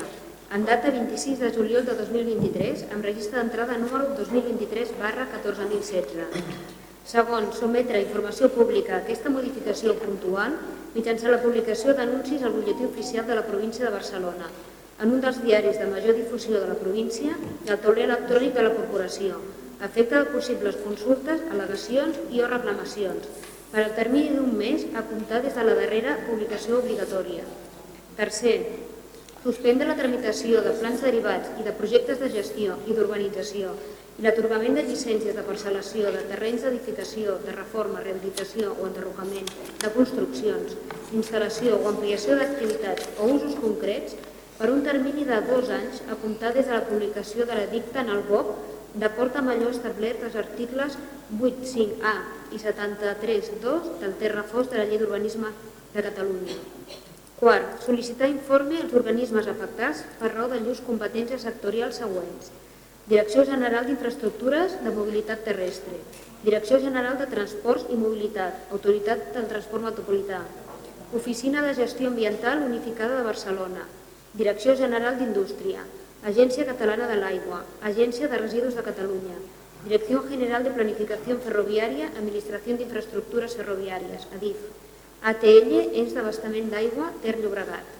en 0.58 0.66
data 0.66 0.90
26 0.90 1.38
de 1.44 1.52
juliol 1.54 1.86
de 1.86 1.94
2023, 2.02 2.88
amb 2.90 3.06
registre 3.06 3.38
d'entrada 3.38 3.78
número 3.78 4.10
2023 4.18 4.96
barra 4.98 5.28
14016 5.36 6.85
Segon, 7.06 7.52
sometre 7.54 8.00
a 8.00 8.02
informació 8.02 8.48
pública 8.50 8.96
aquesta 8.96 9.30
modificació 9.30 9.92
puntual 10.00 10.56
mitjançant 10.96 11.30
la 11.30 11.42
publicació 11.42 11.92
d'anuncis 11.94 12.42
al 12.42 12.54
butlletí 12.56 12.82
oficial 12.88 13.28
de 13.28 13.36
la 13.38 13.44
província 13.46 13.84
de 13.84 13.92
Barcelona, 13.94 14.48
en 14.98 15.12
un 15.14 15.20
dels 15.22 15.38
diaris 15.44 15.78
de 15.78 15.86
major 15.86 16.16
difusió 16.18 16.56
de 16.58 16.66
la 16.66 16.78
província 16.80 17.36
i 17.36 17.70
al 17.70 17.78
tauler 17.84 18.08
electrònic 18.08 18.56
de 18.56 18.64
la 18.66 18.72
corporació, 18.74 19.38
a 19.78 19.86
efecte 19.86 20.16
de 20.18 20.32
possibles 20.32 20.80
consultes, 20.82 21.44
al·legacions 21.52 22.18
i 22.34 22.42
o 22.42 22.48
reclamacions, 22.50 23.28
per 23.70 23.84
al 23.84 23.94
termini 23.94 24.34
d'un 24.34 24.56
mes 24.58 24.88
a 24.96 25.04
comptar 25.06 25.44
des 25.44 25.54
de 25.54 25.66
la 25.68 25.76
darrera 25.78 26.16
publicació 26.26 26.80
obligatòria. 26.80 27.44
Tercer, 28.18 28.56
suspendre 29.44 29.86
la 29.86 29.98
tramitació 30.00 30.64
de 30.64 30.74
plans 30.80 31.06
derivats 31.06 31.54
i 31.60 31.68
de 31.68 31.76
projectes 31.76 32.18
de 32.18 32.32
gestió 32.34 32.80
i 32.88 32.98
d'urbanització 32.98 33.76
i 34.16 34.24
l'atorgament 34.24 34.78
de 34.78 34.82
llicències 34.86 35.34
de 35.36 35.42
parcel·lació 35.44 36.08
de 36.14 36.22
terrenys 36.30 36.62
d'edificació, 36.64 37.34
de 37.44 37.52
reforma, 37.52 38.00
rehabilitació 38.00 38.70
o 38.72 38.86
enderrocament 38.88 39.50
de 39.82 39.90
construccions, 39.92 40.72
instal·lació 41.18 41.76
o 41.76 41.90
ampliació 41.90 42.38
d'activitats 42.38 43.10
o 43.20 43.28
usos 43.34 43.58
concrets 43.60 44.16
per 44.56 44.70
un 44.72 44.80
termini 44.88 45.26
de 45.28 45.42
dos 45.50 45.68
anys 45.68 46.00
a 46.08 46.16
comptar 46.22 46.54
des 46.56 46.64
de 46.64 46.72
la 46.78 46.86
publicació 46.88 47.44
de 47.44 47.60
l'edicte 47.60 48.00
en 48.00 48.08
el 48.16 48.24
BOC 48.30 48.56
d'acord 49.02 49.36
amb 49.36 49.52
allò 49.52 49.68
establert 49.68 50.24
als 50.24 50.40
articles 50.40 50.96
85A 51.36 52.16
i 52.56 52.64
73.2 52.64 53.96
del 54.00 54.16
Terrafós 54.22 54.70
de 54.72 54.80
la 54.80 54.88
Llei 54.88 55.02
d'Urbanisme 55.02 55.52
de 55.92 56.08
Catalunya. 56.08 56.56
Quart, 57.36 57.82
sol·licitar 57.84 58.32
informe 58.32 58.80
als 58.80 58.96
organismes 58.96 59.50
afectats 59.52 60.06
per 60.16 60.32
raó 60.32 60.48
de 60.48 60.62
llurs 60.64 60.80
competències 60.88 61.44
sectorials 61.44 62.00
següents– 62.00 62.48
Direcció 63.06 63.44
General 63.46 63.84
d'Infraestructures 63.86 64.72
de 64.82 64.90
Mobilitat 64.90 65.44
Terrestre, 65.46 65.94
Direcció 66.42 66.80
General 66.82 67.14
de 67.20 67.28
Transports 67.30 67.84
i 67.94 67.98
Mobilitat, 68.00 68.64
Autoritat 68.74 69.28
del 69.36 69.44
Transport 69.52 69.84
Metropolità, 69.84 70.40
Oficina 71.14 71.62
de 71.62 71.76
Gestió 71.78 72.08
Ambiental 72.10 72.64
Unificada 72.66 73.20
de 73.20 73.28
Barcelona, 73.28 73.84
Direcció 74.34 74.74
General 74.80 75.20
d'Indústria, 75.20 75.84
Agència 76.26 76.66
Catalana 76.66 77.06
de 77.06 77.20
l'Aigua, 77.20 77.60
Agència 77.92 78.26
de 78.32 78.40
Residus 78.42 78.74
de 78.74 78.82
Catalunya, 78.88 79.38
Direcció 79.84 80.24
General 80.26 80.66
de 80.66 80.74
Planificació 80.74 81.38
Ferroviària, 81.46 82.10
Administració 82.10 82.74
d'Infraestructures 82.80 83.54
Ferroviàries, 83.60 84.26
ADIF, 84.34 84.66
ATL, 85.30 85.70
Ens 86.02 86.18
d'Abastament 86.18 86.74
d'Aigua, 86.74 87.12
Ter 87.22 87.38
Llobregat. 87.38 87.95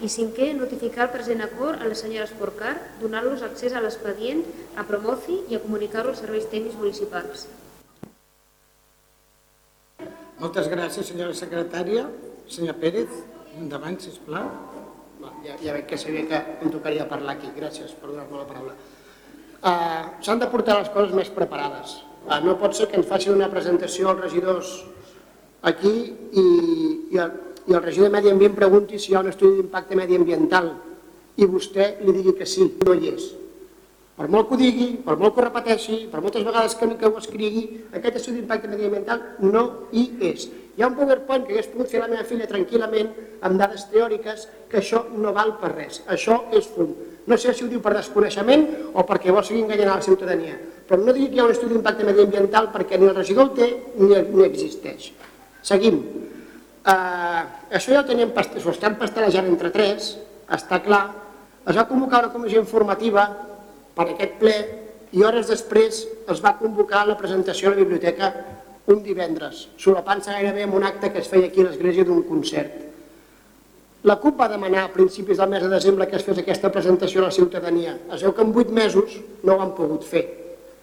I 0.00 0.08
cinquè, 0.08 0.54
notificar 0.56 1.04
el 1.06 1.10
present 1.12 1.42
acord 1.44 1.82
a 1.82 1.88
la 1.88 1.96
senyora 1.98 2.24
Esporcar, 2.24 2.72
donar-los 3.02 3.42
accés 3.44 3.74
a 3.76 3.82
l'expedient, 3.84 4.40
a 4.80 4.84
Promoci 4.88 5.42
i 5.52 5.58
a 5.58 5.60
comunicar-lo 5.60 6.14
als 6.14 6.22
serveis 6.24 6.46
tècnics 6.48 6.78
municipals. 6.80 7.42
Moltes 10.40 10.70
gràcies, 10.72 11.04
senyora 11.04 11.36
secretària. 11.36 12.06
Senyor 12.48 12.78
Pérez, 12.80 13.12
endavant, 13.60 13.98
sisplau. 14.00 14.48
Ja, 15.44 15.58
ja 15.60 15.76
veig 15.76 15.84
que 15.90 16.00
sabia 16.00 16.24
que 16.30 16.40
em 16.64 16.72
tocaria 16.72 17.04
parlar 17.10 17.36
aquí. 17.36 17.52
Gràcies 17.58 17.92
per 17.92 18.08
donar-me 18.08 18.40
la 18.40 18.48
paraula. 18.48 18.72
Uh, 19.60 20.16
S'han 20.24 20.40
de 20.40 20.48
portar 20.48 20.78
les 20.78 20.88
coses 20.96 21.12
més 21.12 21.28
preparades. 21.28 21.98
Uh, 22.24 22.40
no 22.40 22.56
pot 22.56 22.72
ser 22.72 22.88
que 22.88 22.96
ens 22.96 23.08
facin 23.10 23.36
una 23.36 23.52
presentació 23.52 24.08
als 24.08 24.24
regidors 24.24 24.72
aquí 25.60 25.92
i, 26.32 26.46
i 27.12 27.20
i 27.68 27.74
el 27.74 27.82
regidor 27.82 28.08
de 28.08 28.14
Medi 28.16 28.30
Ambient 28.30 28.56
pregunti 28.56 28.98
si 28.98 29.12
hi 29.12 29.18
ha 29.18 29.24
un 29.24 29.28
estudi 29.32 29.60
d'impacte 29.60 29.98
mediambiental 29.98 30.72
i 31.36 31.46
vostè 31.46 31.96
li 32.04 32.14
digui 32.16 32.34
que 32.38 32.46
sí, 32.48 32.66
no 32.84 32.94
hi 32.94 33.12
és. 33.12 33.28
Per 34.20 34.26
molt 34.28 34.50
que 34.50 34.56
ho 34.56 34.60
digui, 34.60 34.88
per 35.00 35.14
molt 35.16 35.32
que 35.32 35.40
ho 35.40 35.44
repeteixi, 35.46 35.98
per 36.12 36.20
moltes 36.20 36.44
vegades 36.44 36.74
que, 36.76 36.88
que 37.00 37.08
ho 37.08 37.20
escrigui, 37.20 37.62
aquest 37.96 38.18
estudi 38.20 38.40
d'impacte 38.40 38.68
mediambiental 38.68 39.22
no 39.46 39.62
hi 39.96 40.10
és. 40.28 40.48
Hi 40.76 40.84
ha 40.84 40.90
un 40.90 40.96
PowerPoint 40.98 41.46
que 41.46 41.54
hagués 41.54 41.70
pogut 41.72 41.88
fer 41.92 42.02
la 42.02 42.08
meva 42.10 42.26
filla 42.28 42.48
tranquil·lament 42.50 43.08
amb 43.48 43.60
dades 43.60 43.86
teòriques 43.92 44.46
que 44.68 44.82
això 44.82 45.06
no 45.16 45.32
val 45.36 45.54
per 45.62 45.72
res. 45.72 46.02
Això 46.12 46.36
és 46.56 46.68
fum. 46.74 46.92
No 47.28 47.38
sé 47.40 47.54
si 47.56 47.64
ho 47.64 47.70
diu 47.72 47.80
per 47.84 47.94
desconeixement 47.96 48.66
o 48.92 49.04
perquè 49.08 49.32
vol 49.32 49.44
seguir 49.44 49.64
enganyant 49.64 49.94
a 49.94 49.98
la 50.00 50.04
ciutadania, 50.04 50.56
però 50.88 51.00
no 51.00 51.16
digui 51.16 51.30
que 51.30 51.38
hi 51.38 51.40
ha 51.40 51.48
un 51.48 51.54
estudi 51.54 51.76
d'impacte 51.76 52.04
mediambiental 52.04 52.68
perquè 52.74 53.00
ni 53.00 53.08
el 53.08 53.16
regidor 53.16 53.48
el 53.48 53.54
té 53.56 53.70
ni, 54.00 54.20
ni 54.36 54.44
existeix. 54.48 55.12
Seguim. 55.62 56.00
Eh, 56.80 57.42
això 57.76 57.92
ja 57.92 58.00
ho 58.00 58.08
teníem, 58.08 58.32
ho 58.32 58.72
estem 58.72 58.96
pastelejant 58.96 59.48
entre 59.52 59.70
tres, 59.74 60.14
està 60.48 60.80
clar. 60.80 61.02
Es 61.68 61.76
va 61.76 61.86
convocar 61.88 62.24
una 62.24 62.32
comissió 62.32 62.62
informativa 62.62 63.26
per 63.94 64.06
aquest 64.08 64.38
ple 64.40 64.54
i 65.12 65.24
hores 65.26 65.50
després 65.50 66.06
es 66.30 66.40
va 66.40 66.56
convocar 66.56 67.04
la 67.06 67.18
presentació 67.18 67.68
a 67.68 67.74
la 67.74 67.82
biblioteca 67.82 68.32
un 68.90 69.02
divendres, 69.04 69.68
solapant-se 69.78 70.32
gairebé 70.32 70.64
amb 70.64 70.78
un 70.78 70.86
acte 70.86 71.12
que 71.12 71.20
es 71.20 71.28
feia 71.28 71.50
aquí 71.50 71.60
a 71.60 71.68
l'església 71.68 72.06
d'un 72.06 72.24
concert. 72.26 72.86
La 74.08 74.16
CUP 74.16 74.38
va 74.40 74.48
demanar 74.48 74.86
a 74.86 74.92
principis 74.94 75.36
del 75.36 75.50
mes 75.52 75.62
de 75.62 75.68
desembre 75.68 76.06
que 76.08 76.16
es 76.16 76.24
fes 76.24 76.38
aquesta 76.40 76.70
presentació 76.72 77.20
a 77.20 77.26
la 77.26 77.36
ciutadania. 77.36 77.98
Es 78.14 78.24
veu 78.24 78.32
que 78.32 78.46
en 78.46 78.54
8 78.56 78.72
mesos 78.72 79.18
no 79.44 79.58
ho 79.58 79.60
han 79.60 79.74
pogut 79.76 80.06
fer 80.08 80.24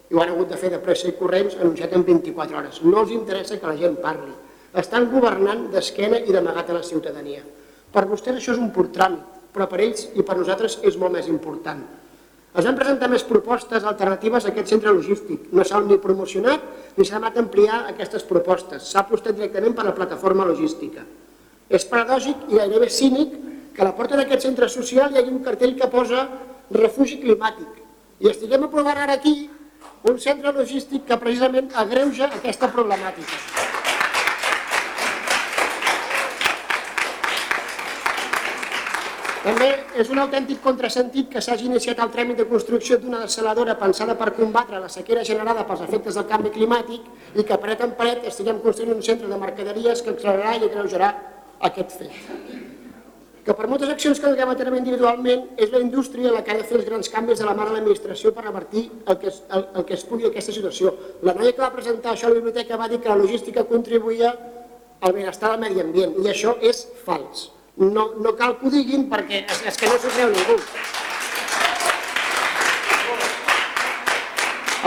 i 0.08 0.16
ho 0.16 0.22
han 0.22 0.36
hagut 0.36 0.54
de 0.54 0.60
fer 0.62 0.70
de 0.72 0.80
pressa 0.80 1.10
i 1.10 1.16
corrents 1.18 1.58
anunciat 1.58 1.96
en 1.98 2.06
24 2.06 2.60
hores. 2.60 2.84
No 2.86 3.02
els 3.02 3.16
interessa 3.16 3.58
que 3.58 3.68
la 3.68 3.80
gent 3.80 3.98
parli 4.04 4.36
estan 4.78 5.10
governant 5.12 5.68
d'esquena 5.74 6.20
i 6.22 6.34
d'amagat 6.34 6.70
a 6.70 6.78
la 6.78 6.86
ciutadania. 6.86 7.42
Per 7.92 8.04
vostès 8.06 8.38
això 8.38 8.54
és 8.54 8.62
un 8.62 8.70
pur 8.76 8.90
tràmit, 8.94 9.24
però 9.54 9.66
per 9.70 9.82
ells 9.82 10.10
i 10.14 10.26
per 10.26 10.38
nosaltres 10.38 10.80
és 10.86 10.98
molt 11.02 11.16
més 11.18 11.30
important. 11.32 11.82
Es 12.58 12.66
van 12.66 12.78
presentar 12.78 13.10
més 13.12 13.26
propostes 13.28 13.86
alternatives 13.86 14.46
a 14.46 14.52
aquest 14.52 14.72
centre 14.74 14.94
logístic. 14.94 15.50
No 15.54 15.66
s'han 15.66 15.86
ni 15.90 16.00
promocionat 16.02 16.64
ni 16.98 17.06
s'ha 17.06 17.18
demanat 17.20 17.38
ampliar 17.42 17.84
aquestes 17.92 18.26
propostes. 18.26 18.88
S'ha 18.90 19.04
apostat 19.04 19.38
directament 19.38 19.76
per 19.78 19.86
la 19.86 19.94
plataforma 19.98 20.46
logística. 20.48 21.04
És 21.70 21.86
paradògic 21.86 22.48
i 22.50 22.58
gairebé 22.58 22.90
cínic 22.90 23.36
que 23.76 23.84
a 23.84 23.90
la 23.90 23.94
porta 23.98 24.18
d'aquest 24.18 24.48
centre 24.48 24.70
social 24.74 25.14
hi 25.14 25.22
hagi 25.22 25.34
un 25.34 25.44
cartell 25.46 25.76
que 25.78 25.92
posa 25.92 26.24
refugi 26.74 27.20
climàtic. 27.22 27.84
I 28.26 28.32
estiguem 28.32 28.66
aprovant 28.66 28.98
ara 28.98 29.20
aquí 29.20 29.36
un 30.10 30.18
centre 30.20 30.54
logístic 30.56 31.06
que 31.06 31.20
precisament 31.22 31.70
agreuja 31.76 32.32
aquesta 32.40 32.72
problemàtica. 32.74 33.86
També 39.48 39.68
és 40.02 40.10
un 40.12 40.20
autèntic 40.20 40.58
contrasentit 40.60 41.30
que 41.32 41.40
s'hagi 41.44 41.70
iniciat 41.70 42.02
el 42.04 42.10
tràmit 42.12 42.36
de 42.42 42.46
construcció 42.50 42.98
d'una 43.00 43.22
desaladora 43.22 43.78
pensada 43.80 44.18
per 44.20 44.34
combatre 44.36 44.82
la 44.84 44.90
sequera 44.92 45.24
generada 45.30 45.64
pels 45.70 45.86
efectes 45.86 46.20
del 46.20 46.28
canvi 46.28 46.52
climàtic 46.58 47.06
i 47.40 47.46
que 47.48 47.60
paret 47.62 47.86
en 47.86 47.94
paret 48.02 48.28
estiguem 48.28 48.60
construint 48.66 48.98
un 48.98 49.06
centre 49.08 49.32
de 49.32 49.40
mercaderies 49.46 50.04
que 50.04 50.12
accelerarà 50.12 50.58
i 50.58 50.68
agreujarà 50.68 51.14
aquest 51.70 51.96
fet. 52.02 52.20
Que 53.48 53.56
per 53.56 53.72
moltes 53.72 53.96
accions 53.96 54.20
que 54.20 54.36
duguem 54.36 54.52
a 54.52 54.60
terme 54.60 54.84
individualment 54.84 55.48
és 55.56 55.72
la 55.72 55.80
indústria 55.88 56.36
la 56.36 56.44
que 56.44 56.52
ha 56.52 56.60
de 56.60 56.68
fer 56.68 56.82
els 56.82 56.92
grans 56.92 57.16
canvis 57.16 57.40
de 57.40 57.48
la 57.48 57.56
mà 57.56 57.72
de 57.72 57.78
l'administració 57.78 58.36
per 58.36 58.44
revertir 58.50 58.90
el 59.06 59.22
que, 59.22 59.32
es, 59.32 59.42
el, 59.48 59.70
el 59.80 59.88
que 59.88 59.96
es 59.96 60.08
pugui 60.10 60.28
aquesta 60.28 60.52
situació. 60.52 60.98
La 61.24 61.40
noia 61.40 61.56
que 61.56 61.64
va 61.64 61.72
presentar 61.72 62.18
això 62.18 62.28
a 62.28 62.36
la 62.36 62.42
biblioteca 62.42 62.84
va 62.84 62.92
dir 62.92 63.00
que 63.00 63.16
la 63.16 63.22
logística 63.24 63.64
contribuïa 63.72 64.36
al 65.00 65.16
benestar 65.16 65.56
del 65.56 65.70
medi 65.70 65.88
ambient 65.88 66.20
i 66.20 66.36
això 66.36 66.60
és 66.60 66.90
fals 67.08 67.54
no, 67.78 68.14
no 68.18 68.36
cal 68.36 68.58
que 68.58 68.68
ho 68.68 68.74
diguin 68.74 69.06
perquè 69.10 69.44
és, 69.46 69.62
és 69.72 69.78
que 69.78 69.90
no 69.90 69.98
s'ho 70.02 70.14
creu 70.14 70.32
ningú. 70.34 70.58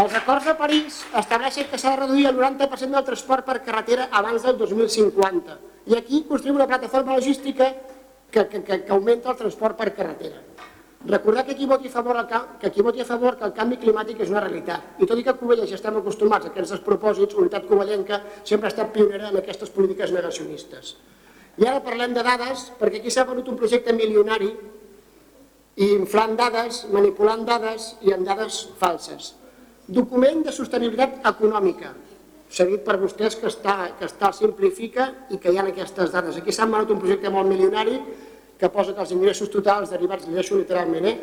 Els 0.01 0.15
acords 0.17 0.47
de 0.47 0.55
París 0.57 1.01
estableixen 1.19 1.67
que 1.71 1.79
s'ha 1.79 1.93
de 1.93 2.01
reduir 2.01 2.27
el 2.31 2.39
90% 2.39 2.97
del 2.97 3.07
transport 3.07 3.45
per 3.47 3.59
carretera 3.67 4.09
abans 4.17 4.47
del 4.47 4.57
2050 4.59 5.59
i 5.91 5.97
aquí 5.99 6.23
construïm 6.29 6.57
una 6.57 6.69
plataforma 6.71 7.17
logística 7.19 7.69
que, 8.31 8.47
que, 8.49 8.63
que, 8.63 8.79
que 8.87 8.93
augmenta 8.93 9.31
el 9.33 9.37
transport 9.37 9.77
per 9.77 9.91
carretera. 9.95 10.41
Recordar 11.11 11.47
que 11.47 11.57
qui, 11.57 11.67
voti 11.67 11.89
a 11.89 11.91
favor 11.91 12.19
que 12.61 12.71
qui 12.71 12.83
voti 12.85 13.01
a 13.01 13.09
favor 13.09 13.39
que 13.39 13.47
el 13.49 13.55
canvi 13.57 13.79
climàtic 13.81 14.21
és 14.21 14.33
una 14.33 14.43
realitat. 14.45 15.01
I 15.01 15.09
tot 15.09 15.19
i 15.19 15.25
que 15.25 15.33
a 15.33 15.39
Covelles 15.39 15.71
ja 15.71 15.79
estem 15.79 15.97
acostumats 15.97 16.47
a 16.47 16.53
aquests 16.53 16.75
despropòsits, 16.77 17.39
Unitat 17.41 17.65
Covellenca 17.67 18.21
sempre 18.45 18.69
ha 18.69 18.75
estat 18.75 18.93
pionera 18.93 19.31
en 19.31 19.41
aquestes 19.41 19.73
polítiques 19.73 20.13
negacionistes. 20.13 20.97
I 21.59 21.67
ara 21.67 21.83
parlem 21.85 22.15
de 22.15 22.23
dades, 22.25 22.69
perquè 22.79 23.01
aquí 23.01 23.11
s'ha 23.11 23.27
venut 23.29 23.49
un 23.51 23.59
projecte 23.59 23.93
milionari 23.97 24.51
i 25.81 25.89
inflant 25.97 26.37
dades, 26.39 26.85
manipulant 26.93 27.43
dades 27.49 27.95
i 28.07 28.15
amb 28.15 28.27
dades 28.29 28.63
falses. 28.79 29.35
Document 29.91 30.45
de 30.47 30.55
sostenibilitat 30.55 31.27
econòmica, 31.27 31.93
seguit 32.51 32.85
per 32.87 32.99
vostès 33.01 33.37
que 33.41 33.49
està, 33.51 33.93
que 33.99 34.07
està 34.07 34.31
simplifica 34.35 35.09
i 35.35 35.39
que 35.43 35.51
hi 35.51 35.59
ha 35.59 35.67
aquestes 35.67 36.13
dades. 36.15 36.39
Aquí 36.39 36.55
s'ha 36.55 36.69
venut 36.71 36.95
un 36.95 37.03
projecte 37.03 37.31
molt 37.31 37.49
milionari 37.51 37.99
que 38.61 38.69
posa 38.69 38.95
que 38.95 39.03
els 39.03 39.15
ingressos 39.17 39.51
totals 39.51 39.91
derivats, 39.91 40.27
llegeixo 40.29 40.59
literalment, 40.59 41.07
eh? 41.07 41.17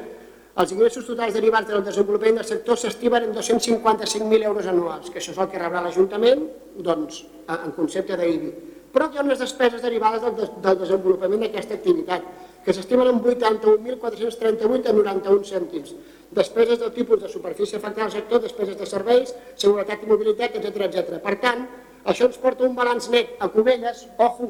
els 0.58 0.72
ingressos 0.74 1.06
totals 1.06 1.36
derivats 1.38 1.70
del 1.70 1.84
desenvolupament 1.86 2.40
del 2.40 2.48
sector 2.50 2.80
s'estimen 2.82 3.28
en 3.28 3.36
255.000 3.36 4.48
euros 4.50 4.66
anuals, 4.66 5.12
que 5.12 5.22
això 5.22 5.36
és 5.36 5.38
el 5.44 5.52
que 5.52 5.62
rebrà 5.62 5.84
l'Ajuntament 5.86 6.48
doncs, 6.82 7.22
en 7.54 7.76
concepte 7.78 8.18
d'IBI 8.18 8.77
però 8.98 9.12
hi 9.14 9.20
ha 9.20 9.22
unes 9.22 9.38
despeses 9.38 9.84
derivades 9.86 10.24
del, 10.26 10.48
del 10.64 10.78
desenvolupament 10.80 11.44
d'aquesta 11.44 11.76
activitat, 11.78 12.24
que 12.66 12.74
s'estimen 12.74 13.12
en 13.12 13.20
81.438 13.22 14.90
a 14.90 14.96
91 14.98 15.46
cèntims. 15.46 15.92
Despeses 16.34 16.80
del 16.82 16.90
tipus 16.96 17.22
de 17.22 17.30
superfície 17.30 17.78
afectada 17.78 18.08
al 18.08 18.16
sector, 18.16 18.42
despeses 18.42 18.80
de 18.80 18.88
serveis, 18.90 19.36
seguretat 19.54 20.02
i 20.02 20.10
mobilitat, 20.10 20.58
etc 20.58 20.88
etc. 20.88 21.22
Per 21.22 21.36
tant, 21.44 21.62
això 22.10 22.26
ens 22.26 22.42
porta 22.42 22.66
un 22.66 22.74
balanç 22.74 23.12
net 23.14 23.38
a 23.38 23.52
Cubelles, 23.54 24.08
ojo, 24.18 24.50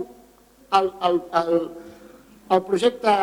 el, 0.80 0.89
el, 1.10 1.20
el, 1.41 1.70
el 2.56 2.64
projecte 2.72 3.20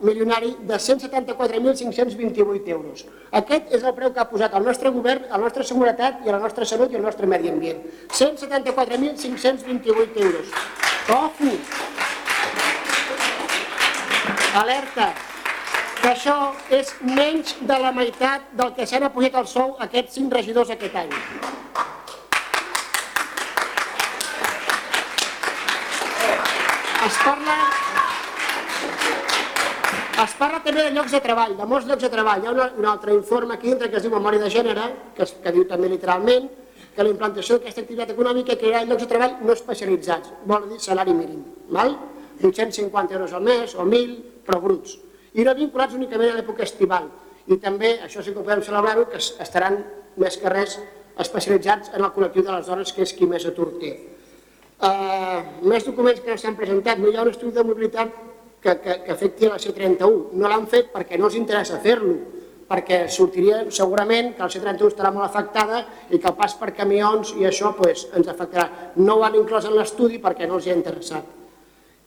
milionari 0.00 0.56
de 0.60 0.74
174.528 0.74 2.68
euros. 2.68 3.06
Aquest 3.32 3.72
és 3.74 3.82
el 3.82 3.94
preu 3.96 4.12
que 4.14 4.20
ha 4.22 4.30
posat 4.30 4.54
el 4.54 4.64
nostre 4.64 4.90
govern, 4.94 5.24
a 5.28 5.36
la 5.36 5.42
nostra 5.48 5.64
seguretat 5.64 6.14
i 6.24 6.28
a 6.28 6.32
la 6.36 6.42
nostra 6.42 6.64
salut 6.64 6.92
i 6.92 6.96
al 6.96 7.02
nostre 7.02 7.26
medi 7.26 7.48
ambient. 7.50 7.82
174.528 8.12 10.22
euros. 10.26 10.46
Ojo! 11.08 11.50
Alerta! 14.62 15.14
Que 15.98 16.08
això 16.12 16.54
és 16.70 16.94
menys 17.02 17.56
de 17.60 17.78
la 17.82 17.92
meitat 17.92 18.40
del 18.58 18.72
que 18.76 18.86
s'han 18.86 19.02
apujat 19.08 19.34
el 19.40 19.46
sou 19.50 19.76
aquests 19.82 20.14
cinc 20.20 20.32
regidors 20.32 20.70
aquest 20.70 20.94
any. 20.94 21.10
Es 27.08 27.16
parla 27.24 27.77
es 30.24 30.34
parla 30.38 30.58
també 30.64 30.82
de 30.88 30.94
llocs 30.96 31.12
de 31.14 31.20
treball, 31.22 31.54
de 31.58 31.66
molts 31.68 31.86
llocs 31.86 32.02
de 32.02 32.10
treball. 32.10 32.42
Hi 32.42 32.48
ha 32.50 32.70
un 32.80 32.86
altre 32.90 33.14
informe 33.14 33.54
aquí 33.54 33.70
dintre 33.70 33.90
que 33.90 33.98
es 34.00 34.06
diu 34.06 34.14
Memòria 34.14 34.42
de 34.42 34.50
Gènere, 34.50 34.86
que, 35.14 35.22
es, 35.22 35.34
que 35.42 35.52
diu 35.54 35.66
també 35.70 35.90
literalment 35.92 36.48
que 36.96 37.04
la 37.06 37.12
implantació 37.12 37.58
d'aquesta 37.58 37.84
activitat 37.84 38.10
econòmica 38.14 38.56
crearà 38.58 38.82
llocs 38.86 39.04
de 39.04 39.10
treball 39.12 39.36
no 39.46 39.54
especialitzats, 39.54 40.32
vol 40.50 40.66
dir 40.72 40.80
salari 40.82 41.14
mínim, 41.14 41.44
val? 41.70 41.94
850 42.42 43.14
euros 43.14 43.34
al 43.34 43.44
mes 43.46 43.74
o 43.74 43.84
1.000, 43.84 44.18
però 44.46 44.58
bruts. 44.62 44.96
I 45.38 45.46
no 45.46 45.54
vinculats 45.54 45.94
únicament 45.94 46.32
a 46.32 46.38
l'època 46.38 46.66
estival. 46.66 47.06
I 47.46 47.58
també, 47.62 47.96
això 48.02 48.22
sí 48.22 48.32
que 48.32 48.40
ho 48.40 48.46
podem 48.46 48.62
celebrar-ho, 48.66 49.06
que 49.10 49.18
estaran 49.18 49.78
més 50.18 50.38
que 50.38 50.50
res 50.50 50.78
especialitzats 51.18 51.94
en 51.94 52.02
el 52.02 52.10
col·lectiu 52.14 52.46
de 52.46 52.54
les 52.54 52.66
dones, 52.66 52.92
que 52.94 53.06
és 53.06 53.14
qui 53.14 53.26
més 53.30 53.46
atur 53.46 53.72
té. 53.78 53.94
Uh, 54.78 55.42
més 55.66 55.86
documents 55.86 56.22
que 56.22 56.36
s'han 56.38 56.58
presentat. 56.58 56.98
No 56.98 57.10
hi 57.10 57.18
ha 57.18 57.24
un 57.26 57.32
estudi 57.32 57.54
de 57.54 57.66
mobilitat 57.66 58.27
que, 58.62 58.74
que, 58.80 58.98
que 59.04 59.12
afecti 59.12 59.48
la 59.48 59.58
C31. 59.60 60.34
No 60.34 60.50
l'han 60.50 60.66
fet 60.70 60.92
perquè 60.94 61.18
no 61.18 61.28
els 61.28 61.38
interessa 61.38 61.80
fer-lo, 61.82 62.16
perquè 62.68 63.06
sortiria 63.08 63.62
segurament 63.72 64.34
que 64.36 64.44
la 64.44 64.52
C31 64.52 64.92
estarà 64.92 65.12
molt 65.14 65.28
afectada 65.28 65.84
i 66.10 66.18
que 66.18 66.28
el 66.28 66.36
pas 66.36 66.54
per 66.60 66.74
camions 66.76 67.32
i 67.38 67.48
això 67.48 67.72
pues, 67.76 68.06
ens 68.16 68.28
afectarà. 68.28 68.92
No 69.00 69.18
ho 69.18 69.26
han 69.26 69.38
inclòs 69.40 69.68
en 69.68 69.76
l'estudi 69.78 70.20
perquè 70.22 70.48
no 70.48 70.58
els 70.58 70.66
hi 70.68 70.74
ha 70.74 70.78
interessat. 70.78 71.36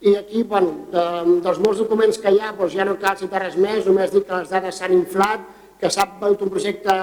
I 0.01 0.15
aquí, 0.17 0.41
bueno, 0.49 0.87
de, 0.89 1.01
dels 1.45 1.59
molts 1.61 1.81
documents 1.83 2.17
que 2.17 2.31
hi 2.33 2.39
ha, 2.41 2.53
doncs 2.57 2.73
ja 2.73 2.85
no 2.85 2.97
cal 3.01 3.17
citar 3.19 3.43
res 3.43 3.57
més, 3.57 3.85
només 3.85 4.13
dir 4.13 4.23
que 4.25 4.33
les 4.33 4.49
dades 4.49 4.79
s'han 4.81 4.95
inflat, 4.97 5.43
que 5.81 5.89
s'ha 5.93 6.07
venut 6.21 6.41
un 6.41 6.49
projecte 6.53 6.95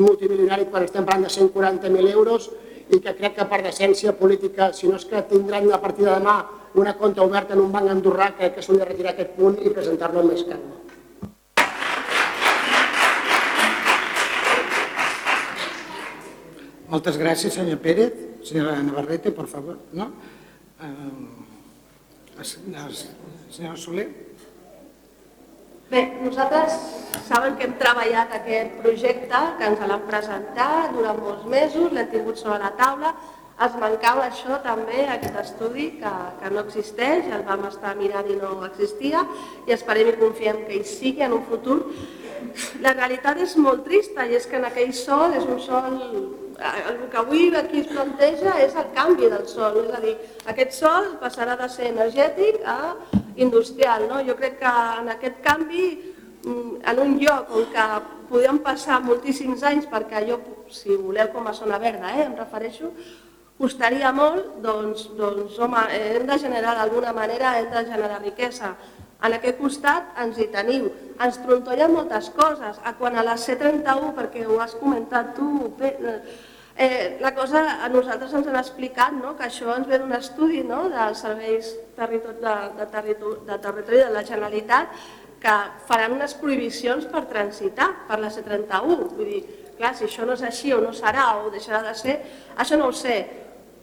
multimilionari 0.00 0.70
quan 0.72 0.86
estem 0.86 1.04
parlant 1.04 1.26
de 1.28 1.32
140.000 1.32 2.12
euros 2.12 2.48
i 2.92 3.00
que 3.00 3.12
crec 3.16 3.36
que 3.36 3.46
per 3.48 3.60
decència 3.64 4.14
política, 4.16 4.70
si 4.72 4.88
no 4.88 4.96
és 4.96 5.04
que 5.08 5.20
tindran 5.28 5.68
a 5.72 5.80
partir 5.80 6.08
de 6.08 6.14
demà 6.16 6.38
una 6.74 6.94
compta 6.96 7.22
oberta 7.22 7.54
en 7.54 7.60
un 7.60 7.72
banc 7.72 7.90
andorrà, 7.90 8.32
crec 8.38 8.56
que 8.56 8.62
s'ho 8.64 8.76
de 8.78 8.86
retirar 8.88 9.12
aquest 9.12 9.36
punt 9.36 9.58
i 9.60 9.72
presentar-lo 9.72 10.22
amb 10.22 10.32
més 10.32 10.44
calma. 10.48 10.78
Moltes 16.92 17.16
gràcies, 17.16 17.54
senyor 17.56 17.78
Pérez. 17.80 18.12
Senyora 18.44 18.82
Navarrete, 18.82 19.30
per 19.32 19.46
favor. 19.48 19.78
No? 19.96 20.10
Eh, 20.82 22.44
senyor 22.44 23.78
Soler. 23.78 24.08
Bé, 25.92 26.02
nosaltres 26.24 26.74
saben 27.28 27.56
que 27.56 27.66
hem 27.68 27.74
treballat 27.80 28.32
aquest 28.36 28.78
projecte, 28.80 29.40
que 29.58 29.66
ens 29.68 29.82
l'han 29.88 30.04
presentat 30.08 30.94
durant 30.96 31.20
molts 31.20 31.44
mesos, 31.52 31.92
l'hem 31.92 32.08
tingut 32.12 32.40
sobre 32.40 32.58
la 32.62 32.72
taula, 32.78 33.12
es 33.66 33.76
mancava 33.80 34.26
això 34.26 34.58
també, 34.64 35.04
aquest 35.06 35.36
estudi 35.42 35.90
que, 36.00 36.12
que 36.40 36.50
no 36.50 36.64
existeix, 36.64 37.28
el 37.30 37.44
vam 37.48 37.66
estar 37.68 37.94
mirant 37.98 38.30
i 38.30 38.38
no 38.40 38.56
existia 38.66 39.26
i 39.68 39.76
esperem 39.76 40.12
i 40.12 40.18
confiem 40.20 40.64
que 40.66 40.80
hi 40.80 40.84
sigui 40.88 41.26
en 41.26 41.36
un 41.38 41.44
futur. 41.48 41.82
La 42.82 42.94
realitat 42.96 43.38
és 43.44 43.56
molt 43.56 43.84
trista 43.86 44.26
i 44.26 44.34
és 44.36 44.48
que 44.48 44.58
en 44.58 44.66
aquell 44.68 44.94
sol 44.96 45.36
és 45.38 45.44
un 45.46 45.60
sol 45.62 46.00
el 46.62 47.10
que 47.10 47.16
avui 47.16 47.50
aquí 47.56 47.80
es 47.80 47.88
planteja 47.90 48.54
és 48.62 48.74
el 48.78 48.90
canvi 48.94 49.28
del 49.32 49.46
sol, 49.50 49.80
és 49.82 49.94
a 49.96 50.00
dir, 50.04 50.14
aquest 50.52 50.76
sol 50.78 51.08
passarà 51.22 51.56
de 51.58 51.68
ser 51.72 51.88
energètic 51.90 52.60
a 52.66 52.94
industrial. 53.36 54.06
No? 54.10 54.22
Jo 54.26 54.36
crec 54.38 54.58
que 54.60 54.74
en 55.00 55.10
aquest 55.16 55.40
canvi, 55.44 55.86
mm, 56.44 56.82
en 56.90 57.02
un 57.06 57.18
lloc 57.18 57.50
on 57.56 57.66
que 57.72 57.86
podem 58.28 58.58
passar 58.58 59.00
moltíssims 59.00 59.62
anys, 59.62 59.86
perquè 59.86 60.20
allò, 60.20 60.38
si 60.70 60.96
voleu 60.96 61.28
com 61.32 61.46
a 61.46 61.52
zona 61.52 61.78
verda, 61.78 62.14
eh, 62.16 62.24
em 62.26 62.36
refereixo, 62.36 62.92
costaria 63.62 64.10
molt, 64.14 64.56
doncs, 64.64 65.06
doncs 65.18 65.58
home, 65.62 65.84
hem 65.94 66.26
de 66.26 66.38
generar 66.42 66.74
d'alguna 66.80 67.12
manera, 67.14 67.54
hem 67.60 67.70
de 67.70 67.84
generar 67.86 68.18
riquesa. 68.24 68.74
En 69.22 69.36
aquest 69.36 69.60
costat 69.60 70.16
ens 70.18 70.38
hi 70.40 70.48
tenim. 70.50 70.88
Ens 71.22 71.38
trontollen 71.44 71.94
moltes 71.94 72.32
coses. 72.34 72.80
A 72.82 72.96
quan 72.98 73.14
a 73.14 73.22
la 73.22 73.36
C31, 73.38 74.10
perquè 74.16 74.42
ho 74.48 74.58
has 74.64 74.74
comentat 74.80 75.36
tu, 75.36 75.70
eh, 75.78 77.18
la 77.20 77.30
cosa 77.36 77.62
a 77.84 77.88
nosaltres 77.92 78.34
ens 78.34 78.48
han 78.50 78.58
explicat 78.58 79.14
no? 79.14 79.36
que 79.38 79.46
això 79.46 79.76
ens 79.76 79.86
ve 79.86 80.00
d'un 80.02 80.14
estudi 80.16 80.64
no? 80.66 80.88
dels 80.90 81.22
serveis 81.22 81.70
territori, 81.94 82.40
de, 82.42 82.54
de, 82.80 82.86
territori, 82.96 83.44
de 83.46 83.58
territori 83.66 84.00
de 84.02 84.10
la 84.16 84.24
Generalitat 84.26 85.04
que 85.42 85.54
faran 85.86 86.16
unes 86.16 86.34
prohibicions 86.38 87.06
per 87.12 87.26
transitar 87.30 87.92
per 88.08 88.18
la 88.18 88.30
C31. 88.30 88.98
Vull 89.14 89.30
dir, 89.30 89.44
clar, 89.78 89.94
si 89.94 90.08
això 90.08 90.26
no 90.26 90.34
és 90.34 90.42
així 90.50 90.74
o 90.74 90.80
no 90.82 90.90
serà 90.96 91.28
o 91.44 91.50
deixarà 91.54 91.84
de 91.86 91.94
ser, 91.98 92.18
això 92.58 92.78
no 92.78 92.90
ho 92.90 92.96
sé 92.96 93.20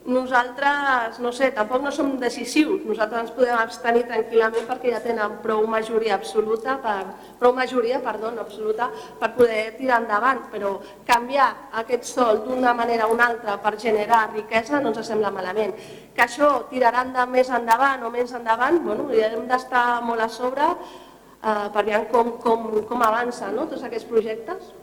nosaltres, 0.06 1.20
no 1.20 1.32
sé, 1.36 1.52
tampoc 1.52 1.84
no 1.84 1.92
som 1.92 2.14
decisius, 2.20 2.82
nosaltres 2.88 3.26
ens 3.26 3.34
podem 3.36 3.58
abstenir 3.60 4.06
tranquil·lament 4.08 4.66
perquè 4.70 4.94
ja 4.94 5.02
tenen 5.04 5.36
prou 5.44 5.66
majoria 5.68 6.16
absoluta 6.16 6.78
per, 6.82 7.04
prou 7.40 7.54
majoria, 7.54 8.00
perdó, 8.04 8.32
absoluta, 8.40 8.90
per 9.20 9.34
poder 9.36 9.76
tirar 9.78 10.00
endavant, 10.04 10.46
però 10.54 10.78
canviar 11.08 11.50
aquest 11.84 12.08
sol 12.10 12.44
d'una 12.48 12.74
manera 12.74 13.08
o 13.08 13.14
una 13.14 13.28
altra 13.28 13.58
per 13.62 13.76
generar 13.78 14.30
riquesa 14.34 14.80
no 14.80 14.94
ens 14.94 15.06
sembla 15.08 15.34
malament. 15.36 15.76
Que 16.16 16.26
això 16.26 16.50
tirarà 16.72 17.04
de 17.06 17.28
més 17.30 17.52
endavant 17.52 18.04
o 18.04 18.10
més 18.14 18.34
endavant, 18.34 18.80
bueno, 18.86 19.10
ja 19.14 19.30
hem 19.34 19.46
d'estar 19.52 20.02
molt 20.06 20.26
a 20.26 20.30
sobre 20.32 20.72
eh, 20.74 21.68
per 21.74 21.84
veure 21.86 22.08
com, 22.12 22.38
com, 22.40 22.72
com 22.88 23.04
avança 23.04 23.52
no, 23.52 23.68
tots 23.68 23.84
aquests 23.84 24.10
projectes. 24.10 24.74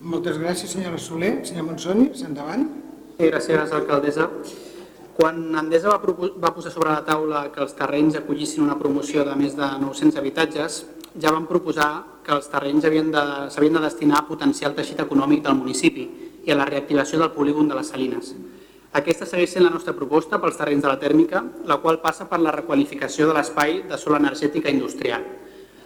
Moltes 0.00 0.38
gràcies, 0.40 0.70
senyora 0.72 0.96
Soler. 0.96 1.34
Senyor 1.44 1.66
Monsoni, 1.66 2.06
endavant. 2.24 2.89
Gràcies, 3.20 3.72
alcaldessa. 3.76 4.30
Quan 5.12 5.42
Endesa 5.60 5.90
va, 5.92 5.98
va 6.40 6.50
posar 6.56 6.70
sobre 6.72 6.88
la 6.88 7.02
taula 7.04 7.42
que 7.52 7.60
els 7.60 7.74
terrenys 7.76 8.14
acollissin 8.16 8.62
una 8.64 8.78
promoció 8.80 9.26
de 9.28 9.34
més 9.36 9.52
de 9.58 9.66
900 9.82 10.16
habitatges, 10.16 10.78
ja 11.20 11.32
van 11.34 11.44
proposar 11.50 11.90
que 12.24 12.32
els 12.32 12.48
terrenys 12.48 12.86
s'havien 12.86 13.10
de, 13.12 13.24
de 13.52 13.82
destinar 13.84 14.22
a 14.22 14.26
potenciar 14.28 14.70
el 14.70 14.78
teixit 14.78 15.02
econòmic 15.04 15.42
del 15.44 15.58
municipi 15.58 16.06
i 16.46 16.54
a 16.54 16.56
la 16.56 16.64
reactivació 16.70 17.20
del 17.20 17.34
polígon 17.34 17.68
de 17.68 17.76
les 17.76 17.92
Salines. 17.92 18.32
Aquesta 18.96 19.28
segueix 19.28 19.52
sent 19.52 19.66
la 19.66 19.74
nostra 19.74 19.92
proposta 19.92 20.40
pels 20.40 20.56
terrenys 20.56 20.86
de 20.86 20.88
la 20.88 20.98
tèrmica, 21.04 21.44
la 21.68 21.76
qual 21.84 22.00
passa 22.00 22.24
per 22.30 22.40
la 22.40 22.56
requalificació 22.56 23.28
de 23.28 23.36
l'espai 23.36 23.82
de 23.90 24.00
sol 24.00 24.16
energètica 24.16 24.72
industrial. 24.72 25.28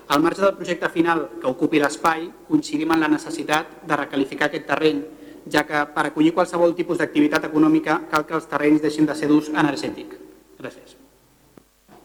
Al 0.07 0.23
marge 0.23 0.47
del 0.47 0.55
projecte 0.55 0.87
final 0.95 1.27
que 1.41 1.51
ocupi 1.51 1.83
l'espai, 1.83 2.31
coincidim 2.47 2.95
en 2.95 3.03
la 3.03 3.11
necessitat 3.11 3.81
de 3.83 4.03
recalificar 4.05 4.53
aquest 4.53 4.71
terreny 4.71 5.03
ja 5.51 5.65
que 5.69 5.81
per 5.95 6.07
acollir 6.09 6.33
qualsevol 6.37 6.75
tipus 6.77 6.99
d'activitat 7.01 7.49
econòmica 7.51 8.01
cal 8.11 8.25
que 8.27 8.37
els 8.39 8.49
terrenys 8.49 8.83
deixin 8.85 9.07
de 9.07 9.17
ser 9.17 9.29
d'ús 9.29 9.51
energètic. 9.53 10.15
Gràcies. 10.61 10.97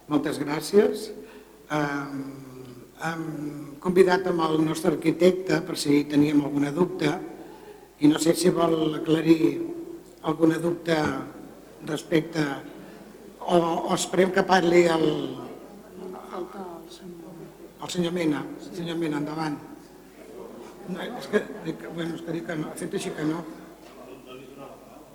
Moltes 0.09 0.39
gràcies. 0.41 1.09
Hem 2.99 3.23
convidat 3.79 4.27
amb 4.27 4.43
el 4.47 4.59
nostre 4.65 4.91
arquitecte 4.95 5.61
per 5.63 5.77
si 5.79 6.03
teníem 6.09 6.41
alguna 6.43 6.73
dubte 6.75 7.13
i 7.99 8.09
no 8.11 8.19
sé 8.19 8.33
si 8.35 8.51
vol 8.51 8.95
aclarir 8.99 9.61
alguna 10.27 10.57
dubte 10.59 10.97
respecte 11.87 12.43
o, 13.39 13.55
o 13.55 13.93
esperem 13.95 14.33
que 14.35 14.43
parli 14.43 14.83
el, 14.91 15.07
el 17.79 17.89
senyor 17.89 18.13
Mena. 18.13 18.43
Senyor 18.73 18.97
Mena, 18.99 19.23
endavant. 19.23 19.68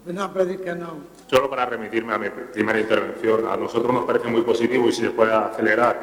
Bueno, 0.04 0.32
que 0.34 0.44
dic 0.44 0.62
que 0.62 0.74
no. 0.74 0.98
Solo 1.26 1.48
para 1.48 1.64
remitirme 1.66 2.12
a 2.12 2.18
mi 2.18 2.28
primera 2.28 2.78
intervención, 2.78 3.46
a 3.48 3.56
nosotros 3.56 3.92
nos 3.92 4.04
parece 4.04 4.28
muy 4.28 4.42
positivo 4.42 4.88
y 4.88 4.92
si 4.92 5.02
se 5.02 5.10
puede 5.10 5.32
acelerar, 5.32 5.98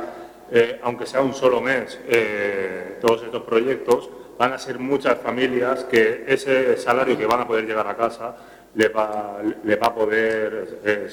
eh, 0.51 0.79
aunque 0.83 1.05
sea 1.05 1.21
un 1.21 1.33
solo 1.33 1.61
mes, 1.61 1.99
eh, 2.07 2.97
todos 2.99 3.23
estos 3.23 3.43
proyectos, 3.43 4.09
van 4.37 4.53
a 4.53 4.57
ser 4.57 4.79
muchas 4.79 5.19
familias 5.19 5.83
que 5.83 6.25
ese 6.27 6.77
salario 6.77 7.15
que 7.15 7.27
van 7.27 7.41
a 7.41 7.47
poder 7.47 7.65
llegar 7.65 7.87
a 7.87 7.95
casa 7.95 8.35
le 8.73 8.89
va, 8.89 9.37
le 9.63 9.75
va 9.75 9.87
a 9.87 9.95
poder 9.95 10.79
eh, 10.83 11.07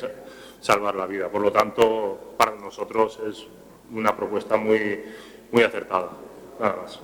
salvar 0.61 0.95
la 0.95 1.07
vida. 1.07 1.29
Por 1.29 1.43
lo 1.43 1.53
tanto, 1.53 2.35
para 2.39 2.53
nosotros 2.53 3.21
es 3.29 3.47
una 3.93 4.17
propuesta 4.17 4.57
muy, 4.57 5.05
muy 5.53 5.63
acertada. 5.63 6.11
Nada 6.59 6.77
más. 6.83 7.01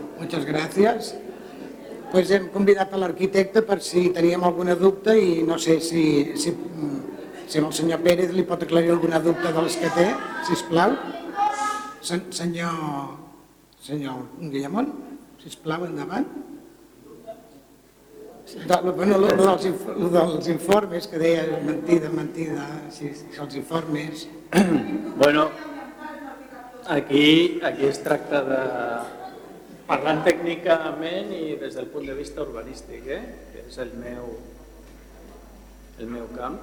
Moltes 0.00 0.46
gràcies. 0.48 1.12
Pues 2.10 2.30
hem 2.34 2.46
convidat 2.54 2.92
a 2.94 2.98
l'arquitecte 2.98 3.62
per 3.66 3.80
si 3.82 4.08
teníem 4.14 4.44
alguna 4.46 4.74
dubte 4.78 5.14
i 5.18 5.42
no 5.46 5.58
sé 5.58 5.80
si, 5.82 6.04
si, 6.38 6.52
si 7.46 7.60
el 7.60 7.68
senyor 7.74 8.02
Pérez 8.02 8.32
li 8.34 8.44
pot 8.46 8.62
aclarir 8.62 8.92
alguna 8.94 9.20
dubte 9.22 9.52
dels 9.54 9.76
que 9.78 9.90
té, 9.94 10.06
si 10.46 10.58
plau. 10.70 10.94
Sen, 12.04 12.26
senyor, 12.36 12.74
senyor 13.82 14.22
Guillemont, 14.40 14.90
si 15.42 15.54
plau, 15.62 15.86
endavant. 15.88 16.26
De, 18.54 18.76
bueno, 18.90 19.16
lo, 19.18 19.30
lo, 19.34 19.44
dels, 19.56 19.86
lo 19.96 20.10
dels 20.12 20.48
informes 20.52 21.06
que 21.10 21.18
deia 21.18 21.46
mentida, 21.64 22.10
mentida, 22.12 22.66
si, 22.94 23.14
si 23.16 23.40
els 23.40 23.58
informes... 23.62 24.28
Bueno, 25.14 25.48
aquí, 26.90 27.60
aquí 27.64 27.86
es 27.86 28.02
tracta 28.02 28.42
de, 28.44 28.60
Parlant 29.84 30.22
tècnicament 30.24 31.32
i 31.36 31.58
des 31.60 31.74
del 31.76 31.90
punt 31.92 32.06
de 32.08 32.14
vista 32.16 32.40
urbanístic, 32.44 33.04
eh? 33.12 33.22
que 33.52 33.66
és 33.68 33.76
el 33.82 33.92
meu, 34.00 34.30
el 36.00 36.08
meu 36.08 36.30
camp, 36.32 36.56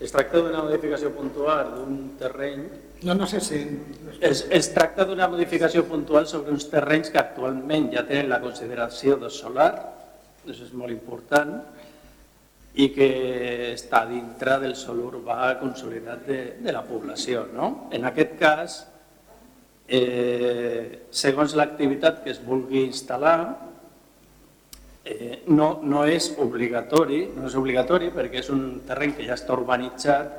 es 0.00 0.12
tracta 0.12 0.40
d'una 0.44 0.62
modificació 0.64 1.12
puntual 1.16 1.72
d'un 1.74 2.00
terreny... 2.20 2.64
No, 3.04 3.14
no 3.16 3.28
sé 3.28 3.42
si... 3.44 3.60
Es, 4.24 4.46
es 4.52 4.70
tracta 4.72 5.04
d'una 5.08 5.28
modificació 5.32 5.84
puntual 5.88 6.28
sobre 6.28 6.52
uns 6.52 6.68
terrenys 6.72 7.12
que 7.12 7.20
actualment 7.20 7.90
ja 7.92 8.04
tenen 8.08 8.28
la 8.32 8.40
consideració 8.40 9.16
de 9.20 9.30
solar, 9.32 9.70
això 10.46 10.64
és 10.68 10.74
molt 10.76 10.92
important, 10.92 11.58
i 12.76 12.90
que 12.92 13.08
està 13.72 14.02
dintre 14.08 14.58
del 14.60 14.76
sol 14.76 15.00
urbà 15.06 15.54
consolidat 15.60 16.26
de, 16.28 16.40
de 16.60 16.76
la 16.76 16.84
població. 16.84 17.46
No? 17.56 17.88
En 17.96 18.04
aquest 18.08 18.36
cas, 18.40 18.82
eh, 19.88 21.06
segons 21.10 21.54
l'activitat 21.58 22.22
que 22.24 22.32
es 22.34 22.40
vulgui 22.42 22.84
instal·lar, 22.86 23.38
eh, 25.04 25.42
no, 25.46 25.80
no 25.82 26.04
és 26.04 26.32
obligatori, 26.42 27.22
no 27.36 27.46
és 27.50 27.56
obligatori 27.58 28.10
perquè 28.14 28.42
és 28.42 28.50
un 28.54 28.82
terreny 28.86 29.16
que 29.16 29.26
ja 29.28 29.38
està 29.38 29.54
urbanitzat, 29.54 30.36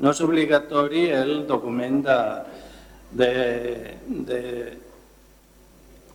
no 0.00 0.12
és 0.14 0.22
obligatori 0.24 1.08
el 1.12 1.44
document 1.48 2.00
de, 2.06 2.20
de, 3.20 3.32
de 4.28 4.40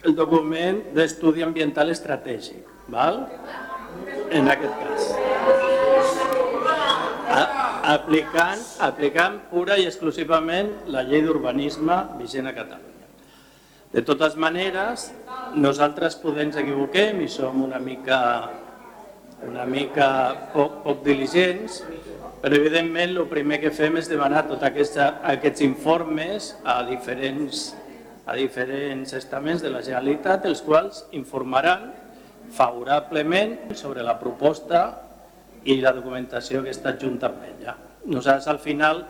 el 0.06 0.14
document 0.14 0.84
d'estudi 0.94 1.42
ambiental 1.46 1.90
estratègic, 1.90 2.66
val? 2.94 3.24
en 4.32 4.50
aquest 4.50 4.74
cas. 4.82 5.04
A, 7.30 7.42
aplicant, 7.86 8.62
aplicant 8.82 9.40
pura 9.52 9.78
i 9.78 9.86
exclusivament 9.86 10.72
la 10.94 11.04
llei 11.06 11.22
d'urbanisme 11.26 11.98
vigent 12.20 12.50
a 12.50 12.54
Catalunya. 12.56 13.10
De 13.94 14.02
totes 14.04 14.36
maneres, 14.36 15.12
nosaltres 15.56 16.18
podem 16.20 16.50
ens 16.50 16.58
equivoquem 16.60 17.22
i 17.24 17.30
som 17.32 17.62
una 17.64 17.80
mica, 17.80 18.20
una 19.46 19.64
mica 19.70 20.10
poc, 20.52 20.82
poc 20.84 21.06
diligents, 21.06 21.84
però 22.42 22.58
evidentment 22.60 23.16
el 23.16 23.30
primer 23.32 23.62
que 23.64 23.72
fem 23.72 23.96
és 24.02 24.10
demanar 24.12 24.44
tots 24.50 24.66
aquests, 24.68 25.00
aquests 25.36 25.64
informes 25.64 26.52
a 26.66 26.82
diferents, 26.90 27.70
a 28.26 28.36
diferents 28.36 29.16
estaments 29.16 29.64
de 29.64 29.72
la 29.72 29.86
Generalitat, 29.86 30.50
els 30.50 30.66
quals 30.66 31.06
informaran 31.16 31.92
favorablement 32.52 33.58
sobre 33.78 34.04
la 34.06 34.18
proposta 34.20 34.86
i 35.66 35.80
la 35.82 35.94
documentació 35.96 36.62
que 36.64 36.74
està 36.74 36.94
adjunta 36.94 37.32
amb 37.32 37.46
ella. 37.50 37.76
Nosaltres, 38.06 38.48
al 38.52 38.62
final, 38.62 39.02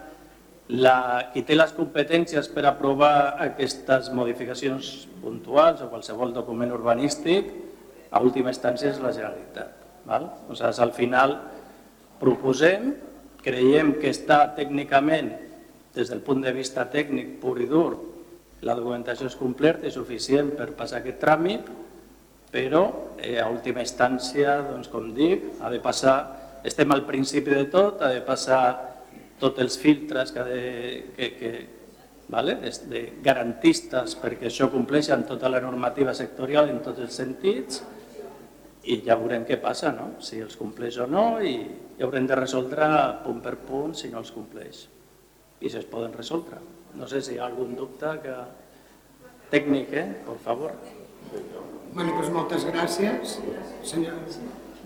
la, 0.71 0.97
qui 1.33 1.43
té 1.45 1.57
les 1.57 1.73
competències 1.75 2.47
per 2.49 2.63
aprovar 2.65 3.35
aquestes 3.43 4.09
modificacions 4.15 4.93
puntuals 5.21 5.83
o 5.83 5.89
qualsevol 5.91 6.33
document 6.33 6.73
urbanístic, 6.73 7.51
a 8.09 8.21
última 8.23 8.53
instància 8.53 8.93
és 8.93 9.01
la 9.03 9.11
Generalitat. 9.13 9.83
Val? 10.07 10.29
Nosaltres, 10.47 10.79
al 10.79 10.93
final, 10.95 11.35
proposem, 12.21 12.93
creiem 13.45 13.97
que 13.99 14.13
està 14.13 14.45
tècnicament, 14.57 15.33
des 15.95 16.09
del 16.11 16.21
punt 16.25 16.41
de 16.43 16.51
vista 16.55 16.87
tècnic 16.91 17.37
pur 17.39 17.59
i 17.61 17.67
dur, 17.69 17.95
la 18.65 18.73
documentació 18.75 19.27
és 19.29 19.37
completa 19.37 19.87
i 19.87 19.93
suficient 19.93 20.53
per 20.57 20.71
passar 20.77 21.01
aquest 21.01 21.19
tràmit, 21.21 21.67
però 22.51 22.85
eh, 23.19 23.37
a 23.41 23.47
última 23.51 23.83
instància, 23.83 24.57
doncs, 24.69 24.89
com 24.91 25.11
dic, 25.15 25.43
ha 25.61 25.69
de 25.71 25.81
passar 25.83 26.15
estem 26.66 26.91
al 26.91 27.05
principi 27.05 27.53
de 27.53 27.66
tot, 27.70 28.01
ha 28.01 28.09
de 28.13 28.22
passar 28.26 28.61
tots 29.39 29.61
els 29.61 29.78
filtres 29.78 30.32
que, 30.34 30.43
de, 30.47 30.61
que, 31.16 31.30
que 31.38 31.51
vale? 32.34 32.57
de 32.89 33.01
garantistes 33.24 34.16
perquè 34.22 34.49
això 34.49 34.70
compleixi 34.74 35.13
amb 35.13 35.28
tota 35.30 35.51
la 35.51 35.61
normativa 35.63 36.16
sectorial 36.18 36.72
en 36.72 36.82
tots 36.86 37.03
els 37.05 37.20
sentits 37.22 37.84
i 38.86 38.99
ja 39.05 39.18
veurem 39.18 39.45
què 39.45 39.59
passa, 39.61 39.91
no? 39.93 40.16
si 40.22 40.41
els 40.41 40.57
compleix 40.57 40.97
o 41.01 41.07
no 41.09 41.28
i 41.41 41.55
ja 41.97 42.07
haurem 42.07 42.28
de 42.30 42.38
resoldre 42.38 42.89
punt 43.26 43.41
per 43.45 43.55
punt 43.68 43.95
si 43.97 44.09
no 44.13 44.22
els 44.24 44.34
compleix 44.34 44.86
i 45.61 45.70
si 45.70 45.80
es 45.80 45.88
poden 45.89 46.13
resoldre. 46.13 46.59
No 46.95 47.07
sé 47.09 47.22
si 47.24 47.36
hi 47.36 47.39
ha 47.39 47.47
algun 47.49 47.76
dubte 47.78 48.11
que... 48.24 48.36
tècnic, 49.51 49.91
eh? 49.93 50.05
Per 50.26 50.36
favor. 50.43 50.74
Bueno, 51.93 52.11
doncs 52.11 52.32
moltes 52.34 52.66
gràcies, 52.68 53.38
senyor. 53.88 54.18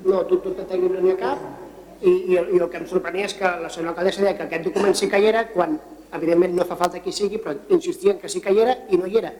No, 0.06 0.22
dubte 0.30 0.54
tècnic 0.62 0.94
no 0.94 1.02
n'hi 1.04 1.16
ha 1.16 1.20
cap 1.20 1.69
i, 2.02 2.10
i, 2.10 2.36
i 2.36 2.60
el 2.60 2.68
que 2.72 2.80
em 2.80 2.88
sorprenia 2.88 3.28
és 3.28 3.36
que 3.36 3.50
la 3.62 3.70
senyora 3.70 3.94
alcaldessa 3.94 4.24
deia 4.24 4.36
que 4.38 4.46
aquest 4.48 4.68
document 4.70 4.96
sí 4.96 5.10
que 5.12 5.20
hi 5.20 5.30
era 5.32 5.46
quan 5.52 5.78
evidentment 6.16 6.56
no 6.58 6.66
fa 6.66 6.78
falta 6.80 7.02
que 7.04 7.12
hi 7.12 7.16
sigui, 7.16 7.40
però 7.44 7.56
insistien 7.76 8.20
que 8.22 8.32
sí 8.32 8.42
que 8.42 8.54
hi 8.54 8.64
era 8.64 8.76
i 8.90 8.98
no 8.98 9.08
hi 9.08 9.20
era, 9.22 9.34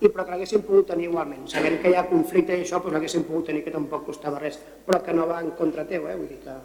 i 0.00 0.08
però 0.08 0.24
que 0.26 0.34
l'haguessin 0.34 0.62
pogut 0.66 0.92
tenir 0.92 1.08
igualment. 1.08 1.48
Sabent 1.50 1.80
que 1.82 1.90
hi 1.90 1.98
ha 1.98 2.06
conflicte 2.10 2.54
i 2.56 2.66
això, 2.66 2.80
doncs 2.82 2.96
l'haguessin 2.96 3.26
pogut 3.28 3.48
tenir, 3.50 3.64
que 3.64 3.74
tampoc 3.74 4.06
costava 4.06 4.40
res, 4.42 4.58
però 4.86 5.02
que 5.02 5.14
no 5.16 5.26
va 5.30 5.40
en 5.42 5.52
contra 5.58 5.86
teu, 5.88 6.06
eh? 6.10 6.16
vull 6.18 6.30
dir 6.30 6.40
que, 6.44 6.56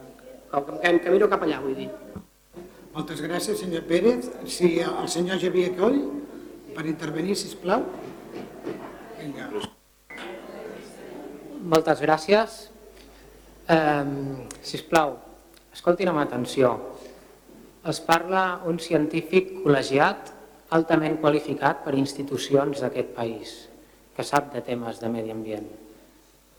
que, 0.52 0.64
que, 0.82 0.96
que 1.04 1.14
miro 1.14 1.30
cap 1.30 1.44
allà, 1.46 1.60
vull 1.64 1.76
dir. 1.78 1.88
Moltes 2.94 3.20
gràcies, 3.22 3.60
senyor 3.60 3.84
Pérez. 3.86 4.30
Si 4.50 4.78
el 4.82 5.10
senyor 5.12 5.38
Javier 5.38 5.74
Coll, 5.78 6.00
per 6.74 6.86
intervenir, 6.88 7.36
si 7.38 7.52
plau. 7.60 7.84
Vinga. 9.20 9.50
Moltes 11.68 12.02
gràcies. 12.02 12.58
Um, 13.68 14.48
si 14.64 14.80
plau, 14.88 15.18
escoltin 15.78 16.10
amb 16.10 16.18
atenció. 16.24 16.72
Es 17.86 18.00
parla 18.02 18.64
un 18.66 18.80
científic 18.82 19.60
col·legiat 19.62 20.32
altament 20.74 21.20
qualificat 21.22 21.84
per 21.84 21.94
institucions 21.94 22.82
d'aquest 22.82 23.14
país, 23.14 23.52
que 24.16 24.26
sap 24.26 24.50
de 24.52 24.64
temes 24.66 24.98
de 24.98 25.08
medi 25.12 25.30
ambient. 25.30 25.68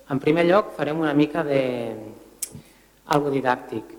En 0.10 0.24
primer 0.24 0.48
lloc, 0.48 0.72
farem 0.78 1.04
una 1.04 1.14
mica 1.14 1.44
de 1.44 1.60
algo 3.12 3.30
didàctic. 3.36 3.92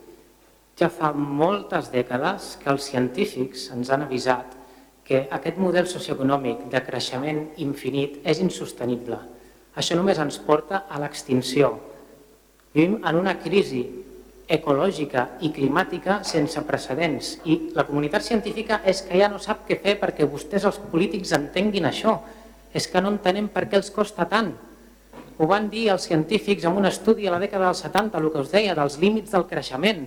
Ja 0.81 0.89
fa 0.89 1.12
moltes 1.12 1.93
dècades 1.93 2.57
que 2.62 2.73
els 2.73 2.89
científics 2.89 3.68
ens 3.77 3.93
han 3.93 4.09
avisat 4.09 4.57
que 5.05 5.27
aquest 5.37 5.61
model 5.61 5.87
socioeconòmic 5.91 6.71
de 6.73 6.81
creixement 6.87 7.45
infinit 7.61 8.23
és 8.25 8.41
insostenible. 8.41 9.21
Això 9.77 9.99
només 9.99 10.18
ens 10.18 10.41
porta 10.41 10.87
a 10.89 10.99
l'extinció. 11.03 11.75
Vivim 12.73 13.03
en 13.05 13.18
una 13.21 13.37
crisi 13.43 13.85
ecològica 14.51 15.26
i 15.46 15.53
climàtica 15.55 16.20
sense 16.26 16.61
precedents 16.66 17.36
i 17.46 17.57
la 17.76 17.84
comunitat 17.86 18.24
científica 18.26 18.80
és 18.84 19.05
que 19.07 19.20
ja 19.20 19.28
no 19.30 19.38
sap 19.38 19.62
què 19.68 19.78
fer 19.78 19.94
perquè 20.01 20.26
vostès 20.26 20.66
els 20.66 20.80
polítics 20.90 21.32
entenguin 21.36 21.86
això. 21.86 22.18
És 22.74 22.86
que 22.90 23.01
no 23.03 23.11
entenem 23.14 23.48
per 23.51 23.64
què 23.70 23.78
els 23.78 23.90
costa 23.94 24.26
tant. 24.30 24.53
Ho 25.38 25.46
van 25.51 25.70
dir 25.70 25.88
els 25.94 26.05
científics 26.07 26.66
en 26.68 26.76
un 26.76 26.86
estudi 26.86 27.26
a 27.26 27.34
la 27.34 27.40
dècada 27.42 27.70
dels 27.70 27.82
70, 27.86 28.18
el 28.18 28.30
que 28.30 28.42
us 28.42 28.51
deia, 28.53 28.74
dels 28.78 28.98
límits 29.01 29.32
del 29.34 29.46
creixement. 29.51 30.05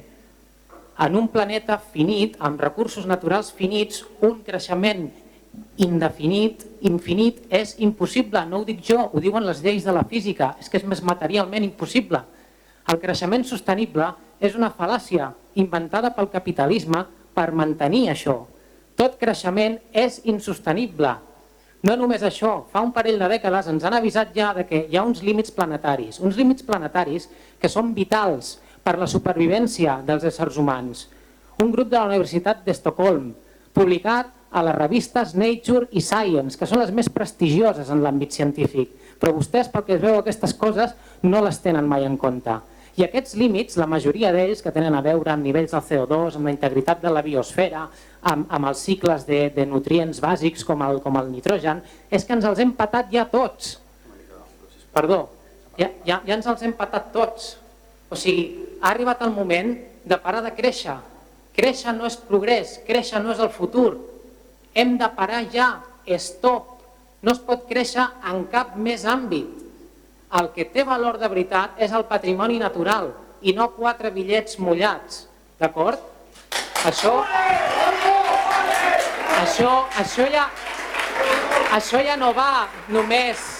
En 1.03 1.15
un 1.17 1.27
planeta 1.33 1.79
finit, 1.79 2.37
amb 2.39 2.61
recursos 2.61 3.07
naturals 3.09 3.49
finits, 3.55 4.03
un 4.21 4.43
creixement 4.45 5.07
indefinit, 5.81 6.61
infinit, 6.85 7.41
és 7.49 7.75
impossible. 7.81 8.43
No 8.45 8.61
ho 8.61 8.67
dic 8.67 8.83
jo, 8.85 8.99
ho 9.09 9.23
diuen 9.23 9.47
les 9.47 9.63
lleis 9.65 9.87
de 9.87 9.95
la 9.95 10.05
física. 10.05 10.53
És 10.61 10.69
que 10.69 10.77
és 10.77 10.85
més 10.85 11.01
materialment 11.01 11.65
impossible. 11.65 12.21
El 12.91 12.99
creixement 13.01 13.45
sostenible 13.47 14.11
és 14.43 14.57
una 14.59 14.71
fal·làcia 14.75 15.31
inventada 15.55 16.11
pel 16.15 16.27
capitalisme 16.33 17.05
per 17.33 17.53
mantenir 17.55 18.09
això. 18.11 18.41
Tot 18.99 19.15
creixement 19.21 19.77
és 19.95 20.19
insostenible. 20.29 21.13
No 21.83 21.95
només 21.99 22.23
això, 22.23 22.51
fa 22.71 22.83
un 22.83 22.93
parell 22.95 23.17
de 23.19 23.29
dècades 23.31 23.69
ens 23.71 23.83
han 23.83 23.95
avisat 23.97 24.35
ja 24.35 24.51
de 24.55 24.67
que 24.67 24.85
hi 24.89 24.99
ha 24.99 25.03
uns 25.03 25.23
límits 25.23 25.51
planetaris, 25.51 26.19
uns 26.19 26.37
límits 26.39 26.63
planetaris 26.63 27.27
que 27.59 27.71
són 27.71 27.91
vitals 27.95 28.57
per 28.83 28.97
la 28.99 29.07
supervivència 29.07 29.97
dels 30.07 30.23
éssers 30.27 30.59
humans. 30.59 31.07
Un 31.63 31.71
grup 31.71 31.89
de 31.91 31.99
la 31.99 32.09
Universitat 32.11 32.63
d'Estocolm, 32.65 33.31
publicat 33.75 34.31
a 34.53 34.63
les 34.63 34.75
revistes 34.77 35.33
Nature 35.35 35.89
i 35.91 36.03
Science, 36.03 36.59
que 36.59 36.67
són 36.69 36.83
les 36.83 36.91
més 36.93 37.09
prestigioses 37.09 37.89
en 37.89 38.03
l'àmbit 38.03 38.35
científic, 38.35 38.91
però 39.19 39.33
vostès, 39.35 39.71
pel 39.71 39.87
que 39.87 39.97
es 39.97 40.03
veu 40.03 40.19
aquestes 40.19 40.53
coses, 40.59 40.93
no 41.23 41.41
les 41.41 41.59
tenen 41.63 41.87
mai 41.89 42.05
en 42.05 42.19
compte. 42.21 42.59
I 42.93 43.07
aquests 43.07 43.33
límits, 43.39 43.77
la 43.81 43.87
majoria 43.89 44.29
d'ells 44.33 44.59
que 44.61 44.71
tenen 44.73 44.93
a 44.93 45.01
veure 45.01 45.31
amb 45.33 45.41
nivells 45.47 45.71
del 45.73 45.81
CO2, 45.81 46.35
amb 46.37 46.45
la 46.45 46.51
integritat 46.53 46.99
de 47.01 47.09
la 47.09 47.23
biosfera, 47.25 47.87
amb, 48.21 48.45
amb 48.53 48.69
els 48.69 48.83
cicles 48.85 49.25
de, 49.25 49.47
de 49.55 49.65
nutrients 49.65 50.19
bàsics 50.21 50.61
com 50.67 50.83
el, 50.85 50.99
com 51.01 51.17
el 51.17 51.31
nitrogen, 51.31 51.81
és 52.13 52.25
que 52.27 52.37
ens 52.37 52.45
els 52.45 52.61
hem 52.61 52.75
patat 52.77 53.09
ja 53.13 53.25
tots. 53.31 53.79
Perdó, 54.93 55.23
ja, 55.79 55.89
ja, 56.05 56.19
ja 56.21 56.37
ens 56.37 56.51
els 56.53 56.61
hem 56.61 56.75
patat 56.77 57.09
tots. 57.15 57.55
O 58.13 58.19
sigui, 58.19 58.45
ha 58.83 58.91
arribat 58.91 59.25
el 59.25 59.33
moment 59.33 59.73
de 60.05 60.21
parar 60.21 60.43
de 60.45 60.53
créixer. 60.53 60.99
Créixer 61.57 61.95
no 61.97 62.05
és 62.05 62.19
progrés, 62.29 62.77
créixer 62.85 63.23
no 63.25 63.33
és 63.33 63.41
el 63.41 63.49
futur. 63.49 63.95
Hem 64.77 64.99
de 65.01 65.09
parar 65.17 65.41
ja, 65.49 65.71
stop. 66.21 66.69
No 67.25 67.33
es 67.33 67.41
pot 67.41 67.65
créixer 67.65 68.05
en 68.29 68.45
cap 68.53 68.77
més 68.77 69.07
àmbit 69.09 69.62
el 70.39 70.49
que 70.55 70.65
té 70.65 70.83
valor 70.87 71.19
de 71.21 71.29
veritat 71.29 71.79
és 71.81 71.93
el 71.93 72.05
patrimoni 72.09 72.57
natural 72.61 73.11
i 73.43 73.53
no 73.53 73.69
quatre 73.75 74.11
bitllets 74.13 74.57
mullats, 74.59 75.27
d'acord? 75.59 75.99
Això, 76.83 77.13
això, 79.43 79.73
això, 80.01 80.29
ja, 80.31 80.47
això 81.77 82.01
ja 82.05 82.17
no 82.19 82.33
va 82.35 82.67
només 82.91 83.51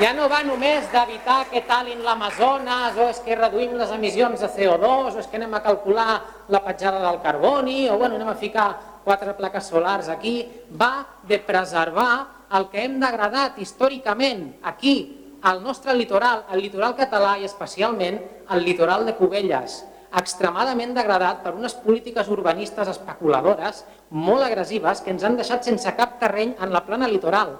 ja 0.00 0.14
no 0.16 0.26
va 0.32 0.40
només 0.42 0.86
d'evitar 0.90 1.44
que 1.50 1.60
talin 1.68 2.00
l'Amazones 2.02 2.96
o 2.98 3.08
és 3.12 3.20
que 3.22 3.36
reduïm 3.36 3.74
les 3.78 3.90
emissions 3.94 4.40
de 4.40 4.48
CO2 4.50 5.14
o 5.14 5.20
és 5.20 5.28
que 5.28 5.36
anem 5.38 5.52
a 5.54 5.62
calcular 5.62 6.20
la 6.48 6.60
petjada 6.64 7.02
del 7.04 7.20
carboni 7.22 7.88
o 7.90 7.98
bueno, 7.98 8.16
anem 8.16 8.32
a 8.32 8.38
ficar 8.40 8.68
quatre 9.04 9.34
plaques 9.36 9.68
solars 9.68 10.08
aquí, 10.08 10.48
va 10.72 11.04
de 11.28 11.38
preservar 11.38 12.46
el 12.56 12.70
que 12.72 12.84
hem 12.86 12.96
degradat 13.02 13.58
històricament 13.60 14.46
aquí, 14.62 15.23
al 15.44 15.62
nostre 15.62 15.92
litoral, 15.94 16.46
el 16.52 16.62
litoral 16.64 16.94
català 16.96 17.34
i 17.36 17.44
especialment 17.44 18.16
el 18.54 18.64
litoral 18.64 19.04
de 19.04 19.12
Cubelles, 19.18 19.82
extremadament 20.16 20.94
degradat 20.96 21.42
per 21.44 21.52
unes 21.52 21.74
polítiques 21.84 22.30
urbanistes 22.32 22.88
especuladores 22.88 23.82
molt 24.10 24.46
agressives 24.46 25.02
que 25.04 25.12
ens 25.12 25.26
han 25.26 25.36
deixat 25.36 25.66
sense 25.66 25.92
cap 25.98 26.16
terreny 26.22 26.54
en 26.64 26.72
la 26.72 26.84
plana 26.86 27.10
litoral. 27.10 27.58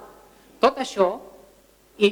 Tot 0.59 0.79
això 0.81 1.11
i 2.01 2.09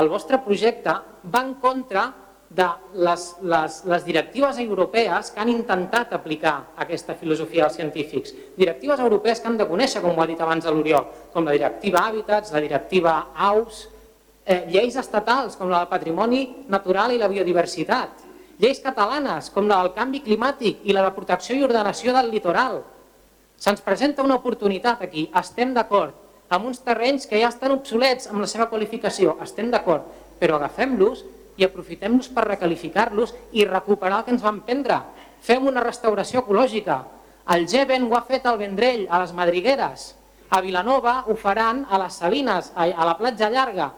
el 0.00 0.10
vostre 0.10 0.40
projecte 0.42 0.96
va 1.22 1.44
en 1.44 1.54
contra 1.62 2.08
de 2.52 2.66
les, 3.06 3.28
les, 3.48 3.78
les 3.88 4.04
directives 4.04 4.58
europees 4.60 5.30
que 5.32 5.40
han 5.40 5.48
intentat 5.52 6.12
aplicar 6.12 6.56
aquesta 6.82 7.14
filosofia 7.16 7.68
als 7.68 7.78
científics. 7.78 8.34
Directives 8.58 9.00
europees 9.00 9.40
que 9.40 9.48
han 9.48 9.56
de 9.60 9.68
conèixer, 9.70 10.02
com 10.02 10.18
ho 10.18 10.24
ha 10.24 10.28
dit 10.28 10.40
abans 10.40 10.66
l'Oriol, 10.66 11.06
com 11.32 11.46
la 11.46 11.54
directiva 11.56 12.02
Hàbitats, 12.08 12.52
la 12.52 12.60
directiva 12.60 13.14
AUS, 13.52 13.86
eh, 14.44 14.64
lleis 14.68 14.96
estatals 14.96 15.56
com 15.56 15.70
la 15.70 15.82
del 15.82 15.90
patrimoni 15.90 16.42
natural 16.72 17.14
i 17.14 17.20
la 17.20 17.30
biodiversitat, 17.30 18.24
lleis 18.62 18.82
catalanes 18.82 19.50
com 19.50 19.68
la 19.68 19.80
del 19.82 19.92
canvi 19.96 20.22
climàtic 20.24 20.82
i 20.86 20.94
la 20.94 21.04
de 21.06 21.14
protecció 21.16 21.56
i 21.56 21.64
ordenació 21.66 22.14
del 22.16 22.30
litoral. 22.30 22.82
Se'ns 23.56 23.82
presenta 23.84 24.24
una 24.26 24.38
oportunitat 24.40 25.02
aquí, 25.02 25.28
estem 25.38 25.74
d'acord, 25.74 26.14
amb 26.52 26.66
uns 26.68 26.82
terrenys 26.84 27.28
que 27.28 27.38
ja 27.40 27.48
estan 27.48 27.72
obsolets 27.72 28.28
amb 28.28 28.42
la 28.42 28.50
seva 28.50 28.68
qualificació, 28.68 29.38
estem 29.42 29.70
d'acord, 29.72 30.04
però 30.40 30.58
agafem-los 30.58 31.22
i 31.56 31.64
aprofitem-los 31.64 32.28
per 32.34 32.48
recalificar-los 32.48 33.34
i 33.52 33.64
recuperar 33.68 34.20
el 34.20 34.26
que 34.26 34.34
ens 34.34 34.44
van 34.44 34.60
prendre. 34.66 34.98
Fem 35.42 35.66
una 35.68 35.82
restauració 35.84 36.42
ecològica. 36.42 37.02
El 37.54 37.66
Geven 37.68 38.04
ho 38.06 38.16
ha 38.16 38.24
fet 38.26 38.46
al 38.46 38.58
Vendrell, 38.58 39.06
a 39.10 39.22
les 39.22 39.32
Madrigueres. 39.34 40.12
A 40.52 40.60
Vilanova 40.60 41.22
ho 41.26 41.34
faran 41.36 41.86
a 41.88 41.98
les 42.02 42.20
Salines, 42.20 42.70
a 42.76 43.06
la 43.06 43.16
platja 43.18 43.48
llarga 43.50 43.90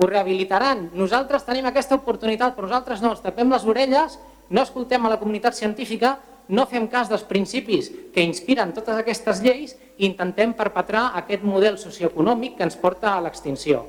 ho 0.00 0.08
rehabilitaran. 0.08 0.88
Nosaltres 0.96 1.44
tenim 1.44 1.68
aquesta 1.68 1.98
oportunitat, 1.98 2.54
però 2.56 2.66
nosaltres 2.66 3.02
no, 3.04 3.12
ens 3.12 3.20
tapem 3.20 3.52
les 3.52 3.66
orelles, 3.68 4.16
no 4.48 4.64
escoltem 4.64 5.04
a 5.04 5.12
la 5.12 5.18
comunitat 5.20 5.58
científica, 5.58 6.16
no 6.50 6.64
fem 6.66 6.88
cas 6.90 7.10
dels 7.10 7.22
principis 7.28 7.90
que 8.14 8.24
inspiren 8.24 8.72
totes 8.74 8.96
aquestes 8.98 9.42
lleis 9.44 9.76
i 9.98 10.08
intentem 10.08 10.54
perpetrar 10.56 11.10
aquest 11.20 11.44
model 11.46 11.76
socioeconòmic 11.78 12.56
que 12.56 12.66
ens 12.66 12.78
porta 12.80 13.12
a 13.12 13.20
l'extinció. 13.22 13.84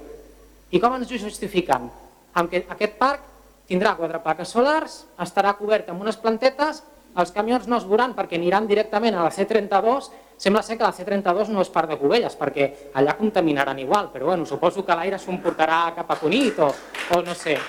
I 0.69 0.79
com 0.83 0.93
ens 0.99 1.09
ho 1.09 1.21
justifiquen? 1.23 1.87
Amb 2.35 2.51
que 2.51 2.65
aquest 2.69 2.99
parc 2.99 3.23
tindrà 3.71 3.95
quatre 3.95 4.19
plaques 4.19 4.51
solars, 4.51 5.05
estarà 5.19 5.55
cobert 5.57 5.89
amb 5.89 6.03
unes 6.03 6.19
plantetes, 6.19 6.83
els 7.17 7.31
camions 7.35 7.67
no 7.67 7.79
es 7.79 7.87
veuran 7.87 8.13
perquè 8.15 8.37
aniran 8.37 8.67
directament 8.67 9.15
a 9.15 9.25
la 9.25 9.31
C32 9.31 10.11
Sembla 10.41 10.63
ser 10.65 10.73
que 10.73 10.87
la 10.87 10.89
C32 10.89 11.51
no 11.53 11.61
és 11.61 11.69
part 11.69 11.91
de 11.91 11.99
Cubelles, 12.01 12.33
perquè 12.33 12.65
allà 12.97 13.13
contaminaran 13.13 13.77
igual, 13.77 14.07
però 14.09 14.31
bueno, 14.31 14.47
suposo 14.49 14.81
que 14.81 14.95
l'aire 14.97 15.19
s'ho 15.21 15.35
cap 15.37 16.09
a 16.09 16.15
Cunit 16.17 16.57
o, 16.57 16.73
o 17.13 17.21
no 17.21 17.35
sé. 17.35 17.59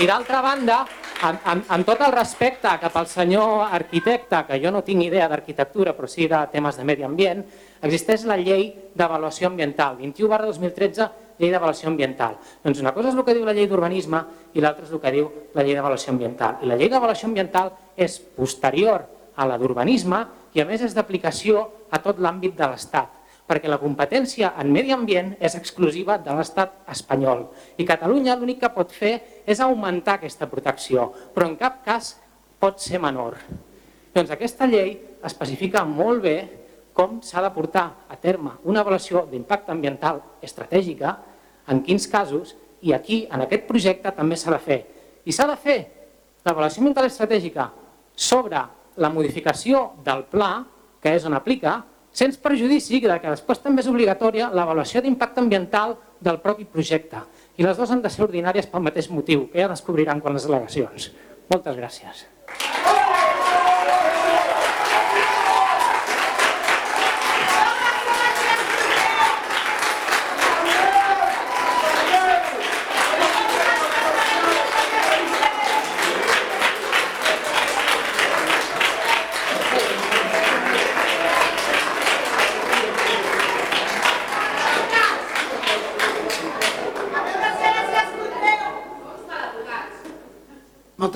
I 0.00 0.06
d'altra 0.06 0.42
banda, 0.44 0.84
amb, 1.22 1.38
amb, 1.44 1.64
amb 1.66 1.86
tot 1.86 2.02
el 2.04 2.12
respecte 2.12 2.68
cap 2.82 2.96
al 2.96 3.06
senyor 3.06 3.72
arquitecte, 3.72 4.44
que 4.48 4.58
jo 4.60 4.70
no 4.70 4.82
tinc 4.84 5.02
idea 5.02 5.28
d'arquitectura, 5.28 5.94
però 5.96 6.06
sí 6.06 6.28
de 6.28 6.42
temes 6.52 6.76
de 6.76 6.84
medi 6.84 7.06
ambient, 7.08 7.40
existeix 7.80 8.26
la 8.28 8.36
llei 8.36 8.68
d'avaluació 8.92 9.48
ambiental, 9.48 9.96
21 9.96 10.28
barra 10.28 10.50
2013, 10.52 11.06
llei 11.40 11.54
d'avaluació 11.54 11.88
ambiental. 11.88 12.36
Doncs 12.60 12.82
una 12.84 12.92
cosa 12.92 13.08
és 13.08 13.16
el 13.16 13.24
que 13.24 13.36
diu 13.38 13.48
la 13.48 13.56
llei 13.56 13.64
d'urbanisme 13.70 14.20
i 14.52 14.60
l'altra 14.60 14.84
és 14.84 14.92
el 14.92 15.00
que 15.00 15.14
diu 15.14 15.32
la 15.56 15.64
llei 15.64 15.72
d'avaluació 15.72 16.12
ambiental. 16.12 16.60
I 16.60 16.68
la 16.68 16.76
llei 16.76 16.92
d'avaluació 16.92 17.32
ambiental 17.32 17.72
és 17.96 18.18
posterior 18.36 19.08
a 19.40 19.48
la 19.48 19.56
d'urbanisme 19.56 20.20
i 20.54 20.62
a 20.62 20.66
més 20.66 20.82
és 20.82 20.94
d'aplicació 20.96 21.64
a 21.90 22.00
tot 22.02 22.18
l'àmbit 22.18 22.56
de 22.58 22.68
l'Estat, 22.70 23.10
perquè 23.50 23.70
la 23.70 23.80
competència 23.82 24.52
en 24.62 24.70
medi 24.70 24.92
ambient 24.94 25.32
és 25.42 25.56
exclusiva 25.58 26.18
de 26.22 26.34
l'Estat 26.34 26.84
espanyol. 26.90 27.48
I 27.78 27.86
Catalunya 27.86 28.36
l'únic 28.38 28.60
que 28.62 28.70
pot 28.74 28.92
fer 28.94 29.42
és 29.46 29.60
augmentar 29.60 30.18
aquesta 30.18 30.46
protecció, 30.50 31.08
però 31.34 31.48
en 31.50 31.58
cap 31.58 31.82
cas 31.86 32.14
pot 32.62 32.78
ser 32.82 33.00
menor. 33.02 33.38
Doncs 34.14 34.30
aquesta 34.34 34.66
llei 34.70 34.96
especifica 35.26 35.84
molt 35.86 36.22
bé 36.22 36.36
com 36.94 37.20
s'ha 37.22 37.42
de 37.42 37.50
portar 37.54 37.86
a 38.10 38.16
terme 38.18 38.56
una 38.68 38.82
avaluació 38.82 39.24
d'impacte 39.30 39.72
ambiental 39.72 40.20
estratègica, 40.42 41.16
en 41.70 41.82
quins 41.86 42.06
casos, 42.10 42.56
i 42.82 42.92
aquí, 42.92 43.24
en 43.30 43.44
aquest 43.44 43.66
projecte, 43.68 44.10
també 44.16 44.36
s'ha 44.36 44.50
de 44.54 44.58
fer. 44.62 44.80
I 45.24 45.32
s'ha 45.32 45.46
de 45.50 45.56
fer 45.60 45.78
l'avaluació 46.44 46.82
ambiental 46.82 47.06
estratègica 47.06 47.70
sobre 48.16 48.62
la 48.96 49.10
modificació 49.12 49.90
del 50.04 50.24
pla, 50.30 50.64
que 51.00 51.14
és 51.14 51.24
on 51.28 51.36
aplica, 51.36 51.80
sense 52.12 52.40
perjudici 52.42 53.00
que 53.00 53.20
després 53.22 53.62
també 53.62 53.84
és 53.84 53.88
obligatòria 53.90 54.50
l'avaluació 54.50 55.00
d'impacte 55.00 55.40
ambiental 55.40 55.96
del 56.20 56.40
propi 56.42 56.64
projecte. 56.64 57.22
I 57.56 57.64
les 57.64 57.76
dues 57.76 57.90
han 57.90 58.02
de 58.02 58.10
ser 58.10 58.24
ordinàries 58.26 58.66
pel 58.66 58.82
mateix 58.82 59.10
motiu, 59.10 59.48
que 59.52 59.62
ja 59.62 59.70
descobriran 59.70 60.20
quan 60.20 60.34
les 60.34 60.48
delegacions. 60.48 61.10
Moltes 61.50 61.76
gràcies. 61.76 62.26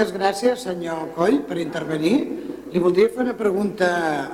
Moltes 0.05 0.20
gràcies, 0.20 0.62
senyor 0.66 1.14
Coll, 1.16 1.38
per 1.48 1.57
intervenir. 1.57 2.18
Li 2.68 2.80
voldria 2.82 3.09
fer 3.09 3.22
una 3.22 3.32
pregunta 3.38 3.86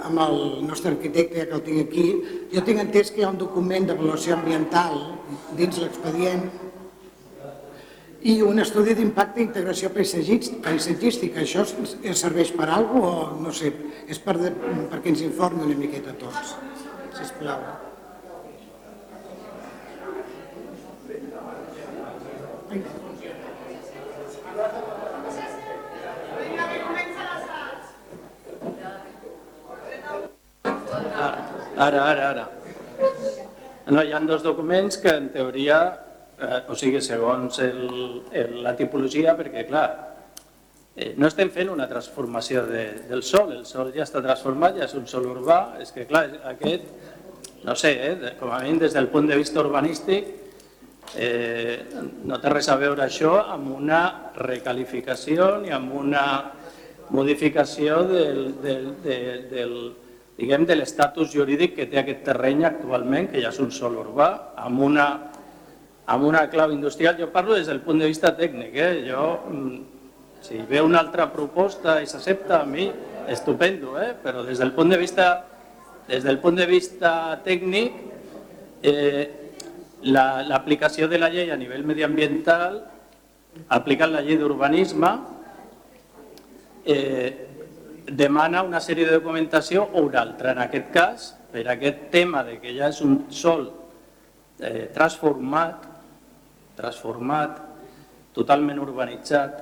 amb 0.02 0.18
el 0.18 0.64
nostre 0.66 0.90
arquitecte, 0.90 1.44
que 1.46 1.54
el 1.54 1.62
tinc 1.62 1.78
aquí. 1.84 2.06
Jo 2.50 2.64
tinc 2.66 2.80
entès 2.82 3.12
que 3.14 3.20
hi 3.20 3.22
ha 3.22 3.30
un 3.30 3.38
document 3.38 3.86
d'avaluació 3.86 4.34
ambiental 4.34 4.98
dins 5.54 5.78
l'expedient 5.78 6.42
i 8.26 8.42
un 8.42 8.58
estudi 8.58 8.98
d'impacte 8.98 9.38
i 9.38 9.46
integració 9.46 9.94
paisatgística. 9.94 11.38
Això 11.44 11.62
serveix 12.18 12.50
per 12.58 12.66
alguna 12.66 13.06
cosa 13.06 13.30
o 13.30 13.38
no 13.44 13.54
sé, 13.54 13.70
és 14.10 14.18
per 14.18 14.34
de, 14.42 14.50
perquè 14.90 15.14
ens 15.14 15.22
informi 15.22 15.62
una 15.68 15.78
miqueta 15.78 16.10
a 16.10 16.18
tots, 16.18 16.56
sisplau. 17.14 17.62
Vinga. 22.74 24.98
Ara, 31.80 32.00
ara, 32.10 32.24
ara. 32.28 32.48
No, 33.88 34.02
hi 34.04 34.12
ha 34.12 34.18
dos 34.28 34.42
documents 34.44 34.98
que 35.00 35.14
en 35.16 35.30
teoria, 35.32 35.78
eh, 36.36 36.58
o 36.68 36.74
sigui, 36.76 37.00
segons 37.00 37.56
el, 37.64 37.86
el, 38.36 38.58
la 38.66 38.74
tipologia, 38.76 39.32
perquè 39.38 39.62
clar, 39.70 39.86
eh, 40.94 41.14
no 41.16 41.30
estem 41.30 41.48
fent 41.54 41.70
una 41.72 41.86
transformació 41.88 42.66
de, 42.68 42.82
del 43.08 43.24
sol, 43.24 43.54
el 43.56 43.64
sol 43.64 43.94
ja 43.94 44.04
està 44.04 44.20
transformat, 44.20 44.76
ja 44.76 44.84
és 44.90 44.92
un 44.98 45.08
sol 45.08 45.30
urbà, 45.30 45.80
és 45.80 45.94
que 45.96 46.04
clar, 46.10 46.26
aquest, 46.52 46.84
no 47.64 47.78
sé, 47.80 47.94
eh, 48.10 48.34
com 48.36 48.52
a 48.52 48.60
mínim 48.60 48.82
des 48.84 48.98
del 48.98 49.08
punt 49.08 49.32
de 49.32 49.40
vista 49.40 49.64
urbanístic, 49.64 50.28
eh, 51.16 51.80
no 52.28 52.42
té 52.44 52.52
res 52.52 52.68
a 52.68 52.76
veure 52.76 53.06
això 53.06 53.38
amb 53.56 53.72
una 53.78 54.02
recalificació 54.36 55.56
ni 55.64 55.72
amb 55.72 55.96
una 56.04 56.26
modificació 57.16 58.04
del, 58.04 58.44
del, 58.60 58.86
del, 59.00 59.34
del, 59.48 59.76
diguem, 60.40 60.64
de 60.64 60.76
l'estatus 60.78 61.34
jurídic 61.34 61.76
que 61.76 61.86
té 61.90 62.00
aquest 62.00 62.24
terreny 62.24 62.64
actualment, 62.64 63.28
que 63.32 63.42
ja 63.42 63.52
és 63.52 63.60
un 63.60 63.70
sol 63.74 63.98
urbà, 64.00 64.30
amb 64.64 64.80
una, 64.86 65.06
amb 66.08 66.26
una 66.26 66.46
clau 66.52 66.72
industrial. 66.72 67.18
Jo 67.20 67.28
parlo 67.34 67.58
des 67.58 67.68
del 67.68 67.82
punt 67.84 68.00
de 68.00 68.08
vista 68.08 68.32
tècnic. 68.36 68.74
Eh? 68.74 68.92
Jo, 69.08 69.24
mm, 69.50 69.80
si 70.40 70.62
ve 70.68 70.80
una 70.80 71.02
altra 71.04 71.28
proposta 71.32 72.00
i 72.00 72.08
s'accepta, 72.08 72.62
a 72.62 72.68
mi, 72.68 72.88
estupendo, 73.28 73.98
eh? 74.00 74.14
però 74.16 74.44
des 74.46 74.58
del 74.58 74.72
punt 74.72 74.90
de 74.90 74.98
vista, 74.98 75.44
des 76.08 76.24
del 76.24 76.40
punt 76.40 76.56
de 76.56 76.66
vista 76.66 77.12
tècnic, 77.44 78.00
eh, 78.82 79.26
l'aplicació 80.02 81.04
la, 81.04 81.12
de 81.12 81.20
la 81.20 81.28
llei 81.28 81.52
a 81.52 81.60
nivell 81.60 81.84
mediambiental, 81.84 82.80
aplicant 83.68 84.14
la 84.14 84.24
llei 84.24 84.40
d'urbanisme, 84.40 85.12
eh, 86.86 87.49
demana 88.16 88.62
una 88.66 88.80
sèrie 88.82 89.06
de 89.06 89.18
documentació 89.18 89.84
o 89.92 90.04
una 90.06 90.20
altra. 90.22 90.52
En 90.52 90.62
aquest 90.64 90.90
cas, 90.94 91.30
per 91.52 91.66
aquest 91.68 92.08
tema 92.12 92.42
de 92.46 92.58
que 92.62 92.74
ja 92.76 92.90
és 92.90 93.00
un 93.04 93.24
sol 93.30 93.66
eh, 94.60 94.88
transformat, 94.94 95.86
transformat, 96.78 97.60
totalment 98.34 98.80
urbanitzat, 98.82 99.60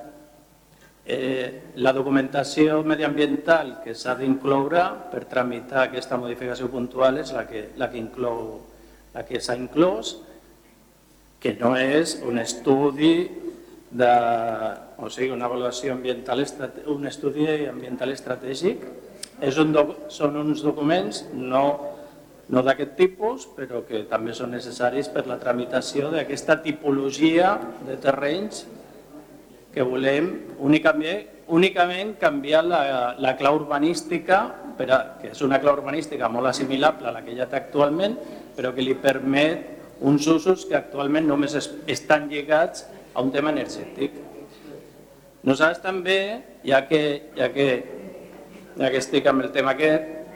eh, 1.05 1.73
la 1.81 1.93
documentació 1.93 2.81
mediambiental 2.85 3.79
que 3.83 3.95
s'ha 3.97 4.15
d'incloure 4.19 4.83
per 5.11 5.25
tramitar 5.29 5.87
aquesta 5.87 6.19
modificació 6.21 6.69
puntual 6.69 7.17
és 7.21 7.33
la 7.33 7.45
que, 7.49 7.69
la 7.77 7.89
que, 7.89 7.97
inclou, 8.01 8.59
la 9.15 9.25
que 9.25 9.41
s'ha 9.41 9.57
inclòs, 9.57 10.17
que 11.39 11.55
no 11.57 11.73
és 11.79 12.19
un 12.27 12.37
estudi 12.37 13.13
de, 13.89 14.13
o 15.01 15.09
sigui, 15.11 15.31
una 15.33 15.47
avaluació 15.47 15.93
ambiental, 15.93 16.43
un 16.91 17.07
estudi 17.07 17.47
ambiental 17.69 18.11
estratègic. 18.13 18.83
És 19.39 19.57
un 19.61 19.71
doc, 19.71 19.93
són 20.11 20.35
uns 20.35 20.61
documents 20.65 21.23
no, 21.31 21.63
no 22.51 22.63
d'aquest 22.65 22.97
tipus, 22.97 23.45
però 23.55 23.83
que 23.87 24.03
també 24.09 24.35
són 24.35 24.51
necessaris 24.51 25.07
per 25.13 25.25
la 25.29 25.39
tramitació 25.39 26.09
d'aquesta 26.11 26.59
tipologia 26.65 27.55
de 27.87 27.95
terrenys 28.03 28.65
que 29.73 29.85
volem 29.85 30.31
únicament, 30.65 31.27
únicament 31.47 32.15
canviar 32.19 32.63
la, 32.65 32.81
la 33.21 33.35
clau 33.39 33.61
urbanística, 33.61 34.41
per 34.79 34.87
a, 34.91 34.99
que 35.21 35.33
és 35.33 35.41
una 35.45 35.59
clau 35.61 35.77
urbanística 35.77 36.29
molt 36.31 36.51
assimilable 36.51 37.07
a 37.07 37.15
la 37.15 37.23
que 37.23 37.35
ja 37.37 37.47
té 37.49 37.59
actualment, 37.59 38.17
però 38.57 38.73
que 38.75 38.83
li 38.83 38.95
permet 38.97 40.01
uns 40.01 40.27
usos 40.31 40.65
que 40.65 40.77
actualment 40.77 41.27
només 41.27 41.55
es, 41.59 41.69
estan 41.87 42.29
lligats 42.31 42.85
a 43.13 43.21
un 43.21 43.31
tema 43.31 43.51
energètic. 43.51 44.15
Nosaltres 45.47 45.79
també, 45.79 46.19
ja 46.67 46.81
que, 46.87 47.31
ja 47.37 47.47
que, 47.53 47.67
ja 48.75 48.89
que 48.91 48.99
estic 48.99 49.27
amb 49.31 49.45
el 49.45 49.53
tema 49.55 49.71
aquest, 49.71 50.35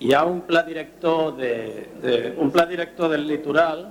hi 0.00 0.14
ha 0.16 0.24
un 0.24 0.40
pla 0.48 0.62
director, 0.64 1.34
de, 1.36 1.52
de, 2.00 2.14
un 2.40 2.50
pla 2.50 2.64
director 2.66 3.12
del 3.12 3.26
litoral, 3.28 3.84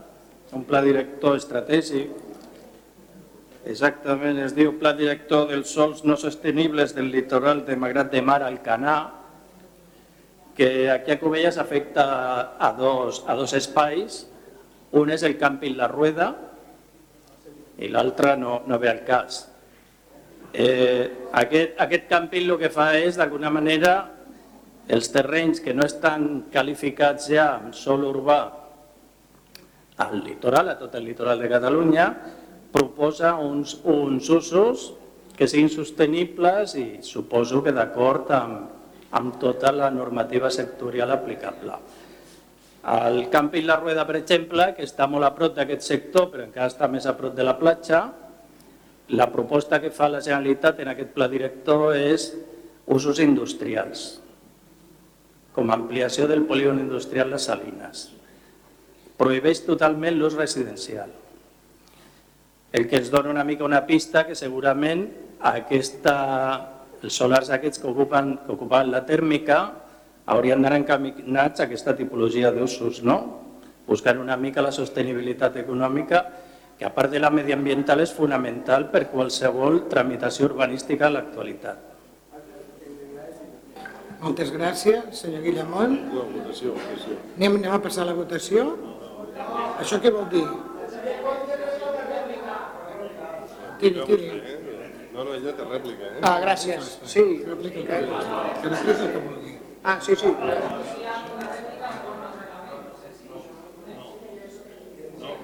un 0.54 0.66
pla 0.66 0.82
director 0.82 1.38
estratègic, 1.38 2.24
exactament 3.64 4.42
es 4.44 4.52
diu 4.58 4.74
Pla 4.80 4.92
director 4.98 5.46
dels 5.48 5.72
sols 5.72 6.02
no 6.04 6.18
sostenibles 6.20 6.92
del 6.96 7.08
litoral 7.14 7.64
de 7.66 7.78
Magrat 7.80 8.12
de 8.12 8.22
Mar 8.22 8.42
al 8.44 8.60
Canà, 8.66 8.98
que 10.58 10.90
aquí 10.92 11.14
a 11.14 11.20
Covelles 11.20 11.58
afecta 11.58 12.58
a 12.60 12.74
dos, 12.78 13.24
a 13.26 13.38
dos 13.40 13.54
espais, 13.58 14.26
un 14.92 15.10
és 15.10 15.24
el 15.24 15.38
càmping 15.40 15.78
La 15.78 15.88
Rueda 15.90 16.34
i 17.82 17.90
l'altre 17.90 18.36
no, 18.38 18.62
no 18.68 18.78
ve 18.78 18.92
al 18.92 19.02
cas. 19.08 19.53
Eh, 20.54 21.10
aquest, 21.34 21.80
aquest 21.82 22.04
càmping 22.12 22.46
el 22.46 22.60
que 22.62 22.70
fa 22.70 22.92
és, 23.00 23.18
d'alguna 23.18 23.50
manera, 23.50 23.94
els 24.94 25.10
terrenys 25.10 25.64
que 25.64 25.74
no 25.74 25.88
estan 25.88 26.44
qualificats 26.54 27.32
ja 27.32 27.48
amb 27.56 27.74
sol 27.74 28.04
urbà 28.06 28.38
al 30.04 30.20
litoral, 30.22 30.70
a 30.70 30.78
tot 30.78 30.94
el 31.00 31.08
litoral 31.10 31.42
de 31.42 31.50
Catalunya, 31.50 32.06
proposa 32.74 33.34
uns, 33.42 33.80
uns 33.82 34.30
usos 34.30 34.92
que 35.34 35.50
siguin 35.50 35.74
sostenibles 35.74 36.78
i 36.78 36.88
suposo 37.02 37.64
que 37.66 37.74
d'acord 37.74 38.30
amb, 38.38 38.70
amb 39.18 39.38
tota 39.42 39.74
la 39.74 39.90
normativa 39.90 40.54
sectorial 40.54 41.18
aplicable. 41.18 41.78
El 42.94 43.24
càmping 43.32 43.66
La 43.66 43.80
Rueda, 43.80 44.06
per 44.06 44.20
exemple, 44.20 44.74
que 44.78 44.86
està 44.86 45.08
molt 45.10 45.26
a 45.26 45.34
prop 45.34 45.56
d'aquest 45.56 45.86
sector, 45.88 46.28
però 46.30 46.46
encara 46.46 46.70
està 46.70 46.90
més 46.92 47.08
a 47.08 47.16
prop 47.18 47.34
de 47.34 47.46
la 47.46 47.56
platja, 47.58 48.04
la 49.10 49.28
proposta 49.32 49.82
que 49.82 49.92
fa 49.92 50.08
la 50.10 50.22
Generalitat 50.24 50.80
en 50.80 50.92
aquest 50.94 51.12
pla 51.16 51.28
director 51.28 51.92
és 51.98 52.30
usos 52.88 53.20
industrials, 53.24 54.22
com 55.54 55.70
a 55.70 55.78
ampliació 55.78 56.28
del 56.28 56.46
polígon 56.48 56.80
industrial 56.80 57.32
Les 57.34 57.50
Salines. 57.50 58.08
Prohibeix 59.20 59.64
totalment 59.68 60.16
l'ús 60.18 60.38
residencial. 60.40 61.12
El 62.74 62.88
que 62.90 62.98
ens 62.98 63.12
dona 63.14 63.30
una 63.30 63.44
mica 63.46 63.68
una 63.68 63.84
pista 63.86 64.26
que 64.26 64.36
segurament 64.36 65.06
aquesta, 65.46 66.16
els 67.04 67.14
solars 67.14 67.52
aquests 67.54 67.80
que 67.84 67.92
ocupen, 67.92 68.38
que 68.48 68.56
ocupen 68.56 68.90
la 68.90 69.04
tèrmica 69.06 69.60
haurien 70.26 70.64
d'anar 70.64 70.80
encaminats 70.80 71.60
a 71.60 71.68
aquesta 71.68 71.94
tipologia 71.96 72.52
d'usos, 72.56 73.04
no? 73.04 73.44
buscant 73.86 74.18
una 74.18 74.38
mica 74.40 74.64
la 74.64 74.72
sostenibilitat 74.72 75.58
econòmica 75.60 76.24
que 76.84 76.88
a 76.88 76.94
part 76.94 77.14
de 77.16 77.20
la 77.24 77.30
mediambiental 77.32 78.02
és 78.04 78.12
fonamental 78.12 78.90
per 78.92 79.06
qualsevol 79.08 79.86
tramitació 79.88 80.50
urbanística 80.50 81.06
a 81.08 81.14
l'actualitat. 81.14 81.78
Moltes 84.20 84.50
gràcies, 84.52 85.06
senyor 85.16 85.46
Guillamont. 85.46 85.94
No, 86.12 86.26
votació, 86.34 86.74
votació. 86.76 87.16
Anem, 87.38 87.56
anem 87.62 87.78
a 87.78 87.80
passar 87.86 88.04
a 88.04 88.10
la 88.10 88.16
votació. 88.18 88.66
Això 89.80 90.02
què 90.04 90.12
vol 90.12 90.28
dir? 90.34 90.44
Tiri, 93.80 94.04
tiri. 94.10 94.28
No, 95.14 95.24
no, 95.24 95.38
ella 95.38 95.54
té 95.56 95.68
rèplica, 95.70 96.10
eh? 96.10 96.20
Ah, 96.20 96.36
gràcies. 96.44 96.90
Sí. 97.14 97.24
Rèplica, 97.48 98.02
que 98.60 98.74
després 98.74 99.06
el 99.06 99.14
que 99.14 99.22
vulgui. 99.30 99.56
Ah, 99.86 100.02
sí, 100.04 100.20
sí. 100.20 100.34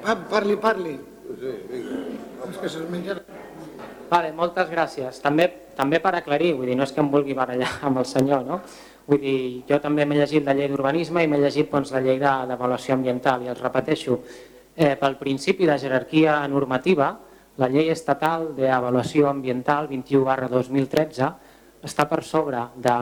Va, 0.03 0.17
parli, 0.35 0.59
parli. 0.67 0.97
Sí, 1.29 1.51
que 2.59 2.69
se'ls 2.69 2.89
menja... 2.89 3.19
Vale, 4.09 4.31
moltes 4.33 4.69
gràcies. 4.71 5.19
També, 5.21 5.45
també 5.77 5.99
per 6.01 6.15
aclarir, 6.17 6.55
vull 6.57 6.71
dir, 6.71 6.77
no 6.77 6.87
és 6.87 6.93
que 6.95 7.03
em 7.03 7.11
vulgui 7.13 7.35
barallar 7.37 7.69
amb 7.85 8.01
el 8.01 8.07
senyor, 8.09 8.45
no? 8.47 8.61
Vull 9.09 9.21
dir, 9.21 9.37
jo 9.69 9.77
també 9.83 10.05
m'he 10.09 10.17
llegit 10.17 10.45
la 10.45 10.55
llei 10.57 10.69
d'urbanisme 10.71 11.21
i 11.23 11.29
m'he 11.29 11.37
llegit 11.41 11.69
doncs, 11.69 11.93
la 11.93 12.01
llei 12.01 12.17
d'avaluació 12.21 12.97
ambiental 12.97 13.45
i 13.45 13.53
els 13.53 13.61
repeteixo, 13.61 14.19
eh, 14.75 14.95
pel 14.97 15.17
principi 15.21 15.69
de 15.69 15.77
jerarquia 15.81 16.39
normativa, 16.49 17.11
la 17.61 17.69
llei 17.69 17.89
estatal 17.93 18.51
d'avaluació 18.57 19.29
ambiental 19.29 19.89
21 19.89 20.25
barra 20.25 20.49
2013 20.49 21.31
està 21.85 22.05
per 22.09 22.23
sobre 22.25 22.61
de, 22.75 22.93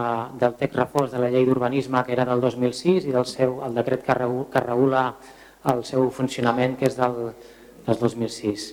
del 0.42 0.56
text 0.60 0.76
reforç 0.78 1.14
de 1.14 1.22
la 1.22 1.30
llei 1.34 1.46
d'urbanisme 1.46 2.04
que 2.06 2.16
era 2.16 2.26
del 2.28 2.42
2006 2.42 3.08
i 3.08 3.14
del 3.14 3.26
seu, 3.30 3.62
el 3.66 3.78
decret 3.78 4.04
que, 4.04 4.16
regu, 4.18 4.48
que 4.52 4.64
regula 4.64 5.12
el 5.72 5.84
seu 5.86 6.10
funcionament 6.14 6.76
que 6.80 6.90
és 6.90 6.98
del, 6.98 7.32
del 7.88 7.98
2006. 7.98 8.68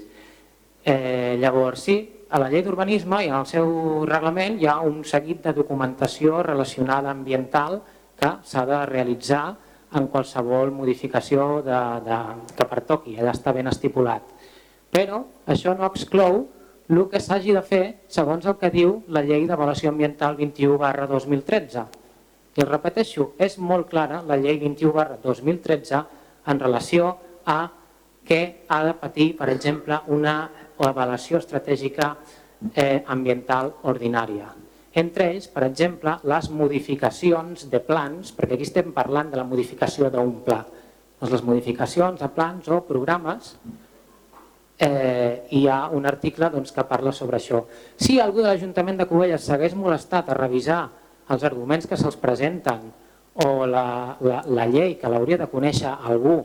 Eh, 0.85 1.37
llavors, 1.41 1.81
sí, 1.87 1.97
a 2.35 2.41
la 2.43 2.51
llei 2.51 2.65
d'urbanisme 2.67 3.23
i 3.25 3.29
en 3.31 3.37
el 3.39 3.47
seu 3.47 3.69
reglament 4.11 4.59
hi 4.61 4.67
ha 4.67 4.81
un 4.83 5.05
seguit 5.07 5.45
de 5.45 5.53
documentació 5.57 6.43
relacionada 6.43 7.12
ambiental 7.15 7.79
que 8.19 8.31
s'ha 8.43 8.65
de 8.67 8.81
realitzar 8.91 9.45
en 9.95 10.09
qualsevol 10.11 10.73
modificació 10.75 11.62
de, 11.62 11.79
de, 12.05 12.19
que 12.59 12.67
pertoqui, 12.67 13.15
allà 13.19 13.35
està 13.37 13.55
ben 13.55 13.71
estipulat. 13.71 14.27
Però 14.91 15.23
això 15.51 15.77
no 15.79 15.87
exclou 15.87 16.43
el 16.91 17.05
que 17.11 17.21
s'hagi 17.23 17.55
de 17.55 17.62
fer 17.65 17.85
segons 18.12 18.45
el 18.51 18.59
que 18.61 18.73
diu 18.75 18.97
la 19.15 19.23
llei 19.25 19.47
d'avaluació 19.49 19.93
ambiental 19.93 20.37
21 20.37 20.77
barra 20.83 21.07
2013. 21.11 21.87
I 22.55 22.62
el 22.62 22.69
repeteixo, 22.71 23.33
és 23.39 23.57
molt 23.59 23.89
clara 23.91 24.21
la 24.27 24.37
llei 24.39 24.59
21 24.61 24.93
barra 24.95 25.17
2013 25.23 26.03
en 26.51 26.61
relació 26.61 27.15
a 27.47 27.62
que 28.25 28.64
ha 28.68 28.83
de 28.85 28.95
patir, 28.99 29.35
per 29.37 29.51
exemple, 29.53 30.01
una 30.09 30.37
avaluació 30.79 31.39
estratègica 31.39 32.14
eh, 32.75 33.05
ambiental 33.07 33.72
ordinària. 33.91 34.51
Entre 34.95 35.27
ells, 35.33 35.49
per 35.51 35.64
exemple, 35.66 36.16
les 36.31 36.49
modificacions 36.55 37.66
de 37.70 37.81
plans, 37.83 38.31
perquè 38.35 38.57
aquí 38.57 38.66
estem 38.66 38.93
parlant 38.95 39.33
de 39.33 39.41
la 39.41 39.47
modificació 39.47 40.11
d'un 40.11 40.37
pla. 40.47 40.62
Doncs 41.20 41.33
les 41.35 41.43
modificacions 41.47 42.20
de 42.20 42.29
plans 42.31 42.68
o 42.70 42.81
programes 42.87 43.55
eh, 44.79 45.47
hi 45.51 45.66
ha 45.66 45.89
un 45.95 46.07
article 46.07 46.51
doncs, 46.51 46.72
que 46.75 46.87
parla 46.87 47.12
sobre 47.12 47.39
això. 47.41 47.64
Si 47.97 48.20
algú 48.20 48.43
de 48.43 48.53
l'Ajuntament 48.53 49.01
de 49.01 49.09
Cubelles 49.11 49.47
s'hagués 49.47 49.75
molestat 49.79 50.31
a 50.31 50.39
revisar 50.39 50.83
els 51.35 51.45
arguments 51.47 51.89
que 51.91 51.99
se'ls 51.99 52.18
presenten 52.20 52.91
o 53.45 53.66
la, 53.66 54.16
la, 54.22 54.43
la 54.47 54.66
llei 54.70 54.95
que 55.01 55.11
l'hauria 55.11 55.41
de 55.41 55.51
conèixer 55.51 55.91
algú 55.91 56.39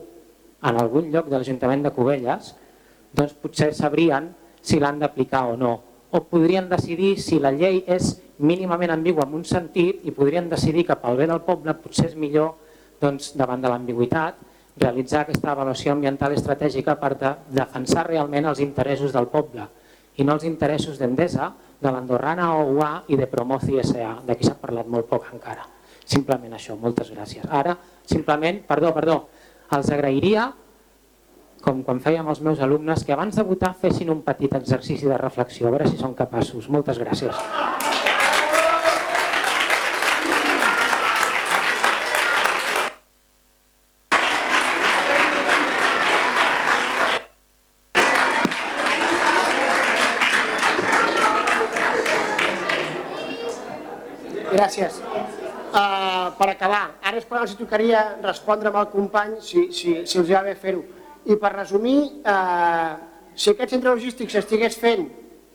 en 0.62 0.80
algun 0.80 1.10
lloc 1.12 1.30
de 1.30 1.38
l'Ajuntament 1.38 1.84
de 1.86 1.92
Cubelles, 1.94 2.54
doncs 3.16 3.36
potser 3.40 3.72
sabrien 3.74 4.30
si 4.62 4.80
l'han 4.80 5.00
d'aplicar 5.00 5.46
o 5.52 5.56
no. 5.56 5.72
O 6.10 6.20
podrien 6.26 6.68
decidir 6.68 7.16
si 7.22 7.38
la 7.38 7.52
llei 7.54 7.84
és 7.86 8.16
mínimament 8.38 8.92
ambigua 8.92 9.26
en 9.28 9.36
un 9.40 9.44
sentit 9.44 10.04
i 10.04 10.14
podrien 10.16 10.48
decidir 10.50 10.86
que 10.88 10.98
pel 10.98 11.18
bé 11.18 11.26
del 11.30 11.42
poble 11.46 11.74
potser 11.78 12.10
és 12.10 12.16
millor 12.16 12.54
doncs, 13.00 13.34
davant 13.36 13.60
de 13.60 13.70
l'ambigüitat 13.70 14.46
realitzar 14.80 15.24
aquesta 15.24 15.52
avaluació 15.52 15.92
ambiental 15.92 16.32
estratègica 16.32 16.96
per 17.00 17.14
de, 17.20 17.34
defensar 17.52 18.06
realment 18.08 18.48
els 18.48 18.62
interessos 18.64 19.12
del 19.12 19.28
poble 19.32 19.66
i 20.16 20.24
no 20.24 20.36
els 20.36 20.44
interessos 20.44 20.98
d'Endesa, 21.00 21.50
de 21.80 21.90
l'Andorrana 21.92 22.50
OUA 22.60 22.90
i 23.08 23.16
de 23.16 23.28
Promoci 23.30 23.78
SA. 23.80 24.18
D'aquí 24.26 24.44
s'ha 24.44 24.56
parlat 24.60 24.88
molt 24.90 25.08
poc 25.08 25.30
encara. 25.32 25.64
Simplement 26.04 26.52
això, 26.52 26.76
moltes 26.76 27.12
gràcies. 27.14 27.46
Ara, 27.48 27.76
simplement, 28.04 28.58
perdó, 28.68 28.90
perdó, 28.92 29.16
els 29.76 29.90
agrairia, 29.94 30.50
com 31.64 31.82
quan 31.86 32.00
fèiem 32.02 32.28
els 32.32 32.40
meus 32.42 32.62
alumnes, 32.64 33.04
que 33.04 33.14
abans 33.14 33.36
de 33.36 33.44
votar 33.46 33.74
fessin 33.82 34.10
un 34.10 34.24
petit 34.26 34.54
exercici 34.56 35.06
de 35.06 35.18
reflexió, 35.20 35.68
a 35.68 35.74
veure 35.76 35.90
si 35.90 36.00
són 36.00 36.16
capaços. 36.18 36.70
Moltes 36.72 36.98
gràcies. 36.98 37.36
Gràcies. 54.50 55.09
Uh, 55.70 56.32
per 56.34 56.48
acabar, 56.50 56.96
ara 56.98 57.20
és 57.20 57.26
quan 57.30 57.44
els 57.44 57.52
tocaria 57.54 58.00
respondre 58.24 58.72
amb 58.72 58.80
el 58.80 58.88
company 58.90 59.36
si, 59.38 59.68
si, 59.70 59.92
si 60.02 60.18
els 60.18 60.30
va 60.32 60.40
bé 60.42 60.56
fer-ho. 60.58 60.80
I 61.30 61.36
per 61.38 61.52
resumir, 61.54 61.98
uh, 62.26 62.96
si 63.38 63.52
aquest 63.52 63.76
centre 63.76 63.92
logístic 63.92 64.32
s'estigués 64.32 64.74
fent 64.80 65.04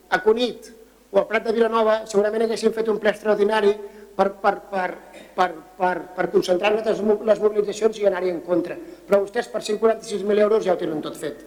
a 0.07 0.21
Cunit 0.23 0.69
o 1.11 1.19
al 1.19 1.27
Prat 1.27 1.43
de 1.49 1.55
Vilanova, 1.57 1.97
segurament 2.07 2.45
haguéssim 2.45 2.71
fet 2.77 2.87
un 2.93 3.01
ple 3.03 3.11
extraordinari 3.11 3.73
per, 4.15 4.29
per, 4.39 4.55
per, 4.71 4.87
per, 5.35 5.49
per, 5.81 5.93
per 6.15 6.29
concentrar 6.31 6.71
les 6.79 7.43
mobilitzacions 7.43 7.99
i 7.99 8.07
anar-hi 8.07 8.31
en 8.31 8.39
contra. 8.47 8.79
Però 8.79 9.19
vostès 9.25 9.51
per 9.51 9.65
146.000 9.67 10.47
euros 10.47 10.63
ja 10.63 10.77
ho 10.77 10.79
tenen 10.79 11.03
tot 11.03 11.19
fet. 11.19 11.43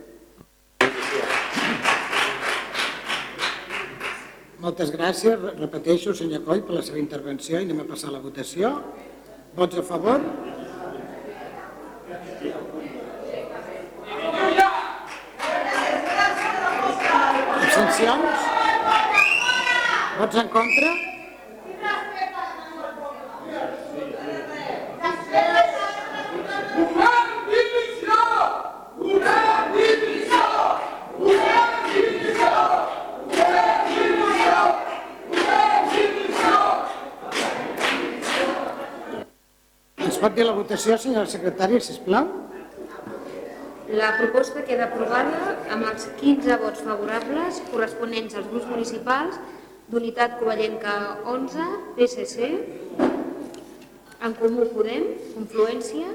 Moltes 4.64 4.90
gràcies. 4.94 5.36
Re- 5.42 5.52
Repeteixo, 5.60 6.14
senyor 6.20 6.42
Coll, 6.48 6.62
per 6.68 6.76
la 6.78 6.84
seva 6.88 7.00
intervenció 7.02 7.60
i 7.60 7.66
anem 7.68 7.82
a 7.84 7.88
passar 7.92 8.10
a 8.12 8.16
la 8.16 8.22
votació. 8.28 8.72
Vots 9.58 9.78
a 9.82 9.84
favor? 9.92 10.24
Abstencions? 17.62 18.46
Vots 20.18 20.36
en 20.42 20.48
contra? 20.54 20.90
Ens 25.08 25.77
pot 40.28 40.36
dir 40.36 40.44
la 40.44 40.52
votació, 40.52 40.96
senyora 41.00 41.28
secretària, 41.30 41.80
sisplau? 41.80 42.26
La 43.96 44.10
proposta 44.18 44.60
queda 44.68 44.90
aprovada 44.90 45.54
amb 45.72 45.86
els 45.88 46.04
15 46.20 46.58
vots 46.60 46.82
favorables 46.84 47.62
corresponents 47.70 48.36
als 48.36 48.50
grups 48.50 48.68
municipals 48.68 49.38
d'Unitat 49.88 50.36
Covellenca 50.42 50.96
11, 51.32 51.68
PSC, 51.96 52.50
En 54.26 54.34
Comú 54.36 54.66
Podem, 54.74 55.06
Confluència, 55.32 56.10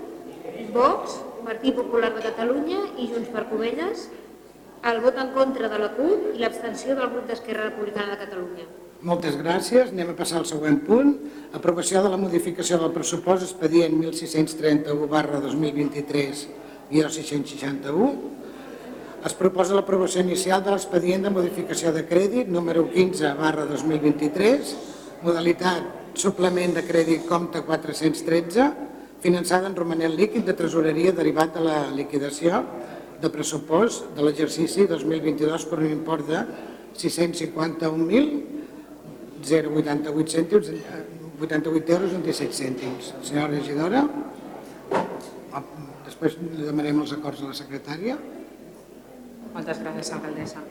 Vox, 0.76 1.18
Partit 1.48 1.74
Popular 1.80 2.12
de 2.14 2.22
Catalunya 2.28 2.84
i 3.00 3.08
Junts 3.10 3.34
per 3.34 3.48
Covelles, 3.50 4.10
el 4.92 5.00
vot 5.02 5.18
en 5.18 5.34
contra 5.34 5.72
de 5.72 5.82
la 5.82 5.94
CUP 5.98 6.34
i 6.36 6.44
l'abstenció 6.44 7.00
del 7.00 7.10
grup 7.16 7.32
d'Esquerra 7.32 7.72
Republicana 7.72 8.14
de 8.14 8.26
Catalunya. 8.28 8.68
Moltes 9.04 9.36
gràcies. 9.36 9.90
Anem 9.92 10.14
a 10.14 10.16
passar 10.16 10.38
al 10.40 10.46
següent 10.48 10.78
punt. 10.88 11.16
Aprovació 11.54 12.00
de 12.02 12.10
la 12.10 12.18
modificació 12.18 12.80
del 12.82 12.90
pressupost 12.96 13.44
expedient 13.46 13.94
1631 13.94 15.06
barra 15.06 15.38
2023 15.38 16.40
guió 16.90 17.12
661. 17.14 18.08
Es 19.24 19.36
proposa 19.38 19.78
l'aprovació 19.78 20.24
inicial 20.26 20.64
de 20.66 20.74
l'expedient 20.74 21.28
de 21.28 21.32
modificació 21.36 21.92
de 21.94 22.08
crèdit 22.10 22.50
número 22.50 22.88
15 22.90 23.36
barra 23.38 23.68
2023, 23.70 24.74
modalitat 25.22 26.18
suplement 26.18 26.74
de 26.74 26.84
crèdit 26.88 27.30
compte 27.30 27.62
413, 27.62 28.66
finançada 29.22 29.70
en 29.70 29.78
romanent 29.78 30.18
líquid 30.18 30.50
de 30.50 30.58
tresoreria 30.58 31.14
derivat 31.14 31.54
de 31.54 31.68
la 31.70 31.78
liquidació 31.94 32.64
de 33.22 33.30
pressupost 33.30 34.10
de 34.18 34.26
l'exercici 34.26 34.90
2022 34.90 35.70
per 35.70 35.80
un 35.86 35.94
import 35.94 36.26
de 36.34 36.42
651.000 36.98 38.54
0,88 39.44 40.32
cèntims, 40.32 40.70
88 41.40 41.94
euros 41.96 42.14
amb 42.14 42.26
17 42.26 42.54
cèntims. 42.54 43.14
Senyora 43.26 43.50
regidora, 43.56 44.04
després 46.06 46.38
li 46.40 46.68
demanem 46.68 47.02
els 47.04 47.14
acords 47.16 47.42
a 47.42 47.50
la 47.50 47.58
secretària. 47.58 48.16
Moltes 49.54 49.80
gràcies, 49.82 50.12
alcaldessa. 50.14 50.62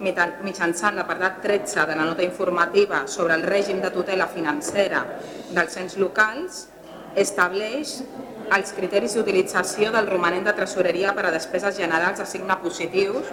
mitjançant 0.00 0.94
l'apartat 0.94 1.42
13 1.42 1.86
de 1.88 1.96
la 1.98 2.04
nota 2.06 2.22
informativa 2.22 3.06
sobre 3.06 3.34
el 3.34 3.42
règim 3.42 3.80
de 3.82 3.90
tutela 3.90 4.26
financera 4.30 5.04
dels 5.50 5.76
ens 5.82 5.96
locals, 5.98 6.68
estableix 7.16 7.98
els 8.54 8.72
criteris 8.76 9.14
d'utilització 9.16 9.90
del 9.94 10.08
romanent 10.10 10.46
de 10.48 10.54
tresoreria 10.56 11.14
per 11.16 11.26
a 11.28 11.34
despeses 11.34 11.78
generals 11.78 12.20
a 12.20 12.26
signe 12.28 12.56
positius 12.62 13.30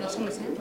No 0.00 0.08
se 0.08 0.20
me 0.20 0.30
sent? 0.30 0.56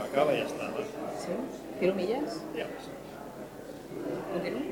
Vinga, 0.00 0.04
acaba 0.04 0.32
i 0.34 0.40
ja 0.40 0.46
està. 0.48 0.68
va. 0.74 0.84
Sí? 1.22 1.36
Tiro 1.80 1.94
milles? 1.96 2.38
Ja. 2.56 2.66
Continuo? 4.32 4.62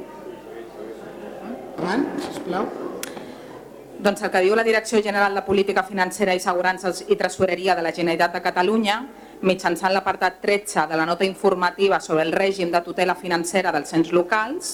Avant, 1.78 2.06
sisplau. 2.26 2.68
Doncs 4.08 4.22
el 4.24 4.30
que 4.32 4.40
diu 4.40 4.54
la 4.56 4.62
Direcció 4.64 5.02
General 5.04 5.34
de 5.36 5.42
Política 5.44 5.82
Financera 5.84 6.32
i 6.32 6.40
Segurances 6.40 7.02
i 7.12 7.16
Tresoreria 7.20 7.74
de 7.76 7.82
la 7.84 7.90
Generalitat 7.92 8.38
de 8.38 8.40
Catalunya, 8.40 8.94
mitjançant 9.44 9.92
l'apartat 9.92 10.38
13 10.40 10.86
de 10.88 10.96
la 10.96 11.04
nota 11.04 11.26
informativa 11.28 11.98
sobre 12.00 12.24
el 12.24 12.32
règim 12.32 12.70
de 12.72 12.80
tutela 12.86 13.12
financera 13.20 13.68
dels 13.74 13.92
ens 13.98 14.08
locals, 14.16 14.70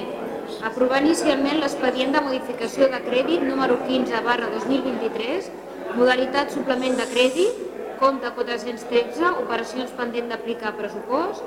aprovar 0.64 1.02
inicialment 1.04 1.58
l'expedient 1.60 2.14
de 2.14 2.22
modificació 2.24 2.88
de 2.92 3.00
crèdit 3.04 3.44
número 3.44 3.76
15 3.84 4.22
barra 4.24 4.48
2023, 4.54 5.50
modalitat 5.98 6.54
suplement 6.56 6.96
de 6.96 7.06
crèdit, 7.12 7.60
compte 8.00 8.30
413, 8.36 9.32
operacions 9.42 9.90
pendent 9.98 10.28
d'aplicar 10.32 10.70
pressupost, 10.78 11.42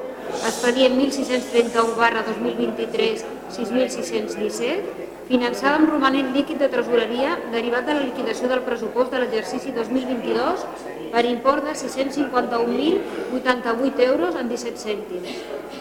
expedient 0.47 0.93
1631 0.97 1.95
barra 1.99 2.21
2023, 2.27 3.25
6617, 3.55 5.09
finançada 5.31 5.75
amb 5.79 5.89
romanent 5.89 6.29
líquid 6.35 6.57
de 6.59 6.67
tresoreria 6.71 7.31
derivat 7.53 7.83
de 7.87 7.93
la 7.95 8.03
liquidació 8.03 8.45
del 8.51 8.65
pressupost 8.67 9.09
de 9.13 9.19
l'exercici 9.23 9.69
2022 9.75 10.65
per 11.13 11.23
import 11.29 11.61
de 11.67 11.73
651.088 11.79 14.07
euros 14.07 14.33
en 14.35 14.45
17 14.51 14.77
cèntims. 14.83 15.29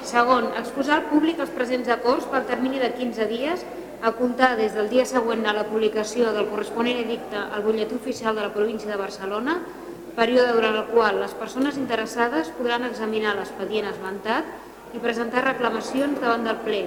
Segon, 0.06 0.44
exposar 0.58 0.94
al 0.98 1.08
públic 1.10 1.36
els 1.42 1.54
presents 1.54 1.88
acords 1.90 2.26
pel 2.30 2.46
termini 2.46 2.78
de 2.82 2.90
15 2.94 3.26
dies 3.30 3.64
a 4.02 4.12
comptar 4.16 4.56
des 4.56 4.72
del 4.74 4.88
dia 4.88 5.04
següent 5.04 5.44
a 5.46 5.52
la 5.52 5.66
publicació 5.68 6.32
del 6.32 6.48
corresponent 6.48 6.98
edicte 7.02 7.36
al 7.36 7.62
butlletí 7.66 7.94
oficial 7.98 8.34
de 8.34 8.42
la 8.46 8.52
província 8.54 8.90
de 8.90 8.96
Barcelona, 8.96 9.60
període 10.16 10.54
durant 10.56 10.76
el 10.78 10.88
qual 10.90 11.20
les 11.22 11.36
persones 11.38 11.78
interessades 11.80 12.50
podran 12.56 12.86
examinar 12.88 13.36
l'expedient 13.36 13.88
esmentat 13.90 14.48
i 14.94 15.02
presentar 15.02 15.44
reclamacions 15.46 16.20
davant 16.20 16.44
del 16.46 16.58
ple. 16.64 16.82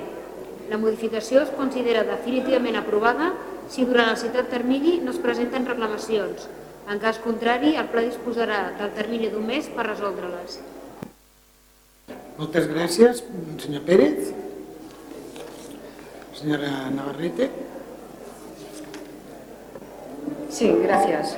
La 0.72 0.80
modificació 0.80 1.44
es 1.44 1.52
considera 1.56 2.06
definitivament 2.08 2.80
aprovada 2.80 3.32
si 3.72 3.86
durant 3.88 4.12
el 4.12 4.20
citat 4.20 4.50
termini 4.52 5.00
no 5.04 5.12
es 5.12 5.22
presenten 5.24 5.68
reclamacions. 5.70 6.48
En 6.92 7.00
cas 7.00 7.20
contrari, 7.24 7.76
el 7.80 7.88
ple 7.92 8.08
disposarà 8.10 8.74
del 8.80 8.92
termini 8.96 9.30
d'un 9.32 9.46
mes 9.48 9.70
per 9.72 9.88
resoldre-les. 9.88 10.60
Moltes 12.40 12.68
gràcies, 12.68 13.22
senyor 13.64 13.86
Pérez. 13.88 14.34
Senyora 16.34 16.90
Navarrete. 16.92 17.50
Sí, 20.50 20.68
gracias. 20.84 21.38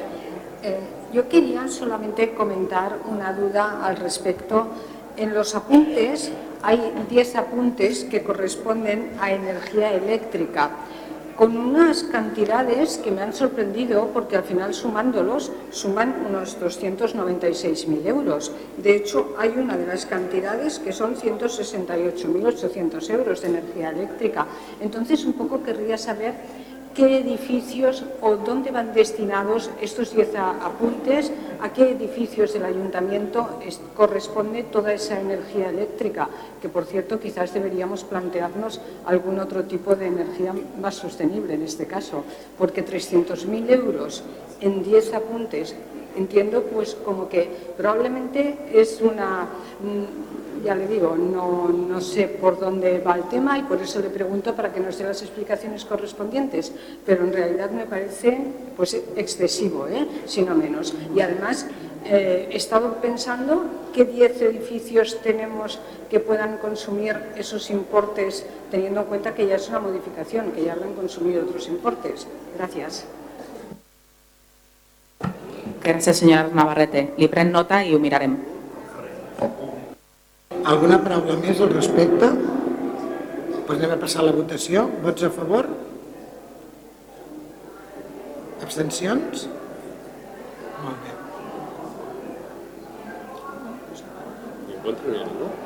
Eh, 0.64 0.80
yo 1.16 1.30
quería 1.30 1.70
solamente 1.70 2.34
comentar 2.34 3.00
una 3.10 3.32
duda 3.32 3.86
al 3.86 3.96
respecto. 3.96 4.68
En 5.16 5.34
los 5.34 5.56
apuntes 5.56 6.30
hay 6.62 6.92
10 7.10 7.36
apuntes 7.38 8.04
que 8.04 8.22
corresponden 8.22 9.14
a 9.22 9.32
energía 9.32 9.94
eléctrica, 9.94 10.72
con 11.38 11.56
unas 11.56 12.04
cantidades 12.04 12.98
que 12.98 13.12
me 13.12 13.22
han 13.22 13.32
sorprendido 13.34 14.10
porque 14.14 14.36
al 14.36 14.44
final 14.44 14.74
sumándolos 14.74 15.54
suman 15.72 16.26
unos 16.28 16.60
296.000 16.60 18.06
euros. 18.08 18.52
De 18.76 18.98
hecho, 18.98 19.36
hay 19.38 19.54
una 19.56 19.78
de 19.78 19.88
las 19.88 20.06
cantidades 20.06 20.80
que 20.80 20.92
son 20.92 21.16
168.800 21.16 23.10
euros 23.12 23.42
de 23.42 23.48
energía 23.48 23.92
eléctrica. 23.92 24.48
Entonces, 24.82 25.24
un 25.24 25.32
poco 25.34 25.64
querría 25.64 25.98
saber 25.98 26.34
qué 26.96 27.18
edificios 27.20 28.04
o 28.22 28.38
dónde 28.38 28.72
van 28.72 28.94
destinados 28.94 29.70
estos 29.82 30.16
10 30.16 30.36
apuntes, 30.36 31.32
a 31.62 31.74
qué 31.74 31.92
edificios 31.92 32.54
del 32.54 32.64
ayuntamiento 32.66 33.60
es- 33.66 33.82
corresponde 33.96 34.64
toda 34.64 34.94
esa 34.94 35.20
energía 35.20 35.70
eléctrica, 35.70 36.30
que 36.62 36.70
por 36.70 36.86
cierto 36.86 37.20
quizás 37.20 37.54
deberíamos 37.54 38.04
plantearnos 38.06 38.80
algún 39.06 39.40
otro 39.40 39.64
tipo 39.66 39.96
de 39.96 40.08
energía 40.08 40.54
más 40.82 40.96
sostenible 40.96 41.54
en 41.56 41.64
este 41.64 41.86
caso, 41.86 42.24
porque 42.58 42.82
300.000 42.82 43.70
euros 43.70 44.24
en 44.62 44.82
10 44.84 45.14
apuntes 45.14 45.76
entiendo 46.16 46.64
pues 46.64 46.96
como 46.96 47.28
que 47.28 47.50
probablemente 47.76 48.58
es 48.74 49.02
una 49.02 49.44
mm, 49.84 50.35
ya 50.64 50.76
le 50.76 50.88
digo, 50.88 51.16
no, 51.16 51.70
no 51.70 52.02
sé 52.02 52.28
por 52.28 52.60
dónde 52.60 53.00
va 53.00 53.16
el 53.16 53.24
tema 53.30 53.58
y 53.58 53.64
por 53.64 53.82
eso 53.82 54.00
le 54.00 54.10
pregunto 54.10 54.56
para 54.56 54.72
que 54.72 54.80
nos 54.80 54.98
dé 54.98 55.04
las 55.04 55.22
explicaciones 55.22 55.86
correspondientes, 55.86 56.72
pero 57.06 57.24
en 57.24 57.34
realidad 57.34 57.72
me 57.72 57.86
parece 57.86 58.38
pues, 58.76 58.94
excesivo, 59.16 59.88
¿eh? 59.88 60.08
si 60.26 60.42
no 60.42 60.56
menos. 60.56 60.94
Y 61.16 61.22
además 61.22 61.68
eh, 62.06 62.50
he 62.52 62.58
estado 62.58 62.96
pensando 62.96 63.66
qué 63.94 64.06
10 64.06 64.42
edificios 64.42 65.22
tenemos 65.22 65.80
que 66.10 66.20
puedan 66.20 66.58
consumir 66.58 67.18
esos 67.36 67.70
importes, 67.70 68.46
teniendo 68.70 69.02
en 69.02 69.08
cuenta 69.08 69.34
que 69.34 69.48
ya 69.48 69.56
es 69.56 69.70
una 69.70 69.80
modificación, 69.80 70.52
que 70.52 70.64
ya 70.64 70.74
habrán 70.74 70.94
consumido 70.94 71.44
otros 71.44 71.68
importes. 71.68 72.28
Gracias. 72.58 73.06
Gràcies, 75.86 76.18
senyora 76.18 76.50
Navarrete. 76.50 77.06
Pren 77.30 77.54
nota 77.54 77.84
i 77.86 77.94
ho 77.94 78.02
mirarem. 78.02 78.40
Alguna 80.66 80.98
paraula 80.98 81.36
més 81.38 81.60
al 81.62 81.70
respecte? 81.70 82.30
Doncs 83.66 83.76
anem 83.76 83.92
a 83.94 84.00
passar 84.02 84.24
la 84.26 84.34
votació. 84.34 84.88
Vots 85.04 85.26
a 85.26 85.30
favor? 85.34 85.70
Abstencions? 88.66 89.46
Molt 90.82 91.06
bé. 91.06 91.14
¿En 94.74 94.82
contra 94.88 95.06
no 95.06 95.14
hay 95.14 95.24
ninguno? 95.30 95.65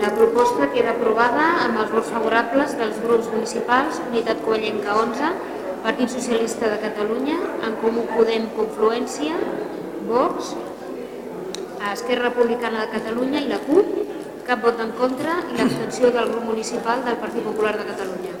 La 0.00 0.08
proposta 0.16 0.70
queda 0.72 0.94
aprovada 0.94 1.42
amb 1.66 1.76
els 1.82 1.90
vots 1.92 2.08
favorables 2.08 2.70
dels 2.78 2.96
grups 3.02 3.26
municipals 3.34 3.98
Unitat 4.06 4.38
Covellenca 4.46 4.94
11, 4.96 5.28
Partit 5.84 6.14
Socialista 6.14 6.70
de 6.72 6.78
Catalunya, 6.80 7.36
En 7.68 7.76
Comú 7.82 8.06
Podem 8.08 8.46
Confluència, 8.56 9.36
Vox, 10.08 10.54
Esquerra 11.92 12.30
Republicana 12.30 12.86
de 12.86 12.88
Catalunya 12.94 13.44
i 13.44 13.52
la 13.52 13.60
CUP, 13.66 13.92
cap 14.48 14.64
vot 14.64 14.80
en 14.80 14.96
contra 14.96 15.36
i 15.50 15.60
l'abstenció 15.60 16.08
del 16.16 16.32
grup 16.32 16.48
municipal 16.48 17.04
del 17.04 17.20
Partit 17.20 17.44
Popular 17.50 17.76
de 17.76 17.88
Catalunya. 17.92 18.34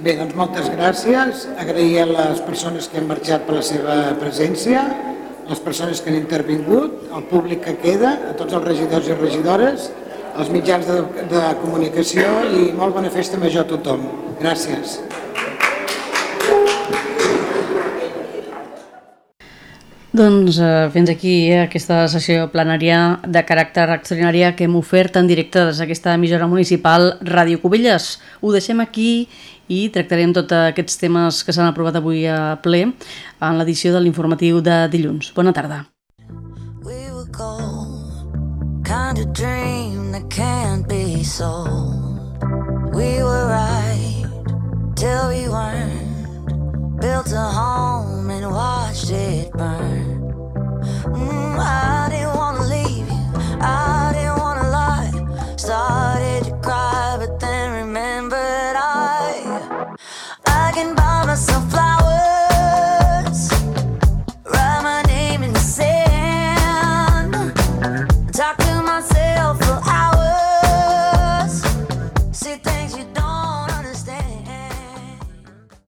Bé, 0.00 0.16
doncs 0.16 0.36
moltes 0.40 0.72
gràcies. 0.72 1.46
Agrair 1.60 2.06
a 2.06 2.10
les 2.14 2.44
persones 2.48 2.88
que 2.88 3.02
han 3.02 3.12
marxat 3.12 3.44
per 3.44 3.60
la 3.60 3.66
seva 3.74 4.02
presència, 4.22 4.88
les 5.50 5.60
persones 5.60 6.00
que 6.00 6.08
han 6.08 6.22
intervingut, 6.24 7.10
el 7.12 7.28
públic 7.28 7.66
que 7.66 7.76
queda, 7.82 8.16
a 8.30 8.38
tots 8.40 8.56
els 8.56 8.64
regidors 8.64 9.10
i 9.10 9.20
regidores, 9.20 9.90
els 10.38 10.50
mitjans 10.52 10.86
de, 10.86 10.98
de 11.30 11.42
comunicació 11.62 12.26
i 12.54 12.70
molt 12.76 12.94
bona 12.96 13.10
festa 13.12 13.40
major 13.40 13.66
a 13.66 13.70
tothom. 13.70 14.04
Gràcies. 14.40 15.00
Doncs 20.10 20.58
eh, 20.58 20.88
fins 20.90 21.10
aquí 21.12 21.34
eh, 21.52 21.60
aquesta 21.68 22.02
sessió 22.10 22.48
plenària 22.50 23.20
de 23.22 23.44
caràcter 23.46 23.86
extraordinària 23.94 24.50
que 24.58 24.66
hem 24.66 24.74
ofert 24.80 25.20
en 25.20 25.30
directe 25.30 25.62
des 25.68 25.78
d'aquesta 25.78 26.16
emissora 26.18 26.48
municipal 26.50 27.12
Ràdio 27.22 27.60
Cubelles. 27.62 28.16
Ho 28.42 28.50
deixem 28.50 28.82
aquí 28.82 29.28
i 29.70 29.84
tractarem 29.94 30.34
tots 30.34 30.56
aquests 30.72 30.98
temes 30.98 31.44
que 31.46 31.54
s'han 31.54 31.70
aprovat 31.70 32.00
avui 32.00 32.26
a 32.26 32.58
ple 32.64 32.88
en 32.90 33.62
l'edició 33.62 33.94
de 33.94 34.02
l'informatiu 34.02 34.58
de 34.60 34.82
dilluns. 34.90 35.30
Bona 35.36 35.54
tarda. 35.54 35.86
kind 38.90 39.18
of 39.18 39.32
dream 39.32 39.99
that 40.12 40.28
can't 40.30 40.88
be 40.88 41.22
sold. 41.22 42.42
We 42.92 43.22
were 43.22 43.46
right 43.46 44.24
till 44.96 45.28
we 45.28 45.48
weren't. 45.48 47.00
Built 47.00 47.32
a 47.32 47.46
home 47.60 48.28
and 48.30 48.50
watched 48.50 49.10
it 49.10 49.52
burn. 49.52 50.32
Mm, 51.04 51.58
I 51.58 52.08
didn't 52.10 52.34
wanna 52.36 52.64
leave 52.66 53.06
you, 53.08 53.24
I 53.60 54.12
didn't 54.14 54.38
wanna 54.38 54.68
lie. 54.70 55.56
Started 55.56 56.44
to 56.44 56.52
cry, 56.60 57.16
but 57.18 57.38
then 57.38 57.86
remembered 57.86 58.76
I 58.76 59.96
I 60.46 60.72
can 60.74 60.94
buy 60.94 61.24
myself 61.26 61.70
flowers. 61.70 62.39